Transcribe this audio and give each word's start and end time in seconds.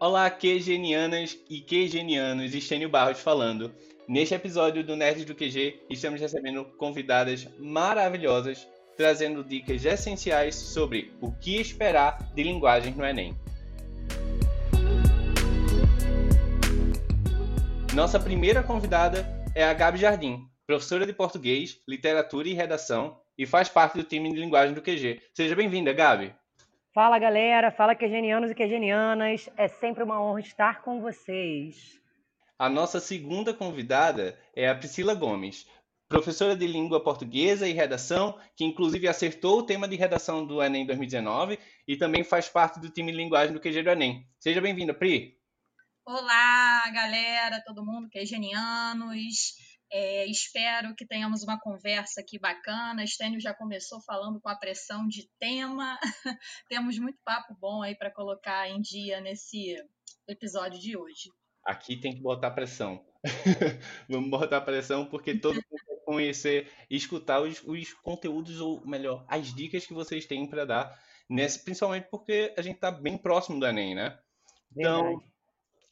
Olá, 0.00 0.30
QGenianas 0.30 1.38
e 1.50 1.60
QGenianos, 1.60 2.54
Estênio 2.54 2.88
Barros 2.88 3.20
falando. 3.20 3.70
Neste 4.08 4.34
episódio 4.34 4.82
do 4.82 4.96
Nerd 4.96 5.26
do 5.26 5.34
QG, 5.34 5.82
estamos 5.90 6.18
recebendo 6.18 6.64
convidadas 6.78 7.46
maravilhosas, 7.58 8.66
trazendo 8.96 9.44
dicas 9.44 9.84
essenciais 9.84 10.54
sobre 10.54 11.12
o 11.20 11.30
que 11.30 11.60
esperar 11.60 12.16
de 12.34 12.42
linguagens 12.42 12.96
no 12.96 13.04
Enem. 13.04 13.38
Nossa 17.94 18.18
primeira 18.18 18.62
convidada 18.62 19.28
é 19.54 19.62
a 19.62 19.74
Gabi 19.74 19.98
Jardim, 19.98 20.48
professora 20.66 21.04
de 21.04 21.12
português, 21.12 21.78
literatura 21.86 22.48
e 22.48 22.54
redação, 22.54 23.20
e 23.36 23.44
faz 23.44 23.68
parte 23.68 23.98
do 23.98 24.04
time 24.04 24.32
de 24.32 24.40
linguagem 24.40 24.74
do 24.74 24.80
QG. 24.80 25.20
Seja 25.34 25.54
bem-vinda, 25.54 25.92
Gabi. 25.92 26.39
Fala 26.92 27.20
galera, 27.20 27.70
fala 27.70 27.94
quegenianos 27.94 28.50
e 28.50 28.54
quegenianas, 28.54 29.48
é 29.56 29.68
sempre 29.68 30.02
uma 30.02 30.20
honra 30.20 30.40
estar 30.40 30.82
com 30.82 31.00
vocês. 31.00 32.00
A 32.58 32.68
nossa 32.68 32.98
segunda 32.98 33.54
convidada 33.54 34.36
é 34.56 34.68
a 34.68 34.74
Priscila 34.74 35.14
Gomes, 35.14 35.68
professora 36.08 36.56
de 36.56 36.66
língua 36.66 37.00
portuguesa 37.00 37.68
e 37.68 37.72
redação, 37.72 38.36
que 38.56 38.64
inclusive 38.64 39.06
acertou 39.06 39.60
o 39.60 39.62
tema 39.62 39.86
de 39.86 39.94
redação 39.94 40.44
do 40.44 40.60
Enem 40.60 40.84
2019 40.84 41.60
e 41.86 41.96
também 41.96 42.24
faz 42.24 42.48
parte 42.48 42.80
do 42.80 42.90
time 42.90 43.12
de 43.12 43.18
linguagem 43.18 43.54
do 43.54 43.60
QG 43.60 43.84
do 43.84 43.90
Enem. 43.90 44.26
Seja 44.40 44.60
bem-vinda, 44.60 44.92
Pri. 44.92 45.38
Olá, 46.04 46.90
galera, 46.92 47.62
todo 47.64 47.86
mundo, 47.86 48.08
quegenianos. 48.08 49.54
É, 49.92 50.24
espero 50.26 50.94
que 50.94 51.04
tenhamos 51.04 51.42
uma 51.42 51.58
conversa 51.58 52.20
aqui 52.20 52.38
bacana. 52.38 53.02
Estênio 53.02 53.40
já 53.40 53.52
começou 53.52 54.00
falando 54.00 54.40
com 54.40 54.48
a 54.48 54.54
pressão 54.54 55.08
de 55.08 55.28
tema. 55.38 55.98
Temos 56.68 56.96
muito 56.98 57.18
papo 57.24 57.56
bom 57.58 57.82
aí 57.82 57.96
para 57.96 58.10
colocar 58.10 58.68
em 58.68 58.80
dia 58.80 59.20
nesse 59.20 59.74
episódio 60.28 60.78
de 60.78 60.96
hoje. 60.96 61.30
Aqui 61.64 61.96
tem 61.96 62.14
que 62.14 62.22
botar 62.22 62.52
pressão. 62.52 63.04
Vamos 64.08 64.30
botar 64.30 64.60
pressão 64.60 65.06
porque 65.06 65.36
todo 65.36 65.54
mundo 65.54 65.84
quer 65.86 66.04
conhecer 66.04 66.70
e 66.88 66.96
escutar 66.96 67.40
os, 67.42 67.60
os, 67.64 67.92
conteúdos, 67.94 68.60
ou 68.60 68.86
melhor, 68.86 69.24
as 69.28 69.52
dicas 69.52 69.84
que 69.84 69.92
vocês 69.92 70.24
têm 70.24 70.46
para 70.46 70.64
dar, 70.64 71.02
nesse, 71.28 71.62
principalmente 71.64 72.08
porque 72.10 72.54
a 72.56 72.62
gente 72.62 72.76
está 72.76 72.90
bem 72.92 73.18
próximo 73.18 73.58
do 73.58 73.66
Enem, 73.66 73.94
né? 73.94 74.18
Então, 74.74 75.02
Verdade. 75.02 75.32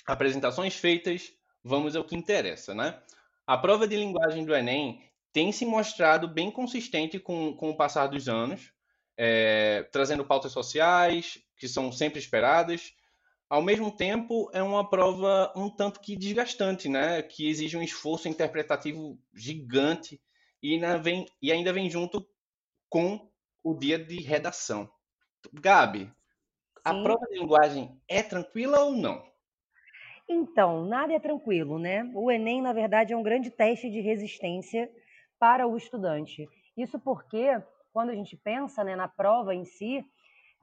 apresentações 0.07 0.75
feitas, 0.77 1.33
vamos 1.63 1.97
ao 1.97 2.05
que 2.05 2.17
interessa, 2.17 2.75
né? 2.75 3.03
A 3.49 3.57
prova 3.57 3.89
de 3.89 3.97
linguagem 3.97 4.45
do 4.45 4.55
Enem 4.55 5.03
tem 5.33 5.51
se 5.53 5.65
mostrado 5.65 6.29
bem 6.29 6.51
consistente 6.51 7.19
com, 7.19 7.57
com 7.57 7.71
o 7.71 7.77
passar 7.79 8.07
dos 8.07 8.29
anos, 8.29 8.75
é, 9.17 9.85
trazendo 9.91 10.23
pautas 10.23 10.53
sociais, 10.53 11.39
que 11.57 11.67
são 11.67 11.91
sempre 11.91 12.19
esperadas. 12.19 12.93
Ao 13.49 13.63
mesmo 13.63 13.91
tempo, 13.91 14.51
é 14.53 14.63
uma 14.63 14.87
prova 14.87 15.51
um 15.57 15.71
tanto 15.71 15.99
que 15.99 16.15
desgastante, 16.15 16.91
né? 16.91 17.23
que 17.23 17.49
exige 17.49 17.75
um 17.75 17.83
esforço 17.83 18.29
interpretativo 18.29 19.19
gigante 19.35 20.21
e 20.63 20.75
ainda 20.75 20.99
vem, 20.99 21.25
e 21.41 21.51
ainda 21.51 21.73
vem 21.73 21.89
junto 21.89 22.29
com 22.87 23.31
o 23.65 23.73
dia 23.75 23.99
de 23.99 24.21
redação. 24.21 24.91
Gabi, 25.55 26.13
a 26.85 26.93
Sim. 26.93 27.03
prova 27.03 27.27
de 27.27 27.39
linguagem 27.39 27.99
é 28.07 28.23
tranquila 28.23 28.81
ou 28.81 28.93
não? 28.93 29.27
Então, 30.29 30.85
nada 30.85 31.15
é 31.15 31.19
tranquilo, 31.19 31.79
né? 31.79 32.11
O 32.15 32.31
Enem, 32.31 32.61
na 32.61 32.73
verdade, 32.73 33.15
é 33.15 33.17
um 33.17 33.23
grande 33.23 33.51
teste 33.51 33.91
de 33.91 34.01
resistência 34.01 34.91
para 35.39 35.67
o 35.67 35.77
estudante. 35.77 36.47
Isso 36.77 36.99
porque, 37.01 37.61
quando 37.93 38.11
a 38.11 38.15
gente 38.15 38.37
pensa 38.37 38.85
né, 38.85 38.95
na 38.95 39.09
prova 39.09 39.55
em 39.55 39.65
si, 39.65 40.05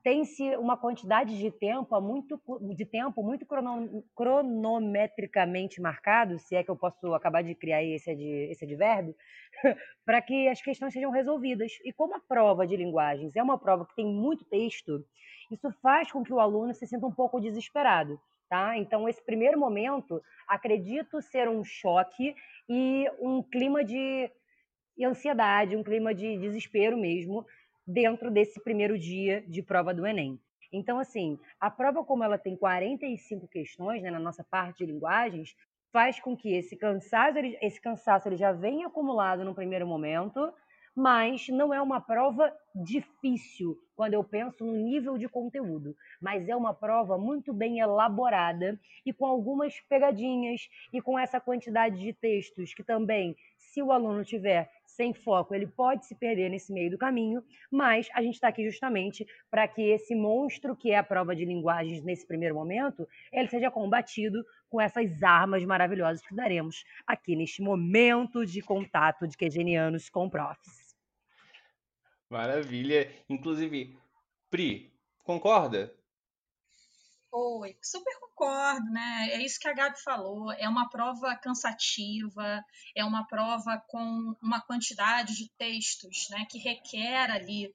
tem-se 0.03 0.55
uma 0.57 0.77
quantidade 0.77 1.35
de 1.35 1.49
tempo 1.49 1.99
muito, 1.99 2.39
de 2.75 2.85
tempo 2.85 3.23
muito 3.23 3.43
cronometricamente 4.13 5.81
marcado, 5.81 6.37
se 6.37 6.55
é 6.55 6.63
que 6.63 6.69
eu 6.69 6.75
posso 6.75 7.11
acabar 7.15 7.41
de 7.41 7.55
criar 7.55 7.83
esse, 7.83 8.11
esse 8.11 8.65
advérbio, 8.65 9.15
para 10.05 10.21
que 10.21 10.47
as 10.47 10.61
questões 10.61 10.93
sejam 10.93 11.09
resolvidas. 11.09 11.71
E 11.83 11.91
como 11.91 12.15
a 12.15 12.19
prova 12.19 12.67
de 12.67 12.77
linguagens 12.77 13.35
é 13.35 13.41
uma 13.41 13.57
prova 13.57 13.83
que 13.83 13.95
tem 13.95 14.05
muito 14.05 14.45
texto, 14.45 15.03
isso 15.49 15.71
faz 15.81 16.11
com 16.11 16.23
que 16.23 16.31
o 16.31 16.39
aluno 16.39 16.71
se 16.71 16.85
sinta 16.85 17.07
um 17.07 17.11
pouco 17.11 17.41
desesperado. 17.41 18.19
Tá? 18.55 18.77
Então, 18.77 19.09
esse 19.09 19.21
primeiro 19.21 19.59
momento, 19.59 20.23
acredito 20.47 21.21
ser 21.21 21.49
um 21.49 21.61
choque 21.61 22.33
e 22.69 23.05
um 23.19 23.43
clima 23.43 23.83
de 23.83 24.31
ansiedade, 25.03 25.75
um 25.75 25.83
clima 25.83 26.15
de 26.15 26.37
desespero 26.37 26.95
mesmo, 26.95 27.45
dentro 27.85 28.31
desse 28.31 28.63
primeiro 28.63 28.97
dia 28.97 29.41
de 29.41 29.61
prova 29.61 29.93
do 29.93 30.07
Enem. 30.07 30.39
Então, 30.71 30.97
assim, 30.97 31.37
a 31.59 31.69
prova, 31.69 32.01
como 32.05 32.23
ela 32.23 32.37
tem 32.37 32.55
45 32.55 33.45
questões 33.49 34.01
né, 34.01 34.09
na 34.09 34.19
nossa 34.19 34.41
parte 34.41 34.77
de 34.77 34.85
linguagens, 34.85 35.53
faz 35.91 36.17
com 36.21 36.33
que 36.33 36.53
esse 36.53 36.77
cansaço, 36.77 37.37
esse 37.61 37.81
cansaço 37.81 38.29
ele 38.29 38.37
já 38.37 38.53
venha 38.53 38.87
acumulado 38.87 39.43
no 39.43 39.53
primeiro 39.53 39.85
momento, 39.85 40.49
mas 40.95 41.49
não 41.49 41.73
é 41.73 41.81
uma 41.81 41.99
prova 41.99 42.55
difícil 42.73 43.77
quando 43.95 44.13
eu 44.13 44.23
penso 44.23 44.65
no 44.65 44.73
nível 44.73 45.17
de 45.17 45.27
conteúdo, 45.27 45.95
mas 46.21 46.47
é 46.47 46.55
uma 46.55 46.73
prova 46.73 47.17
muito 47.17 47.53
bem 47.53 47.79
elaborada 47.79 48.79
e 49.05 49.13
com 49.13 49.25
algumas 49.25 49.79
pegadinhas 49.81 50.69
e 50.91 51.01
com 51.01 51.17
essa 51.17 51.39
quantidade 51.39 51.99
de 51.99 52.13
textos 52.13 52.73
que 52.73 52.83
também, 52.83 53.35
se 53.57 53.81
o 53.81 53.91
aluno 53.91 54.23
tiver 54.23 54.69
sem 54.85 55.13
foco, 55.13 55.53
ele 55.53 55.67
pode 55.67 56.05
se 56.05 56.15
perder 56.15 56.49
nesse 56.49 56.71
meio 56.71 56.91
do 56.91 56.97
caminho, 56.97 57.43
mas 57.69 58.07
a 58.13 58.21
gente 58.21 58.35
está 58.35 58.47
aqui 58.47 58.63
justamente 58.63 59.25
para 59.49 59.67
que 59.67 59.81
esse 59.81 60.15
monstro 60.15 60.75
que 60.75 60.91
é 60.91 60.97
a 60.97 61.03
prova 61.03 61.35
de 61.35 61.43
linguagens 61.45 62.03
nesse 62.03 62.25
primeiro 62.25 62.55
momento, 62.55 63.07
ele 63.31 63.47
seja 63.47 63.69
combatido 63.71 64.43
com 64.69 64.79
essas 64.79 65.21
armas 65.23 65.63
maravilhosas 65.63 66.25
que 66.25 66.35
daremos 66.35 66.83
aqui 67.05 67.35
neste 67.35 67.61
momento 67.61 68.45
de 68.45 68.61
contato 68.61 69.27
de 69.27 69.37
quegenianos 69.37 70.09
com 70.09 70.29
profs. 70.29 70.84
Maravilha. 72.29 73.11
Inclusive, 73.29 73.97
Pri, 74.49 74.91
concorda? 75.23 75.93
Oi, 77.31 77.77
super 77.81 78.17
concordo, 78.19 78.89
né? 78.91 79.29
É 79.31 79.41
isso 79.41 79.59
que 79.59 79.67
a 79.67 79.73
Gabi 79.73 80.01
falou. 80.01 80.51
É 80.53 80.69
uma 80.69 80.89
prova 80.89 81.35
cansativa, 81.35 82.63
é 82.95 83.03
uma 83.03 83.27
prova 83.27 83.83
com 83.87 84.33
uma 84.41 84.61
quantidade 84.61 85.35
de 85.35 85.49
textos, 85.57 86.27
né, 86.29 86.45
que 86.49 86.57
requer 86.57 87.29
ali 87.29 87.73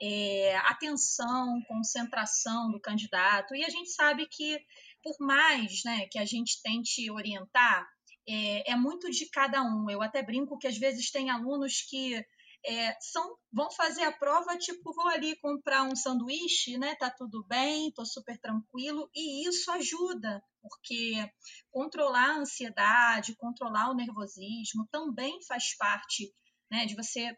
é, 0.00 0.56
atenção, 0.56 1.60
concentração 1.68 2.70
do 2.70 2.80
candidato. 2.80 3.54
E 3.54 3.64
a 3.64 3.68
gente 3.68 3.90
sabe 3.90 4.26
que, 4.26 4.58
por 5.02 5.16
mais 5.20 5.84
né, 5.84 6.06
que 6.10 6.18
a 6.18 6.24
gente 6.24 6.60
tente 6.62 7.10
orientar, 7.10 7.86
é, 8.26 8.72
é 8.72 8.76
muito 8.76 9.10
de 9.10 9.28
cada 9.28 9.62
um. 9.62 9.90
Eu 9.90 10.02
até 10.02 10.22
brinco 10.22 10.58
que 10.58 10.66
às 10.66 10.78
vezes 10.78 11.10
tem 11.10 11.30
alunos 11.30 11.82
que 11.82 12.24
é, 12.64 12.96
são, 13.00 13.36
vão 13.52 13.70
fazer 13.70 14.02
a 14.04 14.12
prova, 14.12 14.56
tipo, 14.56 14.92
vou 14.92 15.08
ali 15.08 15.36
comprar 15.40 15.82
um 15.82 15.96
sanduíche, 15.96 16.78
né? 16.78 16.94
Tá 16.96 17.10
tudo 17.10 17.44
bem, 17.44 17.92
tô 17.92 18.04
super 18.04 18.38
tranquilo, 18.38 19.10
e 19.14 19.48
isso 19.48 19.70
ajuda, 19.72 20.42
porque 20.60 21.30
controlar 21.70 22.30
a 22.30 22.38
ansiedade, 22.38 23.36
controlar 23.36 23.90
o 23.90 23.94
nervosismo 23.94 24.86
também 24.90 25.42
faz 25.42 25.76
parte 25.76 26.32
né, 26.70 26.86
de 26.86 26.94
você 26.94 27.36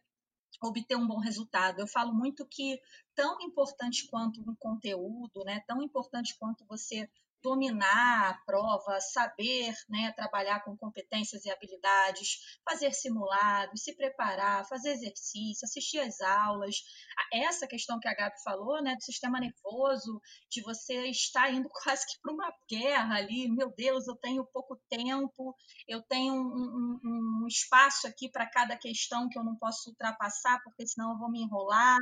obter 0.62 0.96
um 0.96 1.06
bom 1.06 1.18
resultado. 1.18 1.80
Eu 1.80 1.86
falo 1.86 2.14
muito 2.14 2.46
que 2.46 2.78
tão 3.14 3.40
importante 3.40 4.06
quanto 4.08 4.40
um 4.40 4.54
conteúdo, 4.56 5.42
né, 5.44 5.60
tão 5.66 5.82
importante 5.82 6.36
quanto 6.38 6.64
você 6.66 7.08
dominar 7.44 8.30
a 8.30 8.34
prova, 8.46 8.98
saber 9.02 9.74
né, 9.86 10.10
trabalhar 10.16 10.64
com 10.64 10.74
competências 10.78 11.44
e 11.44 11.50
habilidades, 11.50 12.38
fazer 12.66 12.90
simulados, 12.94 13.82
se 13.82 13.94
preparar, 13.94 14.66
fazer 14.66 14.92
exercício, 14.92 15.66
assistir 15.66 16.00
às 16.00 16.22
aulas. 16.22 16.76
Essa 17.30 17.66
questão 17.66 18.00
que 18.00 18.08
a 18.08 18.14
Gabi 18.14 18.34
falou, 18.42 18.82
né, 18.82 18.96
do 18.96 19.04
sistema 19.04 19.38
nervoso, 19.38 20.22
de 20.50 20.62
você 20.62 21.06
estar 21.08 21.52
indo 21.52 21.68
quase 21.84 22.06
que 22.06 22.18
para 22.22 22.32
uma 22.32 22.50
guerra 22.68 23.16
ali, 23.16 23.46
meu 23.50 23.70
Deus, 23.76 24.08
eu 24.08 24.16
tenho 24.16 24.46
pouco 24.46 24.80
tempo, 24.88 25.54
eu 25.86 26.02
tenho 26.02 26.32
um, 26.32 26.98
um, 27.04 27.42
um 27.42 27.46
espaço 27.46 28.06
aqui 28.06 28.30
para 28.30 28.48
cada 28.48 28.74
questão 28.74 29.28
que 29.28 29.38
eu 29.38 29.44
não 29.44 29.56
posso 29.56 29.90
ultrapassar, 29.90 30.58
porque 30.64 30.86
senão 30.86 31.12
eu 31.12 31.18
vou 31.18 31.30
me 31.30 31.42
enrolar. 31.42 31.98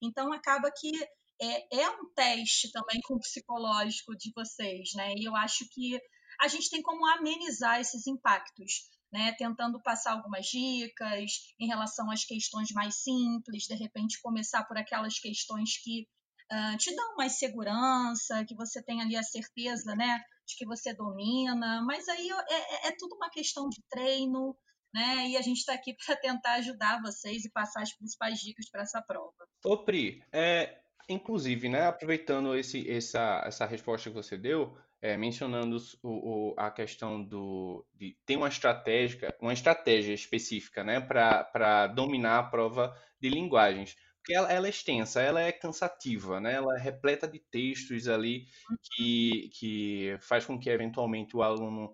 Então, 0.00 0.32
acaba 0.32 0.70
que 0.70 0.92
é, 1.40 1.80
é 1.80 1.90
um 1.90 2.12
teste 2.14 2.70
também 2.70 3.00
com 3.02 3.14
o 3.14 3.20
psicológico 3.20 4.16
de 4.16 4.32
vocês, 4.34 4.90
né? 4.94 5.14
E 5.16 5.24
eu 5.24 5.34
acho 5.36 5.68
que 5.70 5.98
a 6.40 6.48
gente 6.48 6.70
tem 6.70 6.82
como 6.82 7.06
amenizar 7.06 7.80
esses 7.80 8.06
impactos, 8.06 8.90
né? 9.12 9.32
Tentando 9.38 9.80
passar 9.82 10.12
algumas 10.12 10.46
dicas 10.46 11.30
em 11.58 11.66
relação 11.66 12.10
às 12.10 12.24
questões 12.24 12.70
mais 12.72 13.02
simples, 13.02 13.64
de 13.64 13.74
repente 13.74 14.20
começar 14.20 14.64
por 14.64 14.76
aquelas 14.76 15.18
questões 15.18 15.78
que 15.82 16.06
uh, 16.52 16.76
te 16.78 16.94
dão 16.94 17.16
mais 17.16 17.38
segurança, 17.38 18.44
que 18.44 18.54
você 18.54 18.82
tem 18.82 19.00
ali 19.00 19.16
a 19.16 19.22
certeza, 19.22 19.94
né? 19.94 20.20
De 20.46 20.56
que 20.56 20.66
você 20.66 20.94
domina, 20.94 21.82
mas 21.82 22.08
aí 22.08 22.28
é, 22.30 22.54
é, 22.54 22.88
é 22.88 22.96
tudo 22.98 23.16
uma 23.16 23.30
questão 23.30 23.68
de 23.68 23.82
treino, 23.88 24.56
né? 24.92 25.28
E 25.28 25.36
a 25.36 25.42
gente 25.42 25.58
está 25.58 25.74
aqui 25.74 25.94
para 26.04 26.16
tentar 26.16 26.54
ajudar 26.54 27.02
vocês 27.02 27.44
e 27.44 27.50
passar 27.50 27.82
as 27.82 27.92
principais 27.96 28.38
dicas 28.38 28.70
para 28.70 28.82
essa 28.82 29.02
prova. 29.02 29.34
Ô 29.64 29.84
Pri, 29.84 30.22
é, 30.32 30.83
Inclusive, 31.08 31.68
né, 31.68 31.86
aproveitando 31.86 32.56
esse, 32.56 32.90
essa, 32.90 33.42
essa 33.46 33.66
resposta 33.66 34.08
que 34.08 34.14
você 34.16 34.38
deu, 34.38 34.76
é, 35.02 35.18
mencionando 35.18 35.76
o, 36.02 36.52
o, 36.52 36.54
a 36.56 36.70
questão 36.70 37.22
do, 37.22 37.86
de 37.94 38.16
ter 38.24 38.36
uma 38.36 38.48
estratégia, 38.48 39.34
uma 39.38 39.52
estratégia 39.52 40.14
específica 40.14 40.82
né, 40.82 40.98
para 41.00 41.88
dominar 41.88 42.38
a 42.38 42.42
prova 42.44 42.96
de 43.20 43.28
linguagens. 43.28 43.94
Porque 44.16 44.32
ela, 44.34 44.50
ela, 44.50 44.66
é 44.66 44.70
extensa, 44.70 45.20
ela 45.20 45.42
é 45.42 45.52
cansativa, 45.52 46.40
né, 46.40 46.54
ela 46.54 46.74
é 46.78 46.80
repleta 46.80 47.28
de 47.28 47.38
textos 47.38 48.08
ali 48.08 48.46
que, 48.94 49.50
que 49.52 50.16
faz 50.20 50.46
com 50.46 50.58
que 50.58 50.70
eventualmente 50.70 51.36
o 51.36 51.42
aluno, 51.42 51.92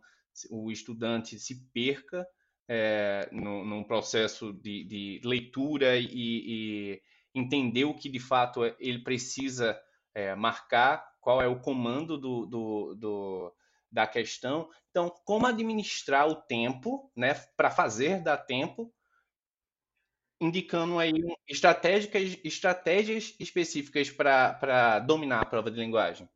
o 0.48 0.70
estudante 0.70 1.36
se 1.40 1.68
perca 1.72 2.24
é, 2.68 3.28
no, 3.32 3.64
num 3.64 3.82
processo 3.82 4.52
de, 4.52 4.84
de 4.84 5.20
leitura 5.24 5.96
e, 5.96 6.06
e 6.12 7.02
entender 7.34 7.84
o 7.84 7.94
que 7.94 8.08
de 8.08 8.20
fato 8.20 8.64
ele 8.78 9.02
precisa 9.02 9.80
é, 10.14 10.34
marcar, 10.34 11.10
qual 11.20 11.40
é 11.40 11.46
o 11.46 11.60
comando 11.60 12.18
do, 12.18 12.46
do, 12.46 12.94
do, 12.94 13.54
da 13.90 14.06
questão. 14.06 14.68
Então, 14.90 15.10
como 15.24 15.46
administrar 15.46 16.26
o 16.28 16.34
tempo, 16.34 17.10
né, 17.14 17.34
para 17.56 17.70
fazer 17.70 18.22
dar 18.22 18.38
tempo, 18.38 18.92
indicando 20.40 20.98
aí 20.98 21.12
estratégicas, 21.46 22.38
estratégias 22.42 23.34
específicas 23.38 24.10
para 24.10 24.98
dominar 25.00 25.40
a 25.40 25.46
prova 25.46 25.70
de 25.70 25.78
linguagem. 25.78 26.28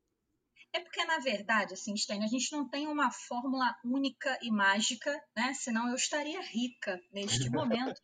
É 0.74 0.80
porque, 0.80 1.04
na 1.04 1.18
verdade, 1.20 1.74
assim, 1.74 1.96
Stein, 1.96 2.24
a 2.24 2.26
gente 2.26 2.50
não 2.50 2.68
tem 2.68 2.88
uma 2.88 3.10
fórmula 3.10 3.74
única 3.84 4.36
e 4.42 4.50
mágica, 4.50 5.10
né? 5.34 5.54
Senão 5.54 5.88
eu 5.88 5.94
estaria 5.94 6.40
rica 6.42 7.00
neste 7.12 7.48
momento. 7.48 8.00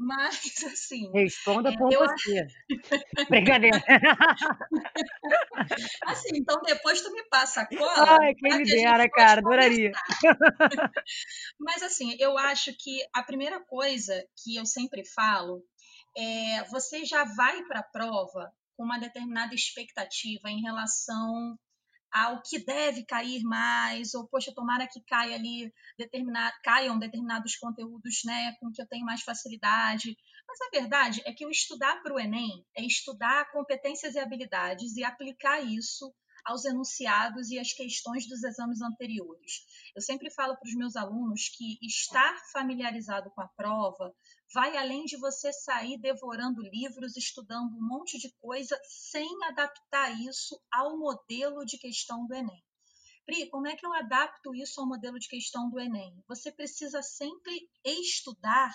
Mas, 0.00 0.40
assim. 0.64 1.12
Responda 1.12 1.76
por 1.76 1.92
eu... 1.92 2.00
você. 2.00 2.46
Brincadeira. 3.28 3.76
assim, 6.06 6.36
então 6.36 6.58
depois 6.62 7.02
tu 7.02 7.12
me 7.12 7.22
passa 7.28 7.60
a 7.60 7.66
cola. 7.66 8.18
Ai, 8.18 8.34
quem 8.34 8.56
me 8.56 8.64
dera, 8.64 9.06
cara, 9.10 9.40
adoraria. 9.40 9.92
Mas, 11.58 11.82
assim, 11.82 12.16
eu 12.18 12.38
acho 12.38 12.72
que 12.78 13.00
a 13.12 13.22
primeira 13.22 13.60
coisa 13.60 14.26
que 14.42 14.56
eu 14.56 14.64
sempre 14.64 15.04
falo 15.04 15.62
é 16.16 16.64
você 16.70 17.04
já 17.04 17.24
vai 17.24 17.62
para 17.64 17.80
a 17.80 17.84
prova 17.84 18.50
com 18.76 18.84
uma 18.84 18.98
determinada 18.98 19.54
expectativa 19.54 20.48
em 20.48 20.62
relação 20.62 21.58
ao 22.12 22.42
que 22.42 22.58
deve 22.58 23.04
cair 23.04 23.42
mais, 23.42 24.14
ou 24.14 24.26
poxa, 24.26 24.52
tomara 24.54 24.86
que 24.86 25.00
caia 25.02 25.36
ali 25.36 25.72
determinado, 25.96 26.54
caiam 26.62 26.98
determinados 26.98 27.56
conteúdos 27.56 28.22
né, 28.24 28.56
com 28.60 28.70
que 28.72 28.82
eu 28.82 28.86
tenho 28.86 29.04
mais 29.04 29.22
facilidade. 29.22 30.16
Mas 30.46 30.60
a 30.62 30.70
verdade 30.70 31.22
é 31.24 31.32
que 31.32 31.46
o 31.46 31.50
estudar 31.50 32.02
para 32.02 32.14
o 32.14 32.18
Enem 32.18 32.64
é 32.76 32.84
estudar 32.84 33.50
competências 33.52 34.14
e 34.14 34.18
habilidades 34.18 34.96
e 34.96 35.04
aplicar 35.04 35.60
isso 35.60 36.12
aos 36.44 36.64
enunciados 36.64 37.50
e 37.50 37.58
às 37.58 37.72
questões 37.72 38.26
dos 38.26 38.42
exames 38.42 38.80
anteriores. 38.80 39.64
Eu 39.94 40.02
sempre 40.02 40.30
falo 40.30 40.56
para 40.56 40.68
os 40.68 40.74
meus 40.74 40.96
alunos 40.96 41.48
que 41.48 41.78
estar 41.82 42.36
familiarizado 42.52 43.30
com 43.30 43.42
a 43.42 43.48
prova 43.48 44.12
vai 44.52 44.76
além 44.76 45.04
de 45.04 45.16
você 45.16 45.52
sair 45.52 45.98
devorando 45.98 46.62
livros, 46.62 47.16
estudando 47.16 47.76
um 47.76 47.88
monte 47.88 48.18
de 48.18 48.32
coisa, 48.40 48.78
sem 48.84 49.28
adaptar 49.44 50.10
isso 50.20 50.60
ao 50.72 50.98
modelo 50.98 51.64
de 51.64 51.78
questão 51.78 52.26
do 52.26 52.34
Enem. 52.34 52.62
Pri, 53.24 53.48
como 53.48 53.68
é 53.68 53.76
que 53.76 53.86
eu 53.86 53.92
adapto 53.92 54.54
isso 54.54 54.80
ao 54.80 54.88
modelo 54.88 55.18
de 55.18 55.28
questão 55.28 55.70
do 55.70 55.78
Enem? 55.78 56.22
Você 56.26 56.50
precisa 56.50 57.00
sempre 57.02 57.70
estudar 57.84 58.74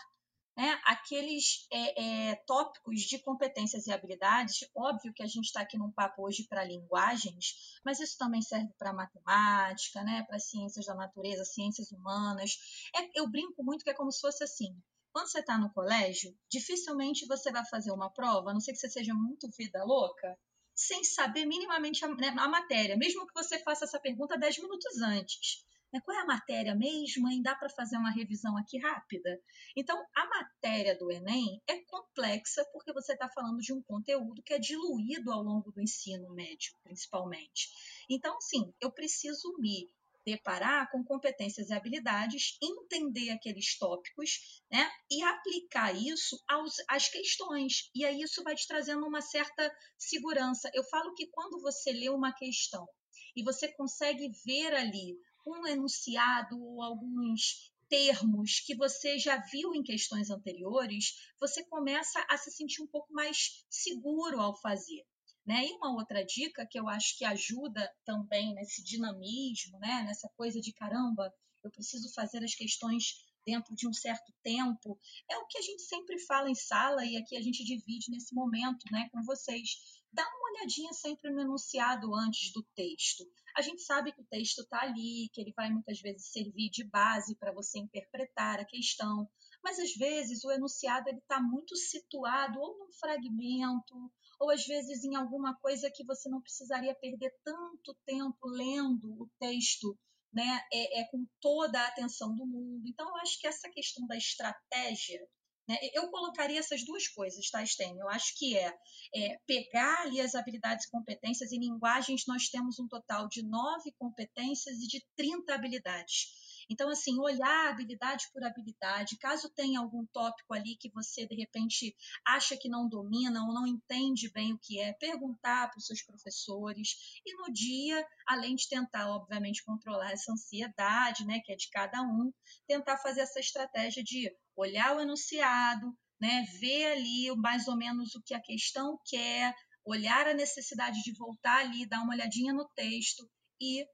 né, 0.55 0.79
aqueles 0.85 1.67
é, 1.69 2.29
é, 2.29 2.35
tópicos 2.47 3.01
de 3.01 3.19
competências 3.19 3.87
e 3.87 3.91
habilidades. 3.91 4.69
Óbvio 4.73 5.13
que 5.13 5.21
a 5.21 5.27
gente 5.27 5.45
está 5.45 5.61
aqui 5.61 5.77
num 5.77 5.91
papo 5.91 6.25
hoje 6.25 6.47
para 6.47 6.63
linguagens, 6.63 7.79
mas 7.83 7.99
isso 7.99 8.17
também 8.17 8.41
serve 8.41 8.71
para 8.77 8.93
matemática, 8.93 10.01
né, 10.03 10.23
para 10.23 10.39
ciências 10.39 10.85
da 10.85 10.95
natureza, 10.95 11.43
ciências 11.43 11.91
humanas. 11.91 12.57
É, 12.95 13.19
eu 13.19 13.29
brinco 13.29 13.61
muito 13.63 13.83
que 13.83 13.89
é 13.89 13.93
como 13.93 14.11
se 14.11 14.21
fosse 14.21 14.43
assim. 14.43 14.73
Quando 15.15 15.31
você 15.31 15.39
está 15.39 15.57
no 15.57 15.71
colégio, 15.71 16.37
dificilmente 16.51 17.25
você 17.25 17.49
vai 17.49 17.65
fazer 17.67 17.89
uma 17.89 18.11
prova, 18.11 18.49
a 18.49 18.53
não 18.53 18.59
ser 18.59 18.73
que 18.73 18.79
você 18.79 18.89
seja 18.89 19.13
muito 19.13 19.49
vida 19.57 19.81
louca, 19.85 20.37
sem 20.75 21.05
saber 21.05 21.45
minimamente 21.45 22.03
a, 22.03 22.09
né, 22.09 22.35
a 22.37 22.49
matéria, 22.49 22.97
mesmo 22.97 23.25
que 23.25 23.33
você 23.33 23.57
faça 23.59 23.85
essa 23.85 23.97
pergunta 23.97 24.37
10 24.37 24.59
minutos 24.59 25.01
antes. 25.01 25.65
Né? 25.93 26.01
Qual 26.03 26.17
é 26.17 26.19
a 26.19 26.25
matéria 26.25 26.75
mesmo? 26.75 27.29
Hein? 27.29 27.41
Dá 27.41 27.55
para 27.55 27.69
fazer 27.69 27.95
uma 27.95 28.11
revisão 28.11 28.57
aqui 28.57 28.77
rápida? 28.77 29.41
Então, 29.73 29.97
a 30.13 30.27
matéria 30.27 30.97
do 30.97 31.09
Enem 31.09 31.61
é 31.65 31.79
complexa 31.85 32.65
porque 32.73 32.91
você 32.91 33.13
está 33.13 33.29
falando 33.29 33.59
de 33.59 33.71
um 33.71 33.81
conteúdo 33.81 34.43
que 34.43 34.53
é 34.53 34.59
diluído 34.59 35.31
ao 35.31 35.41
longo 35.41 35.71
do 35.71 35.81
ensino 35.81 36.29
médio, 36.33 36.73
principalmente. 36.83 37.69
Então, 38.09 38.35
sim, 38.41 38.73
eu 38.81 38.91
preciso 38.91 39.55
me 39.59 39.89
deparar 40.25 40.89
com 40.91 41.03
competências 41.03 41.69
e 41.69 41.73
habilidades, 41.73 42.57
entender 42.61 43.29
aqueles 43.29 43.77
tópicos 43.77 44.61
né, 44.71 44.89
e 45.09 45.21
aplicar 45.23 45.95
isso 45.95 46.41
aos, 46.47 46.73
às 46.89 47.07
questões. 47.07 47.89
E 47.93 48.03
aí 48.03 48.21
isso 48.21 48.43
vai 48.43 48.55
te 48.55 48.67
trazendo 48.67 49.05
uma 49.05 49.21
certa 49.21 49.71
segurança. 49.97 50.69
Eu 50.73 50.83
falo 50.85 51.13
que 51.13 51.27
quando 51.27 51.61
você 51.61 51.91
lê 51.91 52.09
uma 52.09 52.33
questão 52.33 52.87
e 53.35 53.43
você 53.43 53.71
consegue 53.73 54.29
ver 54.45 54.73
ali 54.73 55.15
um 55.45 55.67
enunciado 55.67 56.59
ou 56.59 56.81
alguns 56.81 57.71
termos 57.87 58.61
que 58.61 58.75
você 58.75 59.19
já 59.19 59.37
viu 59.51 59.75
em 59.75 59.83
questões 59.83 60.31
anteriores, 60.31 61.13
você 61.39 61.63
começa 61.65 62.25
a 62.29 62.37
se 62.37 62.51
sentir 62.51 62.81
um 62.81 62.87
pouco 62.87 63.13
mais 63.13 63.63
seguro 63.69 64.41
ao 64.41 64.59
fazer. 64.59 65.05
Né? 65.45 65.65
E 65.67 65.73
uma 65.73 65.93
outra 65.93 66.25
dica 66.25 66.65
que 66.65 66.79
eu 66.79 66.87
acho 66.87 67.17
que 67.17 67.25
ajuda 67.25 67.87
também 68.03 68.53
nesse 68.55 68.83
dinamismo, 68.83 69.77
né? 69.79 70.03
nessa 70.07 70.27
coisa 70.35 70.59
de 70.59 70.73
caramba, 70.73 71.31
eu 71.63 71.71
preciso 71.71 72.11
fazer 72.13 72.43
as 72.43 72.55
questões 72.55 73.25
dentro 73.45 73.75
de 73.75 73.87
um 73.87 73.93
certo 73.93 74.33
tempo, 74.43 74.99
é 75.29 75.37
o 75.37 75.45
que 75.45 75.57
a 75.57 75.61
gente 75.61 75.83
sempre 75.83 76.17
fala 76.19 76.49
em 76.49 76.55
sala 76.55 77.05
e 77.05 77.15
aqui 77.15 77.37
a 77.37 77.41
gente 77.41 77.63
divide 77.63 78.09
nesse 78.09 78.33
momento 78.33 78.83
né, 78.91 79.07
com 79.11 79.21
vocês. 79.23 80.01
Dá 80.11 80.23
uma 80.23 80.51
olhadinha 80.51 80.91
sempre 80.93 81.31
no 81.31 81.41
enunciado 81.41 82.13
antes 82.15 82.51
do 82.51 82.63
texto. 82.75 83.23
A 83.55 83.61
gente 83.61 83.83
sabe 83.83 84.11
que 84.11 84.21
o 84.21 84.25
texto 84.25 84.61
está 84.61 84.81
ali, 84.81 85.29
que 85.31 85.41
ele 85.41 85.53
vai 85.55 85.69
muitas 85.69 86.01
vezes 86.01 86.31
servir 86.31 86.69
de 86.69 86.83
base 86.85 87.35
para 87.35 87.53
você 87.53 87.79
interpretar 87.79 88.59
a 88.59 88.65
questão, 88.65 89.29
mas 89.65 89.79
às 89.79 89.95
vezes 89.95 90.43
o 90.43 90.51
enunciado 90.51 91.09
está 91.09 91.41
muito 91.41 91.75
situado 91.75 92.59
ou 92.61 92.77
num 92.77 92.91
fragmento, 92.99 93.95
ou 94.39 94.51
às 94.51 94.63
vezes 94.63 95.03
em 95.03 95.15
alguma 95.15 95.55
coisa 95.59 95.89
que 95.91 96.05
você 96.05 96.29
não 96.29 96.39
precisaria 96.39 96.93
perder 96.93 97.33
tanto 97.43 97.97
tempo 98.05 98.47
lendo 98.47 99.23
o 99.23 99.27
texto 99.39 99.97
né, 100.31 100.61
é, 100.71 101.01
é, 101.01 101.05
com 101.05 101.25
toda 101.41 101.81
a 101.81 101.87
atenção 101.87 102.35
do 102.35 102.45
mundo. 102.45 102.87
Então, 102.87 103.07
eu 103.07 103.15
acho 103.15 103.39
que 103.39 103.47
essa 103.47 103.67
questão 103.71 104.05
da 104.05 104.15
estratégia, 104.15 105.19
né, 105.67 105.79
eu 105.93 106.11
colocaria 106.11 106.59
essas 106.59 106.85
duas 106.85 107.07
coisas, 107.07 107.49
tá, 107.49 107.65
Stênio? 107.65 108.01
Eu 108.01 108.09
acho 108.09 108.37
que 108.37 108.55
é, 108.55 108.71
é, 109.15 109.39
pegar 109.47 110.01
ali 110.01 110.21
as 110.21 110.35
habilidades 110.35 110.85
e 110.85 110.91
competências. 110.91 111.51
Em 111.51 111.59
linguagens, 111.59 112.25
nós 112.27 112.49
temos 112.49 112.77
um 112.77 112.87
total 112.87 113.27
de 113.27 113.41
nove 113.41 113.91
competências 113.97 114.77
e 114.77 114.87
de 114.87 115.03
30 115.15 115.55
habilidades. 115.55 116.44
Então, 116.69 116.89
assim, 116.89 117.19
olhar 117.19 117.69
habilidade 117.69 118.25
por 118.33 118.43
habilidade, 118.43 119.17
caso 119.17 119.49
tenha 119.49 119.79
algum 119.79 120.05
tópico 120.07 120.53
ali 120.53 120.75
que 120.77 120.89
você, 120.91 121.25
de 121.25 121.35
repente, 121.35 121.95
acha 122.25 122.57
que 122.57 122.69
não 122.69 122.87
domina 122.87 123.43
ou 123.45 123.53
não 123.53 123.67
entende 123.67 124.31
bem 124.31 124.53
o 124.53 124.59
que 124.59 124.79
é, 124.79 124.93
perguntar 124.93 125.69
para 125.69 125.77
os 125.77 125.85
seus 125.85 126.01
professores. 126.03 127.21
E 127.25 127.35
no 127.37 127.53
dia, 127.53 128.05
além 128.27 128.55
de 128.55 128.67
tentar, 128.67 129.09
obviamente, 129.09 129.63
controlar 129.63 130.11
essa 130.11 130.31
ansiedade, 130.31 131.25
né, 131.25 131.39
que 131.43 131.51
é 131.51 131.55
de 131.55 131.69
cada 131.69 132.01
um, 132.01 132.31
tentar 132.67 132.97
fazer 132.97 133.21
essa 133.21 133.39
estratégia 133.39 134.03
de 134.03 134.31
olhar 134.55 134.95
o 134.95 135.01
enunciado, 135.01 135.93
né, 136.19 136.45
ver 136.59 136.93
ali 136.93 137.35
mais 137.37 137.67
ou 137.67 137.75
menos 137.75 138.15
o 138.15 138.21
que 138.23 138.33
a 138.33 138.41
questão 138.41 138.97
quer, 139.05 139.53
olhar 139.85 140.27
a 140.27 140.33
necessidade 140.33 141.01
de 141.03 141.13
voltar 141.13 141.59
ali, 141.59 141.87
dar 141.87 142.01
uma 142.01 142.13
olhadinha 142.13 142.53
no 142.53 142.67
texto 142.75 143.29
e 143.61 143.85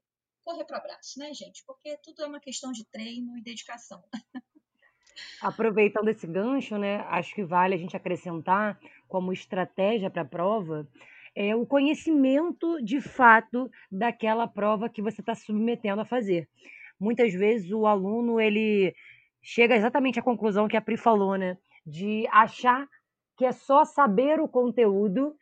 correr 0.42 0.64
para 0.64 0.76
o 0.76 0.80
abraço, 0.80 1.18
né, 1.18 1.32
gente? 1.32 1.64
Porque 1.66 1.96
tudo 2.02 2.22
é 2.22 2.26
uma 2.26 2.40
questão 2.40 2.72
de 2.72 2.84
treino 2.86 3.36
e 3.36 3.42
dedicação. 3.42 4.02
Aproveitando 5.42 6.08
esse 6.08 6.26
gancho, 6.26 6.78
né, 6.78 6.96
acho 7.08 7.34
que 7.34 7.44
vale 7.44 7.74
a 7.74 7.78
gente 7.78 7.96
acrescentar 7.96 8.78
como 9.08 9.32
estratégia 9.32 10.10
para 10.10 10.22
a 10.22 10.26
prova 10.26 10.88
é 11.34 11.54
o 11.56 11.66
conhecimento 11.66 12.82
de 12.82 13.00
fato 13.00 13.70
daquela 13.90 14.46
prova 14.46 14.88
que 14.88 15.02
você 15.02 15.20
está 15.20 15.34
submetendo 15.34 16.02
a 16.02 16.04
fazer. 16.04 16.48
Muitas 17.00 17.32
vezes 17.32 17.70
o 17.72 17.86
aluno 17.86 18.40
ele 18.40 18.94
chega 19.42 19.74
exatamente 19.74 20.18
à 20.18 20.22
conclusão 20.22 20.68
que 20.68 20.76
a 20.76 20.80
Pri 20.80 20.96
falou, 20.96 21.36
né, 21.36 21.56
de 21.86 22.26
achar 22.30 22.86
que 23.36 23.44
é 23.44 23.52
só 23.52 23.84
saber 23.84 24.40
o 24.40 24.48
conteúdo 24.48 25.34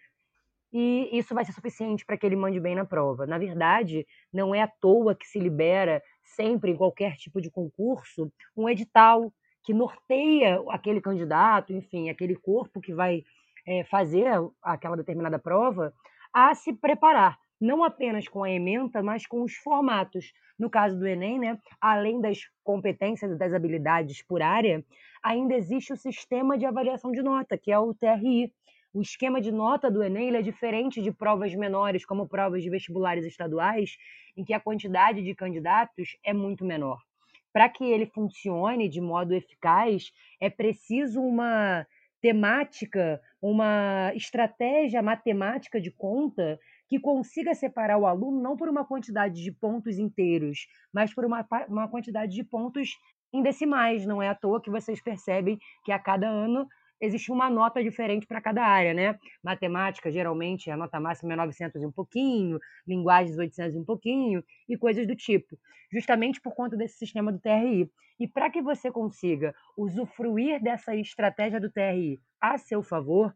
e 0.73 1.09
isso 1.13 1.35
vai 1.35 1.45
ser 1.45 1.53
suficiente 1.53 2.05
para 2.05 2.17
que 2.17 2.25
ele 2.25 2.37
mande 2.37 2.61
bem 2.61 2.75
na 2.75 2.85
prova. 2.85 3.27
Na 3.27 3.39
verdade, 3.39 4.07
não 4.33 4.55
é 4.55 4.63
à 4.63 4.69
toa 4.69 5.15
que 5.15 5.27
se 5.27 5.39
libera 5.39 6.03
sempre 6.23 6.71
em 6.71 6.77
qualquer 6.77 7.17
tipo 7.17 7.41
de 7.41 7.51
concurso 7.51 8.33
um 8.57 8.69
edital 8.69 9.33
que 9.63 9.75
norteia 9.75 10.63
aquele 10.69 11.01
candidato, 11.01 11.73
enfim, 11.73 12.09
aquele 12.09 12.35
corpo 12.35 12.81
que 12.81 12.95
vai 12.95 13.23
é, 13.67 13.85
fazer 13.85 14.27
aquela 14.63 14.97
determinada 14.97 15.39
prova, 15.39 15.93
a 16.33 16.55
se 16.55 16.73
preparar, 16.73 17.39
não 17.61 17.85
apenas 17.85 18.27
com 18.27 18.43
a 18.43 18.51
ementa, 18.51 19.03
mas 19.03 19.27
com 19.27 19.43
os 19.43 19.55
formatos. 19.55 20.33
No 20.59 20.71
caso 20.71 20.99
do 20.99 21.07
Enem, 21.07 21.39
né, 21.39 21.59
além 21.81 22.21
das 22.21 22.41
competências 22.63 23.31
e 23.33 23.37
das 23.37 23.53
habilidades 23.53 24.23
por 24.23 24.43
área, 24.43 24.85
ainda 25.23 25.55
existe 25.55 25.93
o 25.93 25.97
sistema 25.97 26.57
de 26.57 26.67
avaliação 26.67 27.13
de 27.13 27.23
nota, 27.23 27.59
que 27.59 27.73
é 27.73 27.79
o 27.79 27.95
TRI. 27.95 28.53
O 28.93 29.01
esquema 29.01 29.41
de 29.41 29.53
nota 29.53 29.89
do 29.89 30.03
Enem 30.03 30.35
é 30.35 30.43
diferente 30.43 31.01
de 31.01 31.13
provas 31.13 31.55
menores, 31.55 32.05
como 32.05 32.29
provas 32.29 32.61
de 32.61 32.69
vestibulares 32.69 33.25
estaduais, 33.25 33.97
em 34.37 34.45
que 34.45 34.53
a 34.53 34.59
quantidade 34.59 35.23
de 35.23 35.33
candidatos 35.33 36.17
é 36.25 36.33
muito 36.33 36.65
menor. 36.65 36.99
Para 37.53 37.69
que 37.69 37.85
ele 37.85 38.07
funcione 38.07 38.89
de 38.89 39.01
modo 39.01 39.33
eficaz, 39.33 40.11
é 40.41 40.51
preciso 40.51 41.21
uma 41.21 41.87
temática, 42.21 43.21
uma 43.41 44.13
estratégia 44.15 45.01
matemática 45.01 45.81
de 45.81 45.93
conta 45.93 46.59
que 46.89 46.99
consiga 46.99 47.55
separar 47.55 47.97
o 47.97 48.07
aluno 48.07 48.43
não 48.43 48.57
por 48.57 48.69
uma 48.69 48.85
quantidade 48.85 49.41
de 49.41 49.53
pontos 49.53 49.99
inteiros, 49.99 50.67
mas 50.93 51.15
por 51.15 51.25
uma, 51.25 51.47
uma 51.69 51.89
quantidade 51.89 52.35
de 52.35 52.43
pontos 52.43 52.91
em 53.33 53.41
decimais. 53.41 54.05
Não 54.05 54.21
é 54.21 54.29
à 54.29 54.35
toa 54.35 54.61
que 54.61 54.69
vocês 54.69 55.01
percebem 55.01 55.61
que 55.85 55.93
a 55.93 55.99
cada 55.99 56.29
ano 56.29 56.67
existe 57.01 57.33
uma 57.33 57.49
nota 57.49 57.83
diferente 57.83 58.27
para 58.27 58.41
cada 58.41 58.65
área, 58.65 58.93
né? 58.93 59.19
Matemática, 59.43 60.11
geralmente, 60.11 60.71
a 60.71 60.77
nota 60.77 61.01
máxima 61.01 61.33
é 61.33 61.37
900 61.37 61.83
e 61.83 61.87
um 61.87 61.93
pouquinho, 61.93 62.59
linguagens 62.87 63.39
800 63.39 63.75
e 63.75 63.79
um 63.79 63.85
pouquinho, 63.85 64.45
e 64.69 64.77
coisas 64.77 65.07
do 65.07 65.17
tipo, 65.17 65.59
justamente 65.93 66.41
por 66.41 66.55
conta 66.55 66.77
desse 66.77 66.99
sistema 66.99 67.33
do 67.33 67.39
TRI. 67.39 67.91
E 68.19 68.29
para 68.29 68.51
que 68.51 68.61
você 68.61 68.91
consiga 68.91 69.55
usufruir 69.77 70.63
dessa 70.63 70.95
estratégia 70.95 71.59
do 71.59 71.71
TRI 71.71 72.21
a 72.41 72.59
seu 72.59 72.83
favor, 72.83 73.35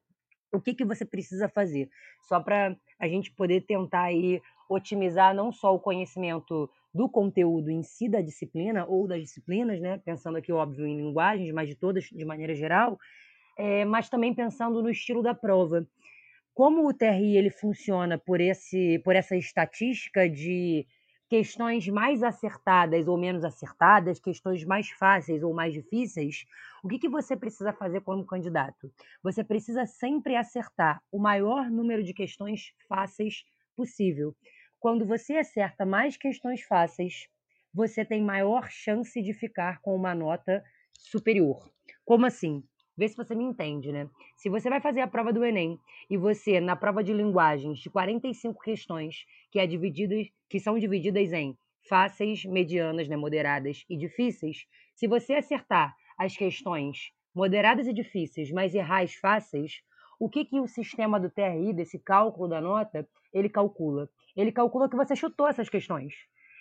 o 0.52 0.61
que, 0.61 0.75
que 0.75 0.85
você 0.85 1.04
precisa 1.04 1.49
fazer? 1.49 1.88
Só 2.23 2.40
para 2.40 2.76
a 2.99 3.09
gente 3.09 3.33
poder 3.33 3.62
tentar 3.62 4.04
aí 4.04 4.40
otimizar 4.68 5.35
não 5.35 5.52
só 5.52 5.75
o 5.75 5.80
conhecimento 5.80 6.71
do 6.92 7.09
conteúdo 7.09 7.71
em 7.71 7.83
si 7.83 8.09
da 8.09 8.21
disciplina 8.21 8.87
ou 8.87 9.09
das 9.09 9.21
disciplinas, 9.21 9.80
né? 9.80 9.99
Pensando 10.04 10.38
aqui, 10.38 10.52
óbvio, 10.52 10.87
em 10.87 10.97
linguagens, 10.97 11.52
mas 11.52 11.68
de 11.68 11.75
todas 11.75 12.04
de 12.04 12.25
maneira 12.25 12.54
geral, 12.54 12.99
é, 13.56 13.84
mas 13.84 14.08
também 14.08 14.34
pensando 14.34 14.82
no 14.82 14.90
estilo 14.90 15.23
da 15.23 15.34
prova. 15.34 15.87
Como 16.52 16.88
o 16.88 16.94
TRI 16.94 17.37
ele 17.37 17.50
funciona 17.50 18.16
por, 18.16 18.40
esse, 18.40 19.00
por 19.00 19.16
essa 19.16 19.37
estatística 19.37 20.28
de 20.28 20.87
questões 21.28 21.88
mais 21.88 22.23
acertadas 22.23 23.08
ou 23.08 23.18
menos 23.18 23.44
acertadas, 23.44 24.20
questões 24.20 24.64
mais 24.64 24.88
fáceis 24.90 25.42
ou 25.42 25.52
mais 25.52 25.73
difíceis, 25.73 26.44
o 26.82 26.88
que, 26.88 26.99
que 26.99 27.08
você 27.08 27.37
precisa 27.37 27.73
fazer 27.73 28.02
como 28.02 28.25
candidato? 28.25 28.92
Você 29.23 29.42
precisa 29.42 29.87
sempre 29.87 30.37
acertar 30.37 31.02
o 31.11 31.18
maior 31.18 31.70
número 31.70 32.04
de 32.04 32.14
questões 32.14 32.73
fáceis 32.88 33.44
possível. 33.75 34.34
Quando 34.78 35.04
você 35.06 35.37
acerta 35.37 35.84
mais 35.84 36.16
questões 36.16 36.62
fáceis, 36.62 37.26
você 37.73 38.04
tem 38.04 38.23
maior 38.23 38.68
chance 38.70 39.20
de 39.20 39.32
ficar 39.32 39.80
com 39.80 39.96
uma 39.96 40.14
nota 40.14 40.62
superior. 40.92 41.68
Como 42.04 42.26
assim? 42.26 42.62
Vê 42.96 43.08
se 43.08 43.16
você 43.16 43.34
me 43.34 43.44
entende, 43.44 43.90
né? 43.90 44.08
Se 44.36 44.48
você 44.48 44.70
vai 44.70 44.80
fazer 44.80 45.00
a 45.00 45.08
prova 45.08 45.32
do 45.32 45.44
Enem 45.44 45.78
e 46.08 46.16
você, 46.16 46.60
na 46.60 46.76
prova 46.76 47.02
de 47.02 47.12
linguagens, 47.12 47.80
de 47.80 47.90
45 47.90 48.60
questões, 48.62 49.24
que, 49.50 49.58
é 49.58 49.66
divididas, 49.66 50.28
que 50.48 50.60
são 50.60 50.78
divididas 50.78 51.32
em 51.32 51.58
fáceis, 51.88 52.44
medianas, 52.44 53.08
né, 53.08 53.16
moderadas 53.16 53.84
e 53.90 53.96
difíceis, 53.96 54.66
se 54.94 55.08
você 55.08 55.34
acertar 55.34 55.94
as 56.16 56.36
questões 56.36 57.12
moderadas 57.34 57.88
e 57.88 57.92
difíceis, 57.92 58.50
mas 58.52 58.74
errar 58.74 59.02
as 59.02 59.14
fáceis, 59.14 59.82
o 60.18 60.30
que, 60.30 60.44
que 60.44 60.60
o 60.60 60.68
sistema 60.68 61.18
do 61.18 61.28
TRI, 61.28 61.72
desse 61.72 61.98
cálculo 61.98 62.48
da 62.48 62.60
nota, 62.60 63.06
ele 63.32 63.48
calcula? 63.48 64.08
Ele 64.36 64.52
calcula 64.52 64.88
que 64.88 64.96
você 64.96 65.16
chutou 65.16 65.48
essas 65.48 65.68
questões. 65.68 66.14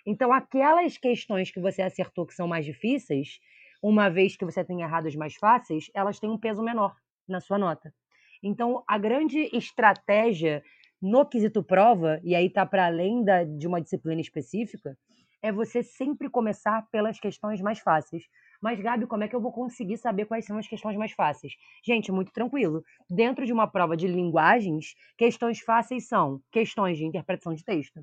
Então, 0.06 0.34
aquelas 0.34 0.98
questões 0.98 1.52
que 1.52 1.62
você 1.62 1.82
acertou 1.82 2.26
que 2.26 2.34
são 2.34 2.48
mais 2.48 2.66
difíceis, 2.66 3.40
uma 3.84 4.10
vez 4.10 4.38
que 4.38 4.46
você 4.46 4.64
tem 4.64 4.82
errado 4.82 5.08
as 5.08 5.16
mais 5.16 5.36
fáceis, 5.36 5.92
elas 5.94 6.18
têm 6.18 6.30
um 6.30 6.38
peso 6.38 6.64
menor 6.64 6.96
na 7.28 7.42
sua 7.42 7.58
nota. 7.58 7.94
Então, 8.42 8.82
a 8.88 8.98
grande 8.98 9.50
estratégia 9.54 10.64
no 11.02 11.26
quesito 11.26 11.62
prova, 11.62 12.22
e 12.24 12.34
aí 12.34 12.46
está 12.46 12.66
para 12.66 12.86
além 12.86 13.26
da, 13.26 13.44
de 13.44 13.68
uma 13.68 13.82
disciplina 13.82 14.22
específica, 14.22 14.98
é 15.42 15.52
você 15.52 15.84
sempre 15.84 16.30
começar 16.30 16.88
pelas 16.90 17.20
questões 17.20 17.60
mais 17.60 17.80
fáceis. 17.80 18.24
Mas, 18.62 18.80
Gabi, 18.80 19.06
como 19.06 19.26
é 19.26 19.28
que 19.28 19.36
eu 19.36 19.42
vou 19.42 19.52
conseguir 19.52 19.98
saber 19.98 20.26
quais 20.26 20.46
são 20.46 20.58
as 20.58 20.66
questões 20.66 20.96
mais 20.96 21.12
fáceis? 21.12 21.52
Gente, 21.86 22.10
muito 22.10 22.32
tranquilo. 22.32 22.82
Dentro 23.10 23.46
de 23.46 23.52
uma 23.52 23.68
prova 23.68 23.98
de 23.98 24.08
linguagens, 24.08 24.96
questões 25.18 25.60
fáceis 25.60 26.08
são 26.08 26.40
questões 26.50 26.98
de 26.98 27.06
interpretação 27.06 27.54
de 27.54 27.66
texto, 27.66 28.00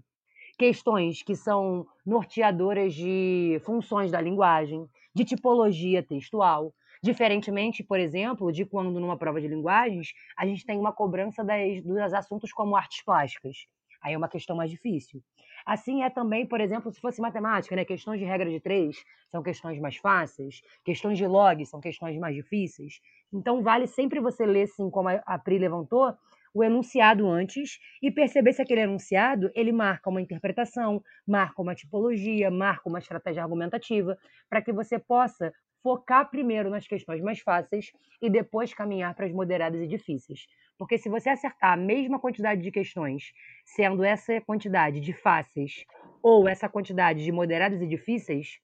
questões 0.59 1.23
que 1.23 1.35
são 1.35 1.87
norteadoras 2.05 2.93
de 2.93 3.59
funções 3.65 4.11
da 4.11 4.21
linguagem, 4.21 4.87
de 5.15 5.25
tipologia 5.25 6.03
textual. 6.03 6.75
Diferentemente, 7.03 7.83
por 7.83 7.99
exemplo, 7.99 8.53
de 8.53 8.65
quando 8.65 9.01
numa 9.01 9.17
prova 9.17 9.41
de 9.41 9.49
linguagens 9.49 10.13
a 10.37 10.45
gente 10.47 10.65
tem 10.65 10.79
uma 10.79 10.93
cobrança 10.93 11.43
das, 11.43 11.83
dos 11.83 12.13
assuntos 12.13 12.53
como 12.53 12.77
artes 12.77 13.03
plásticas. 13.03 13.67
Aí 14.03 14.15
é 14.15 14.17
uma 14.17 14.29
questão 14.29 14.57
mais 14.57 14.71
difícil. 14.71 15.23
Assim 15.65 16.03
é 16.03 16.11
também, 16.11 16.47
por 16.47 16.61
exemplo, 16.61 16.91
se 16.91 17.01
fosse 17.01 17.21
matemática, 17.21 17.77
né? 17.77 17.85
Questões 17.85 18.19
de 18.19 18.25
regra 18.25 18.49
de 18.49 18.59
três 18.61 19.05
são 19.29 19.43
questões 19.43 19.79
mais 19.79 19.97
fáceis, 19.97 20.63
questões 20.85 21.19
de 21.19 21.27
log 21.27 21.65
são 21.67 21.81
questões 21.81 22.19
mais 22.19 22.35
difíceis. 22.35 23.01
Então 23.33 23.63
vale 23.63 23.87
sempre 23.87 24.21
você 24.21 24.47
ler, 24.47 24.63
assim, 24.63 24.89
como 24.91 25.09
a 25.09 25.39
Pri 25.39 25.59
levantou, 25.59 26.15
o 26.53 26.65
enunciado 26.65 27.29
antes 27.29 27.79
e 28.03 28.11
perceber 28.11 28.53
se 28.53 28.63
aquele 28.63 28.81
enunciado 28.81 29.51
ele 29.55 29.73
marca 29.73 30.11
uma 30.11 30.21
interpretação, 30.21 31.03
marca 31.27 31.63
uma 31.63 31.75
tipologia, 31.75 32.51
marca 32.51 32.89
uma 32.89 32.99
estratégia 32.99 33.43
argumentativa, 33.43 34.19
para 34.49 34.63
que 34.63 34.73
você 34.73 34.99
possa 34.99 35.53
focar 35.83 36.29
primeiro 36.29 36.69
nas 36.69 36.87
questões 36.87 37.23
mais 37.23 37.41
fáceis 37.41 37.93
e 38.21 38.29
depois 38.29 38.75
caminhar 38.75 39.15
para 39.15 39.27
as 39.27 39.33
moderadas 39.33 39.81
e 39.81 39.87
difíceis. 39.87 40.47
Porque 40.79 40.99
se 40.99 41.09
você 41.09 41.31
acertar 41.31 41.73
a 41.73 41.77
mesma 41.77 42.19
quantidade 42.19 42.63
de 42.63 42.71
questões, 42.71 43.33
sendo 43.65 44.05
essa 44.05 44.41
quantidade 44.43 45.01
de 45.01 45.13
fáceis 45.13 45.85
ou 46.23 46.49
essa 46.49 46.69
quantidade 46.69 47.25
de 47.25 47.33
moderadas 47.33 47.81
e 47.81 47.87
difíceis, 47.87 48.59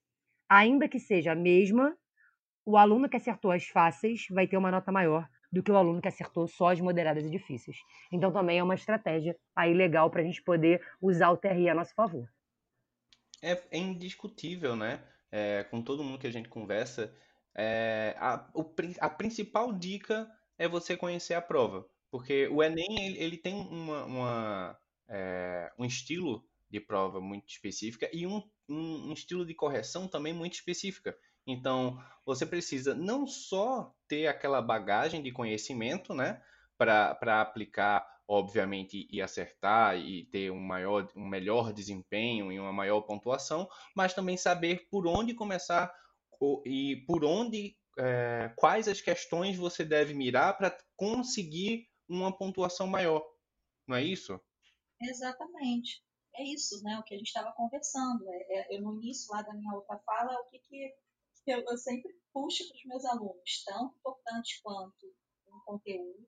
ainda 0.49 0.87
que 0.87 0.99
seja 0.99 1.31
a 1.31 1.35
mesma, 1.35 1.95
o 2.65 2.77
aluno 2.77 3.09
que 3.09 3.17
acertou 3.17 3.51
as 3.51 3.65
fáceis 3.65 4.27
vai 4.29 4.47
ter 4.47 4.57
uma 4.57 4.71
nota 4.71 4.91
maior 4.91 5.27
do 5.51 5.63
que 5.63 5.71
o 5.71 5.77
aluno 5.77 6.01
que 6.01 6.07
acertou 6.07 6.47
só 6.47 6.69
as 6.69 6.79
moderadas 6.79 7.25
e 7.25 7.29
difíceis. 7.29 7.77
Então 8.11 8.31
também 8.31 8.59
é 8.59 8.63
uma 8.63 8.75
estratégia 8.75 9.37
aí 9.55 9.73
legal 9.73 10.09
para 10.09 10.21
a 10.21 10.23
gente 10.23 10.41
poder 10.41 10.81
usar 11.01 11.29
o 11.29 11.37
TRI 11.37 11.69
a 11.69 11.75
nosso 11.75 11.93
favor. 11.93 12.29
É, 13.41 13.61
é 13.71 13.77
indiscutível, 13.77 14.75
né? 14.75 15.03
É, 15.31 15.63
com 15.65 15.81
todo 15.81 16.03
mundo 16.03 16.19
que 16.19 16.27
a 16.27 16.31
gente 16.31 16.49
conversa, 16.49 17.13
é, 17.53 18.15
a, 18.17 18.49
o, 18.53 18.63
a 18.99 19.09
principal 19.09 19.73
dica 19.73 20.29
é 20.57 20.67
você 20.67 20.95
conhecer 20.95 21.33
a 21.33 21.41
prova. 21.41 21.87
Porque 22.09 22.47
o 22.47 22.63
Enem 22.63 23.05
ele, 23.05 23.19
ele 23.19 23.37
tem 23.37 23.55
uma, 23.55 24.05
uma 24.05 24.79
é, 25.07 25.71
um 25.77 25.85
estilo 25.85 26.45
de 26.69 26.79
prova 26.79 27.19
muito 27.19 27.49
específica 27.49 28.09
e 28.13 28.25
um, 28.27 28.41
um, 28.67 29.09
um 29.09 29.13
estilo 29.13 29.45
de 29.45 29.53
correção 29.53 30.07
também 30.07 30.33
muito 30.33 30.53
específica. 30.53 31.17
Então, 31.47 31.97
você 32.25 32.45
precisa 32.45 32.93
não 32.93 33.25
só 33.25 33.95
ter 34.05 34.27
aquela 34.27 34.61
bagagem 34.61 35.23
de 35.23 35.31
conhecimento, 35.31 36.13
né, 36.13 36.43
para 36.77 37.41
aplicar, 37.41 38.05
obviamente, 38.27 39.07
e 39.09 39.21
acertar 39.21 39.97
e 39.97 40.25
ter 40.25 40.51
um, 40.51 40.59
maior, 40.59 41.07
um 41.15 41.25
melhor 41.25 41.71
desempenho 41.71 42.51
e 42.51 42.59
uma 42.59 42.73
maior 42.73 43.01
pontuação, 43.01 43.67
mas 43.95 44.13
também 44.13 44.35
saber 44.35 44.87
por 44.91 45.07
onde 45.07 45.33
começar 45.33 45.91
e 46.65 46.97
por 47.07 47.23
onde, 47.23 47.77
é, 47.97 48.51
quais 48.57 48.89
as 48.89 48.99
questões 48.99 49.57
você 49.57 49.85
deve 49.85 50.13
mirar 50.13 50.57
para 50.57 50.77
conseguir 50.97 51.87
uma 52.09 52.37
pontuação 52.37 52.87
maior. 52.87 53.25
Não 53.87 53.95
é 53.95 54.03
isso? 54.03 54.39
Exatamente. 55.01 56.03
É 56.35 56.43
isso, 56.43 56.83
né? 56.83 56.99
O 56.99 57.03
que 57.03 57.15
a 57.15 57.17
gente 57.17 57.27
estava 57.27 57.51
conversando. 57.53 58.23
É, 58.29 58.75
é, 58.75 58.79
no 58.79 58.93
início 59.01 59.33
lá 59.33 59.41
da 59.41 59.53
minha 59.53 59.73
outra 59.73 59.97
fala, 60.05 60.39
o 60.41 60.45
que, 60.49 60.59
que 60.59 60.93
eu, 61.51 61.63
eu 61.67 61.77
sempre 61.77 62.13
puxo 62.33 62.67
para 62.67 62.75
os 62.75 62.85
meus 62.85 63.05
alunos, 63.05 63.63
tão 63.65 63.87
importante 63.87 64.61
quanto 64.63 65.07
um 65.47 65.59
conteúdo, 65.65 66.27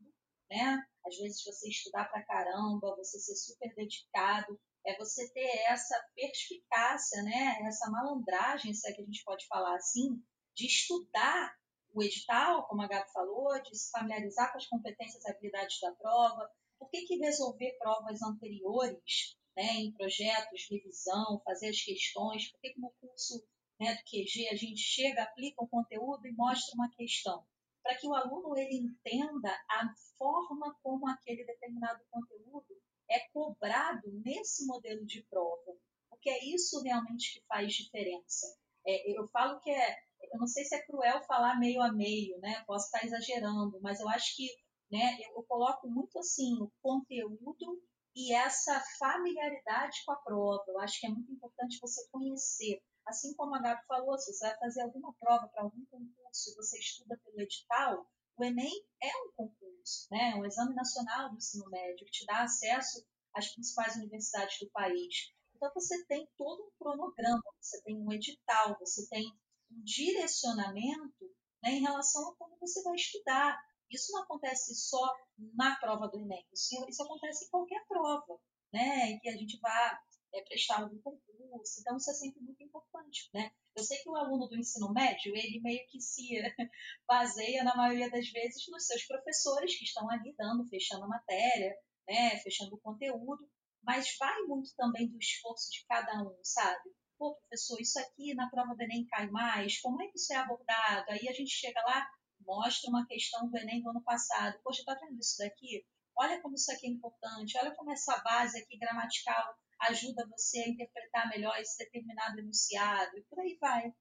né? 0.50 0.84
Às 1.06 1.18
vezes 1.18 1.44
você 1.44 1.70
estudar 1.70 2.06
para 2.06 2.26
caramba, 2.26 2.96
você 2.96 3.20
ser 3.20 3.36
super 3.36 3.74
dedicado, 3.76 4.60
é 4.86 4.98
você 4.98 5.32
ter 5.32 5.50
essa 5.68 5.96
perspicácia, 6.16 7.22
né? 7.24 7.60
Essa 7.68 7.90
malandragem, 7.90 8.74
se 8.74 8.90
é 8.90 8.94
que 8.94 9.02
a 9.02 9.06
gente 9.06 9.24
pode 9.24 9.46
falar 9.48 9.76
assim, 9.76 10.24
de 10.56 10.66
estudar 10.66 11.56
o 11.94 12.04
edital, 12.04 12.68
como 12.68 12.82
a 12.82 12.88
Gabi 12.88 13.12
falou, 13.12 13.62
de 13.62 13.78
se 13.78 13.92
familiarizar 13.92 14.52
com 14.52 14.58
as 14.58 14.68
competências 14.68 15.24
e 15.24 15.32
habilidades 15.32 15.80
da 15.80 15.92
prova. 15.94 16.50
Por 16.78 16.90
que, 16.90 17.06
que 17.06 17.18
resolver 17.18 17.78
provas 17.78 18.22
anteriores, 18.22 19.38
né, 19.56 19.74
em 19.76 19.92
projetos, 19.92 20.68
revisão, 20.70 21.42
fazer 21.44 21.70
as 21.70 21.82
questões? 21.82 22.52
Por 22.52 22.60
que, 22.62 22.74
que 22.74 22.80
no 22.80 22.92
curso 23.02 23.44
né, 23.80 23.96
do 23.96 24.04
QG, 24.04 24.50
a 24.50 24.56
gente 24.56 24.82
chega, 24.82 25.24
aplica 25.24 25.64
um 25.64 25.68
conteúdo 25.68 26.28
e 26.28 26.34
mostra 26.34 26.76
uma 26.76 26.90
questão. 26.92 27.46
para 27.82 27.96
que 27.98 28.08
o 28.08 28.14
aluno 28.14 28.58
ele 28.58 28.76
entenda 28.76 29.50
a 29.70 29.94
forma 30.18 30.78
como 30.84 31.08
aquele 31.08 31.46
determinado 31.46 32.04
conteúdo 32.12 32.78
é 33.10 33.20
cobrado 33.34 34.12
nesse 34.24 34.66
modelo 34.68 35.06
de 35.06 35.24
prova, 35.24 35.76
porque 36.10 36.30
é 36.30 36.46
isso 36.46 36.82
realmente 36.82 37.34
que 37.34 37.46
faz 37.48 37.74
diferença. 37.74 38.46
É, 38.86 39.18
eu 39.18 39.28
falo 39.30 39.60
que 39.62 39.72
é, 39.72 39.96
eu 40.32 40.40
não 40.40 40.48
sei 40.48 40.66
se 40.66 40.76
é 40.76 40.86
cruel 40.86 41.22
falar 41.24 41.60
meio 41.60 41.82
a 41.82 41.92
meio, 41.92 42.38
né? 42.40 42.64
Posso 42.66 42.86
estar 42.86 43.06
exagerando, 43.06 43.80
mas 43.82 44.00
eu 44.00 44.10
acho 44.10 44.36
que, 44.36 44.48
né? 44.92 45.18
Eu, 45.36 45.44
coloco 45.44 45.88
muito 45.90 46.20
assim 46.20 46.62
o 46.62 46.72
conteúdo 46.82 47.82
e 48.16 48.34
essa 48.34 48.80
familiaridade 49.00 50.04
com 50.06 50.12
a 50.12 50.18
prova. 50.18 50.64
Eu 50.68 50.80
acho 50.80 51.00
que 51.00 51.08
é 51.08 51.10
muito 51.10 51.32
importante 51.32 51.80
você 51.80 52.08
conhecer. 52.12 52.82
Assim 53.10 53.34
como 53.34 53.56
a 53.56 53.60
Gabi 53.60 53.82
falou, 53.88 54.18
se 54.20 54.32
você 54.32 54.46
vai 54.46 54.58
fazer 54.60 54.82
alguma 54.82 55.12
prova 55.14 55.48
para 55.48 55.64
algum 55.64 55.84
concurso 55.86 56.52
e 56.52 56.56
você 56.56 56.78
estuda 56.78 57.20
pelo 57.26 57.42
edital, 57.42 58.08
o 58.38 58.44
Enem 58.44 58.86
é 59.02 59.12
um 59.24 59.32
concurso, 59.36 60.08
né? 60.12 60.36
um 60.36 60.46
exame 60.46 60.76
nacional 60.76 61.32
do 61.32 61.38
ensino 61.38 61.68
médio 61.72 62.06
que 62.06 62.12
te 62.12 62.26
dá 62.28 62.44
acesso 62.44 63.04
às 63.34 63.52
principais 63.52 63.96
universidades 63.96 64.60
do 64.60 64.70
país. 64.70 65.34
Então, 65.56 65.72
você 65.74 66.06
tem 66.06 66.30
todo 66.38 66.64
um 66.64 66.72
cronograma, 66.78 67.42
você 67.60 67.82
tem 67.82 67.98
um 67.98 68.12
edital, 68.14 68.78
você 68.80 69.10
tem 69.10 69.26
um 69.72 69.84
direcionamento 69.84 71.26
né, 71.64 71.72
em 71.72 71.82
relação 71.82 72.30
a 72.30 72.36
como 72.36 72.58
você 72.60 72.84
vai 72.84 72.94
estudar. 72.94 73.60
Isso 73.90 74.12
não 74.12 74.22
acontece 74.22 74.76
só 74.76 75.16
na 75.56 75.76
prova 75.78 76.08
do 76.08 76.20
Enem, 76.20 76.46
isso, 76.54 76.86
isso 76.88 77.02
acontece 77.02 77.46
em 77.46 77.50
qualquer 77.50 77.84
prova, 77.88 78.40
né, 78.72 79.10
em 79.10 79.20
que 79.20 79.30
a 79.30 79.36
gente 79.36 79.60
vá 79.60 80.00
é, 80.34 80.42
prestar 80.44 80.82
algum 80.82 81.00
concurso. 81.02 81.80
Então, 81.80 81.98
isso 81.98 82.12
é 82.12 82.14
sempre 82.14 82.42
muito 82.42 82.64
importante. 82.64 83.30
Né? 83.34 83.52
Eu 83.76 83.84
sei 83.84 83.98
que 83.98 84.10
o 84.10 84.16
aluno 84.16 84.48
do 84.48 84.58
ensino 84.58 84.92
médio, 84.92 85.36
ele 85.36 85.60
meio 85.62 85.86
que 85.88 86.00
se 86.00 86.30
baseia, 87.08 87.64
na 87.64 87.76
maioria 87.76 88.10
das 88.10 88.30
vezes, 88.30 88.68
nos 88.70 88.86
seus 88.86 89.06
professores 89.06 89.78
que 89.78 89.86
estão 89.86 90.10
ali 90.10 90.34
dando, 90.38 90.68
fechando 90.68 91.06
a 91.06 91.08
matéria, 91.08 91.76
né, 92.08 92.38
fechando 92.40 92.76
o 92.76 92.82
conteúdo, 92.82 93.48
mas 93.84 94.16
vai 94.20 94.42
muito 94.44 94.74
também 94.76 95.08
do 95.08 95.18
esforço 95.18 95.72
de 95.72 95.86
cada 95.88 96.24
um, 96.24 96.38
sabe? 96.44 96.92
Pô, 97.18 97.36
professor, 97.36 97.80
isso 97.80 98.00
aqui 98.00 98.34
na 98.34 98.50
prova 98.50 98.76
do 98.76 98.82
Enem 98.82 99.06
cai 99.08 99.30
mais, 99.30 99.80
como 99.82 100.02
é 100.02 100.08
que 100.08 100.18
isso 100.18 100.34
é 100.34 100.38
abordado? 100.38 101.12
Aí 101.12 101.28
a 101.28 101.34
gente 101.34 101.52
chega 101.52 101.82
lá, 101.82 102.08
mostra 102.42 102.90
uma 102.90 103.06
questão 103.06 103.50
do 103.50 103.58
Enem 103.58 103.82
do 103.82 103.90
ano 103.90 104.02
passado. 104.04 104.60
Poxa, 104.64 104.84
tá 104.86 104.96
vendo 104.96 105.20
isso 105.20 105.38
daqui? 105.38 105.86
Olha 106.16 106.42
como 106.42 106.56
isso 106.56 106.72
aqui 106.72 106.88
é 106.88 106.90
importante, 106.90 107.58
olha 107.58 107.76
como 107.76 107.92
essa 107.92 108.18
base 108.20 108.60
aqui 108.60 108.78
gramatical 108.78 109.56
ajuda 109.82 110.28
você 110.30 110.60
a 110.60 110.70
interpretar 110.70 111.30
melhor 111.30 111.58
esse 111.60 111.78
determinado 111.78 112.40
enunciado, 112.40 113.18
e 113.18 113.22
por 113.24 113.40
aí 113.40 113.58
vai. 113.60 113.94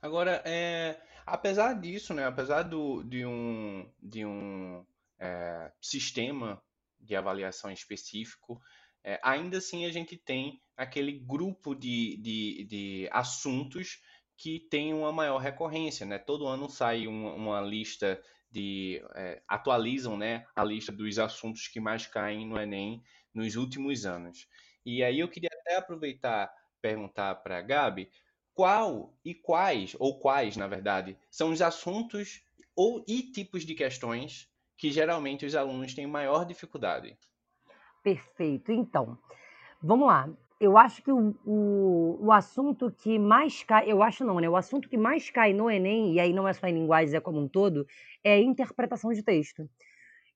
Agora, 0.00 0.42
é, 0.44 1.00
apesar 1.26 1.80
disso, 1.80 2.12
né, 2.12 2.26
apesar 2.26 2.62
do, 2.62 3.02
de 3.02 3.24
um, 3.24 3.90
de 4.02 4.24
um 4.24 4.84
é, 5.18 5.72
sistema 5.80 6.62
de 7.00 7.16
avaliação 7.16 7.70
específico, 7.70 8.60
é, 9.02 9.20
ainda 9.22 9.58
assim 9.58 9.84
a 9.84 9.92
gente 9.92 10.16
tem 10.16 10.60
aquele 10.76 11.12
grupo 11.12 11.74
de, 11.74 12.16
de, 12.18 12.64
de 12.64 13.08
assuntos 13.12 14.02
que 14.36 14.60
tem 14.68 14.92
uma 14.92 15.12
maior 15.12 15.38
recorrência, 15.38 16.04
né? 16.04 16.18
Todo 16.18 16.46
ano 16.46 16.68
sai 16.68 17.06
uma, 17.06 17.34
uma 17.34 17.60
lista 17.60 18.20
de 18.50 19.02
é, 19.14 19.42
atualizam, 19.48 20.16
né, 20.16 20.46
a 20.54 20.62
lista 20.62 20.92
dos 20.92 21.18
assuntos 21.18 21.66
que 21.66 21.80
mais 21.80 22.06
caem 22.06 22.46
no 22.46 22.58
Enem 22.58 23.02
nos 23.34 23.56
últimos 23.56 24.06
anos. 24.06 24.46
E 24.84 25.02
aí 25.02 25.20
eu 25.20 25.28
queria 25.28 25.50
até 25.52 25.76
aproveitar 25.76 26.52
perguntar 26.80 27.36
para 27.36 27.58
a 27.58 27.62
Gabi 27.62 28.10
qual 28.52 29.14
e 29.24 29.34
quais 29.34 29.96
ou 29.98 30.18
quais, 30.18 30.56
na 30.56 30.66
verdade, 30.66 31.16
são 31.30 31.50
os 31.50 31.62
assuntos 31.62 32.42
ou 32.76 33.04
e 33.08 33.22
tipos 33.22 33.64
de 33.64 33.74
questões 33.74 34.48
que 34.76 34.90
geralmente 34.90 35.46
os 35.46 35.54
alunos 35.54 35.94
têm 35.94 36.06
maior 36.06 36.44
dificuldade. 36.44 37.16
Perfeito. 38.02 38.70
Então, 38.70 39.18
vamos 39.82 40.06
lá. 40.06 40.28
Eu 40.60 40.78
acho 40.78 41.02
que 41.02 41.10
o, 41.10 41.34
o, 41.44 42.26
o, 42.26 42.32
assunto 42.32 42.90
que 42.90 43.18
mais 43.18 43.62
cai, 43.64 43.90
eu 43.90 44.02
acho 44.02 44.24
não, 44.24 44.38
né? 44.38 44.48
O 44.48 44.56
assunto 44.56 44.88
que 44.88 44.96
mais 44.96 45.30
cai 45.30 45.52
no 45.52 45.70
Enem, 45.70 46.14
e 46.14 46.20
aí 46.20 46.32
não 46.32 46.46
é 46.46 46.52
só 46.52 46.66
em 46.66 46.74
linguagens, 46.74 47.12
é 47.12 47.20
como 47.20 47.40
um 47.40 47.48
todo, 47.48 47.86
é 48.22 48.40
interpretação 48.40 49.12
de 49.12 49.22
texto. 49.22 49.68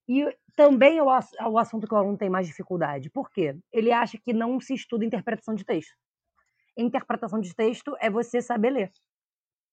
E 0.09 0.35
também 0.57 0.99
é 0.99 1.03
o, 1.03 1.11
é 1.11 1.47
o 1.47 1.59
assunto 1.59 1.87
que 1.87 1.95
o 1.95 1.97
aluno 1.97 2.17
tem 2.17 2.31
mais 2.31 2.47
dificuldade. 2.47 3.11
Por 3.11 3.31
quê? 3.31 3.57
Ele 3.73 3.93
acha 3.93 4.19
que 4.19 4.33
não 4.33 4.59
se 4.59 4.75
estuda 4.75 5.05
interpretação 5.05 5.55
de 5.55 5.65
texto. 5.65 5.95
Interpretação 6.77 7.41
de 7.41 7.55
texto 7.55 7.95
é 8.01 8.09
você 8.09 8.41
saber 8.41 8.71
ler. 8.71 8.93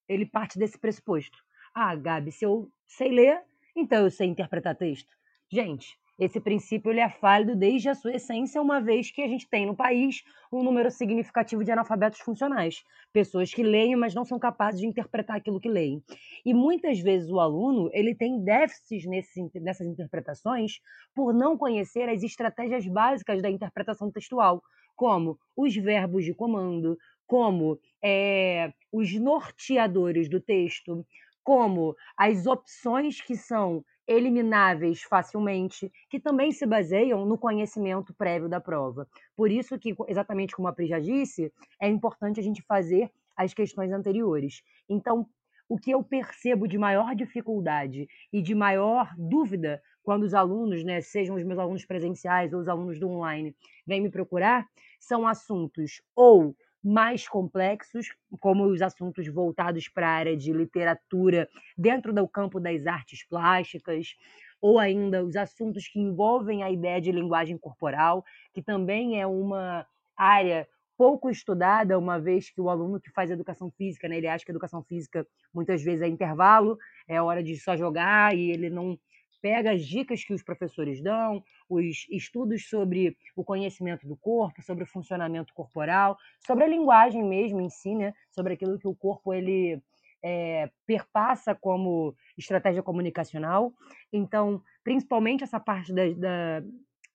Ele 0.07 0.25
parte 0.25 0.59
desse 0.59 0.77
pressuposto. 0.77 1.37
Ah, 1.73 1.95
Gabi, 1.95 2.31
se 2.31 2.45
eu 2.45 2.69
sei 2.87 3.09
ler, 3.09 3.41
então 3.75 4.03
eu 4.03 4.11
sei 4.11 4.27
interpretar 4.27 4.75
texto. 4.75 5.15
Gente, 5.51 5.97
esse 6.17 6.39
princípio 6.39 6.91
ele 6.91 7.01
é 7.01 7.07
válido 7.07 7.55
desde 7.55 7.89
a 7.89 7.95
sua 7.95 8.13
essência, 8.13 8.61
uma 8.61 8.79
vez 8.79 9.11
que 9.11 9.21
a 9.21 9.27
gente 9.27 9.47
tem 9.49 9.65
no 9.65 9.75
país 9.75 10.23
um 10.51 10.63
número 10.63 10.89
significativo 10.89 11.63
de 11.63 11.71
analfabetos 11.71 12.19
funcionais, 12.19 12.83
pessoas 13.11 13.53
que 13.53 13.61
leem, 13.61 13.95
mas 13.95 14.15
não 14.15 14.23
são 14.23 14.39
capazes 14.39 14.79
de 14.79 14.87
interpretar 14.87 15.35
aquilo 15.37 15.59
que 15.59 15.69
leem. 15.69 16.01
E 16.45 16.53
muitas 16.53 16.99
vezes 16.99 17.29
o 17.29 17.39
aluno 17.39 17.89
ele 17.91 18.15
tem 18.15 18.43
déficits 18.43 19.05
nesse, 19.05 19.51
nessas 19.55 19.87
interpretações 19.87 20.79
por 21.13 21.33
não 21.33 21.57
conhecer 21.57 22.07
as 22.07 22.23
estratégias 22.23 22.87
básicas 22.87 23.41
da 23.41 23.49
interpretação 23.49 24.09
textual, 24.09 24.61
como 24.95 25.37
os 25.55 25.75
verbos 25.75 26.23
de 26.23 26.33
comando, 26.33 26.97
como 27.27 27.77
é, 28.01 28.71
os 28.91 29.13
norteadores 29.13 30.29
do 30.29 30.39
texto, 30.39 31.05
como 31.43 31.95
as 32.17 32.47
opções 32.47 33.21
que 33.21 33.35
são 33.35 33.83
elimináveis 34.07 35.01
facilmente, 35.03 35.91
que 36.09 36.19
também 36.19 36.51
se 36.51 36.65
baseiam 36.65 37.25
no 37.25 37.37
conhecimento 37.37 38.13
prévio 38.13 38.47
da 38.49 38.59
prova. 38.59 39.07
Por 39.35 39.51
isso 39.51 39.77
que, 39.79 39.95
exatamente 40.07 40.55
como 40.55 40.67
a 40.67 40.73
Pri 40.73 40.87
já 40.87 40.99
disse, 40.99 41.51
é 41.81 41.87
importante 41.87 42.39
a 42.39 42.43
gente 42.43 42.61
fazer 42.61 43.11
as 43.35 43.53
questões 43.53 43.91
anteriores. 43.91 44.61
Então, 44.87 45.27
o 45.67 45.77
que 45.77 45.91
eu 45.91 46.03
percebo 46.03 46.67
de 46.67 46.77
maior 46.77 47.15
dificuldade 47.15 48.07
e 48.31 48.41
de 48.41 48.53
maior 48.53 49.13
dúvida 49.17 49.81
quando 50.03 50.23
os 50.23 50.33
alunos, 50.35 50.83
né, 50.83 51.01
sejam 51.01 51.35
os 51.35 51.43
meus 51.43 51.57
alunos 51.57 51.83
presenciais 51.85 52.53
ou 52.53 52.59
os 52.59 52.67
alunos 52.67 52.99
do 52.99 53.09
online, 53.09 53.55
vêm 53.87 54.01
me 54.01 54.11
procurar, 54.11 54.67
são 54.99 55.27
assuntos 55.27 56.01
ou 56.15 56.55
mais 56.85 57.27
complexos, 57.27 58.09
como 58.39 58.65
os 58.65 58.79
assuntos 58.79 59.27
voltados 59.27 59.89
para 59.89 60.07
a 60.07 60.11
área 60.11 60.37
de 60.37 60.53
literatura 60.53 61.49
dentro 61.75 62.13
do 62.13 62.27
campo 62.27 62.59
das 62.59 62.85
artes 62.85 63.27
plásticas, 63.27 64.15
ou 64.61 64.77
ainda 64.77 65.23
os 65.25 65.35
assuntos 65.35 65.87
que 65.87 65.99
envolvem 65.99 66.61
a 66.61 66.69
ideia 66.69 67.01
de 67.01 67.11
linguagem 67.11 67.57
corporal, 67.57 68.23
que 68.53 68.61
também 68.61 69.19
é 69.19 69.25
uma 69.25 69.85
área 70.15 70.67
pouco 70.95 71.29
estudada, 71.29 71.97
uma 71.97 72.19
vez 72.19 72.51
que 72.51 72.61
o 72.61 72.69
aluno 72.69 73.01
que 73.01 73.11
faz 73.11 73.31
educação 73.31 73.71
física, 73.71 74.07
né, 74.07 74.17
ele 74.17 74.27
acha 74.27 74.45
que 74.45 74.51
educação 74.51 74.83
física 74.83 75.27
muitas 75.53 75.83
vezes 75.83 76.03
é 76.03 76.07
intervalo, 76.07 76.77
é 77.07 77.19
hora 77.21 77.43
de 77.43 77.57
só 77.57 77.75
jogar 77.75 78.35
e 78.37 78.51
ele 78.51 78.69
não 78.69 78.97
pega 79.45 79.73
as 79.73 79.85
dicas 79.85 80.23
que 80.23 80.33
os 80.33 80.41
professores 80.41 81.03
dão, 81.03 81.43
os 81.69 82.07
estudos 82.09 82.67
sobre 82.67 83.15
o 83.35 83.43
conhecimento 83.43 84.07
do 84.07 84.17
corpo, 84.17 84.59
sobre 84.63 84.83
o 84.83 84.87
funcionamento 84.87 85.53
corporal, 85.53 86.17
sobre 86.39 86.63
a 86.63 86.67
linguagem 86.67 87.23
mesmo 87.23 87.61
em 87.61 87.69
si, 87.69 87.93
né? 87.93 88.15
sobre 88.31 88.53
aquilo 88.53 88.79
que 88.79 88.87
o 88.87 88.95
corpo 88.95 89.31
ele 89.31 89.79
é, 90.23 90.71
perpassa 90.87 91.53
como 91.53 92.15
estratégia 92.35 92.81
comunicacional. 92.81 93.71
Então, 94.11 94.63
principalmente 94.83 95.43
essa 95.43 95.59
parte 95.59 95.93
da, 95.93 96.09
da, 96.13 96.63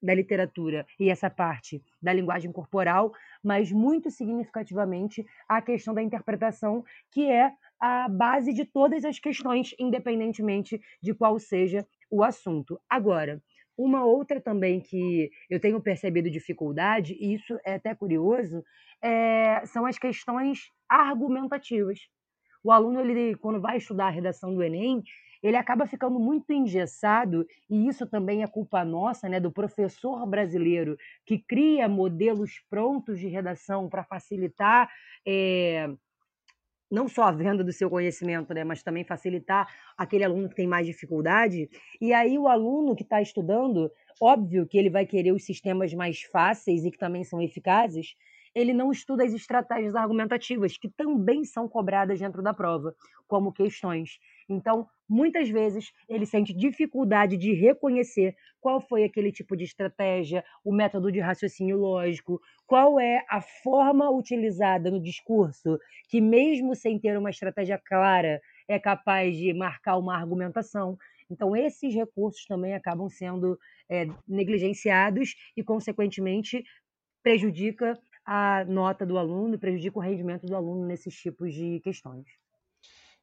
da 0.00 0.14
literatura 0.14 0.86
e 1.00 1.10
essa 1.10 1.28
parte 1.28 1.82
da 2.00 2.12
linguagem 2.12 2.52
corporal, 2.52 3.12
mas 3.42 3.72
muito 3.72 4.08
significativamente 4.08 5.26
a 5.48 5.60
questão 5.60 5.92
da 5.92 6.00
interpretação, 6.00 6.84
que 7.10 7.28
é 7.28 7.52
a 7.80 8.08
base 8.08 8.52
de 8.52 8.64
todas 8.64 9.04
as 9.04 9.18
questões, 9.18 9.74
independentemente 9.80 10.80
de 11.02 11.12
qual 11.12 11.36
seja 11.40 11.84
o 12.11 12.23
assunto. 12.23 12.81
Agora, 12.88 13.42
uma 13.77 14.05
outra 14.05 14.40
também 14.40 14.81
que 14.81 15.31
eu 15.49 15.59
tenho 15.59 15.81
percebido 15.81 16.31
dificuldade, 16.31 17.16
e 17.18 17.35
isso 17.35 17.59
é 17.64 17.75
até 17.75 17.94
curioso, 17.94 18.62
é, 19.03 19.64
são 19.66 19.87
as 19.87 19.99
questões 19.99 20.70
argumentativas. 20.88 22.01
O 22.62 22.70
aluno, 22.73 23.01
ele, 23.01 23.37
quando 23.37 23.61
vai 23.61 23.79
estudar 23.79 24.09
a 24.09 24.11
redação 24.11 24.55
do 24.55 24.62
Enem, 24.62 25.03
ele 25.42 25.57
acaba 25.57 25.87
ficando 25.87 26.20
muito 26.20 26.53
engessado, 26.53 27.46
e 27.70 27.88
isso 27.88 28.07
também 28.07 28.42
é 28.42 28.46
culpa 28.46 28.85
nossa, 28.85 29.29
né, 29.29 29.40
do 29.40 29.51
professor 29.51 30.27
brasileiro, 30.27 30.96
que 31.25 31.38
cria 31.38 31.88
modelos 31.88 32.53
prontos 32.68 33.18
de 33.18 33.29
redação 33.29 33.88
para 33.88 34.05
facilitar 34.05 34.90
é, 35.27 35.88
não 36.90 37.09
só 37.09 37.24
a 37.24 37.33
venda 37.33 37.62
do 37.62 37.72
seu 37.72 37.88
conhecimento, 37.88 38.53
né, 38.53 38.64
mas 38.64 38.83
também 38.83 39.05
facilitar 39.05 39.68
aquele 39.96 40.24
aluno 40.24 40.48
que 40.48 40.55
tem 40.57 40.66
mais 40.66 40.87
dificuldade. 40.87 41.68
E 42.00 42.12
aí 42.12 42.38
o 42.38 42.48
aluno 42.48 42.96
que 42.96 43.03
está 43.03 43.22
estudando, 43.22 43.90
óbvio 44.20 44.66
que 44.66 44.76
ele 44.79 44.90
vai 44.90 45.07
querer 45.07 45.33
os 45.33 45.44
sistemas 45.44 45.92
mais 45.94 46.22
fáceis 46.22 46.85
e 46.85 46.90
que 46.90 46.98
também 46.98 47.24
são 47.24 47.40
eficazes. 47.40 48.14
ele 48.55 48.72
não 48.72 48.90
estuda 48.90 49.24
as 49.24 49.33
estratégias 49.33 49.94
argumentativas, 49.94 50.76
que 50.76 50.88
também 50.88 51.44
são 51.44 51.68
cobradas 51.68 52.18
dentro 52.18 52.42
da 52.42 52.53
prova, 52.53 52.94
como 53.29 53.53
questões. 53.53 54.18
Então, 54.50 54.88
muitas 55.08 55.48
vezes, 55.48 55.92
ele 56.08 56.26
sente 56.26 56.52
dificuldade 56.52 57.36
de 57.36 57.52
reconhecer 57.54 58.34
qual 58.60 58.80
foi 58.80 59.04
aquele 59.04 59.30
tipo 59.30 59.56
de 59.56 59.64
estratégia, 59.64 60.44
o 60.64 60.72
método 60.74 61.12
de 61.12 61.20
raciocínio 61.20 61.78
lógico, 61.78 62.40
qual 62.66 62.98
é 62.98 63.24
a 63.28 63.40
forma 63.40 64.10
utilizada 64.10 64.90
no 64.90 65.00
discurso, 65.00 65.78
que, 66.08 66.20
mesmo 66.20 66.74
sem 66.74 66.98
ter 66.98 67.16
uma 67.16 67.30
estratégia 67.30 67.78
clara, 67.78 68.40
é 68.68 68.78
capaz 68.78 69.36
de 69.36 69.54
marcar 69.54 69.96
uma 69.96 70.16
argumentação. 70.16 70.98
Então, 71.30 71.54
esses 71.54 71.94
recursos 71.94 72.44
também 72.46 72.74
acabam 72.74 73.08
sendo 73.08 73.56
é, 73.88 74.06
negligenciados 74.26 75.34
e, 75.56 75.62
consequentemente, 75.62 76.64
prejudica 77.22 77.98
a 78.26 78.64
nota 78.66 79.06
do 79.06 79.18
aluno, 79.18 79.58
prejudica 79.58 79.98
o 79.98 80.02
rendimento 80.02 80.46
do 80.46 80.56
aluno 80.56 80.86
nesses 80.86 81.14
tipos 81.14 81.54
de 81.54 81.80
questões. 81.80 82.39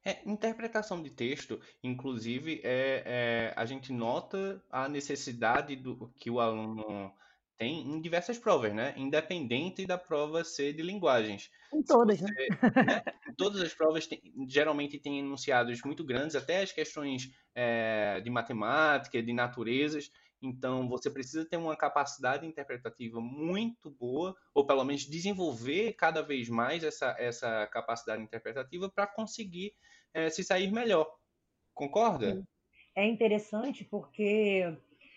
É, 0.04 0.18
interpretação 0.24 1.02
de 1.02 1.10
texto, 1.10 1.60
inclusive, 1.82 2.60
é, 2.64 3.02
é, 3.04 3.54
a 3.56 3.64
gente 3.66 3.92
nota 3.92 4.62
a 4.70 4.88
necessidade 4.88 5.76
do 5.76 6.12
que 6.16 6.30
o 6.30 6.40
aluno 6.40 7.12
tem 7.58 7.80
em 7.80 8.00
diversas 8.00 8.38
provas, 8.38 8.72
né? 8.72 8.94
Independente 8.96 9.84
da 9.84 9.98
prova 9.98 10.44
ser 10.44 10.72
de 10.72 10.82
linguagens. 10.82 11.50
Em 11.74 11.82
todas, 11.82 12.20
né? 12.20 12.30
né? 12.30 12.82
né? 12.86 13.02
Todas 13.36 13.60
as 13.60 13.74
provas 13.74 14.06
tem, 14.06 14.22
geralmente 14.48 14.98
têm 14.98 15.18
enunciados 15.18 15.82
muito 15.82 16.04
grandes, 16.04 16.36
até 16.36 16.62
as 16.62 16.70
questões 16.70 17.30
é, 17.54 18.20
de 18.20 18.30
matemática, 18.30 19.20
de 19.20 19.32
naturezas. 19.32 20.10
Então, 20.40 20.88
você 20.88 21.10
precisa 21.10 21.44
ter 21.44 21.56
uma 21.56 21.76
capacidade 21.76 22.46
interpretativa 22.46 23.20
muito 23.20 23.90
boa, 23.90 24.36
ou 24.54 24.66
pelo 24.66 24.84
menos 24.84 25.02
desenvolver 25.02 25.94
cada 25.94 26.22
vez 26.22 26.48
mais 26.48 26.84
essa, 26.84 27.16
essa 27.18 27.66
capacidade 27.66 28.22
interpretativa 28.22 28.88
para 28.88 29.06
conseguir 29.06 29.74
é, 30.14 30.30
se 30.30 30.44
sair 30.44 30.70
melhor. 30.70 31.12
Concorda? 31.74 32.44
É 32.94 33.06
interessante 33.06 33.84
porque 33.84 34.76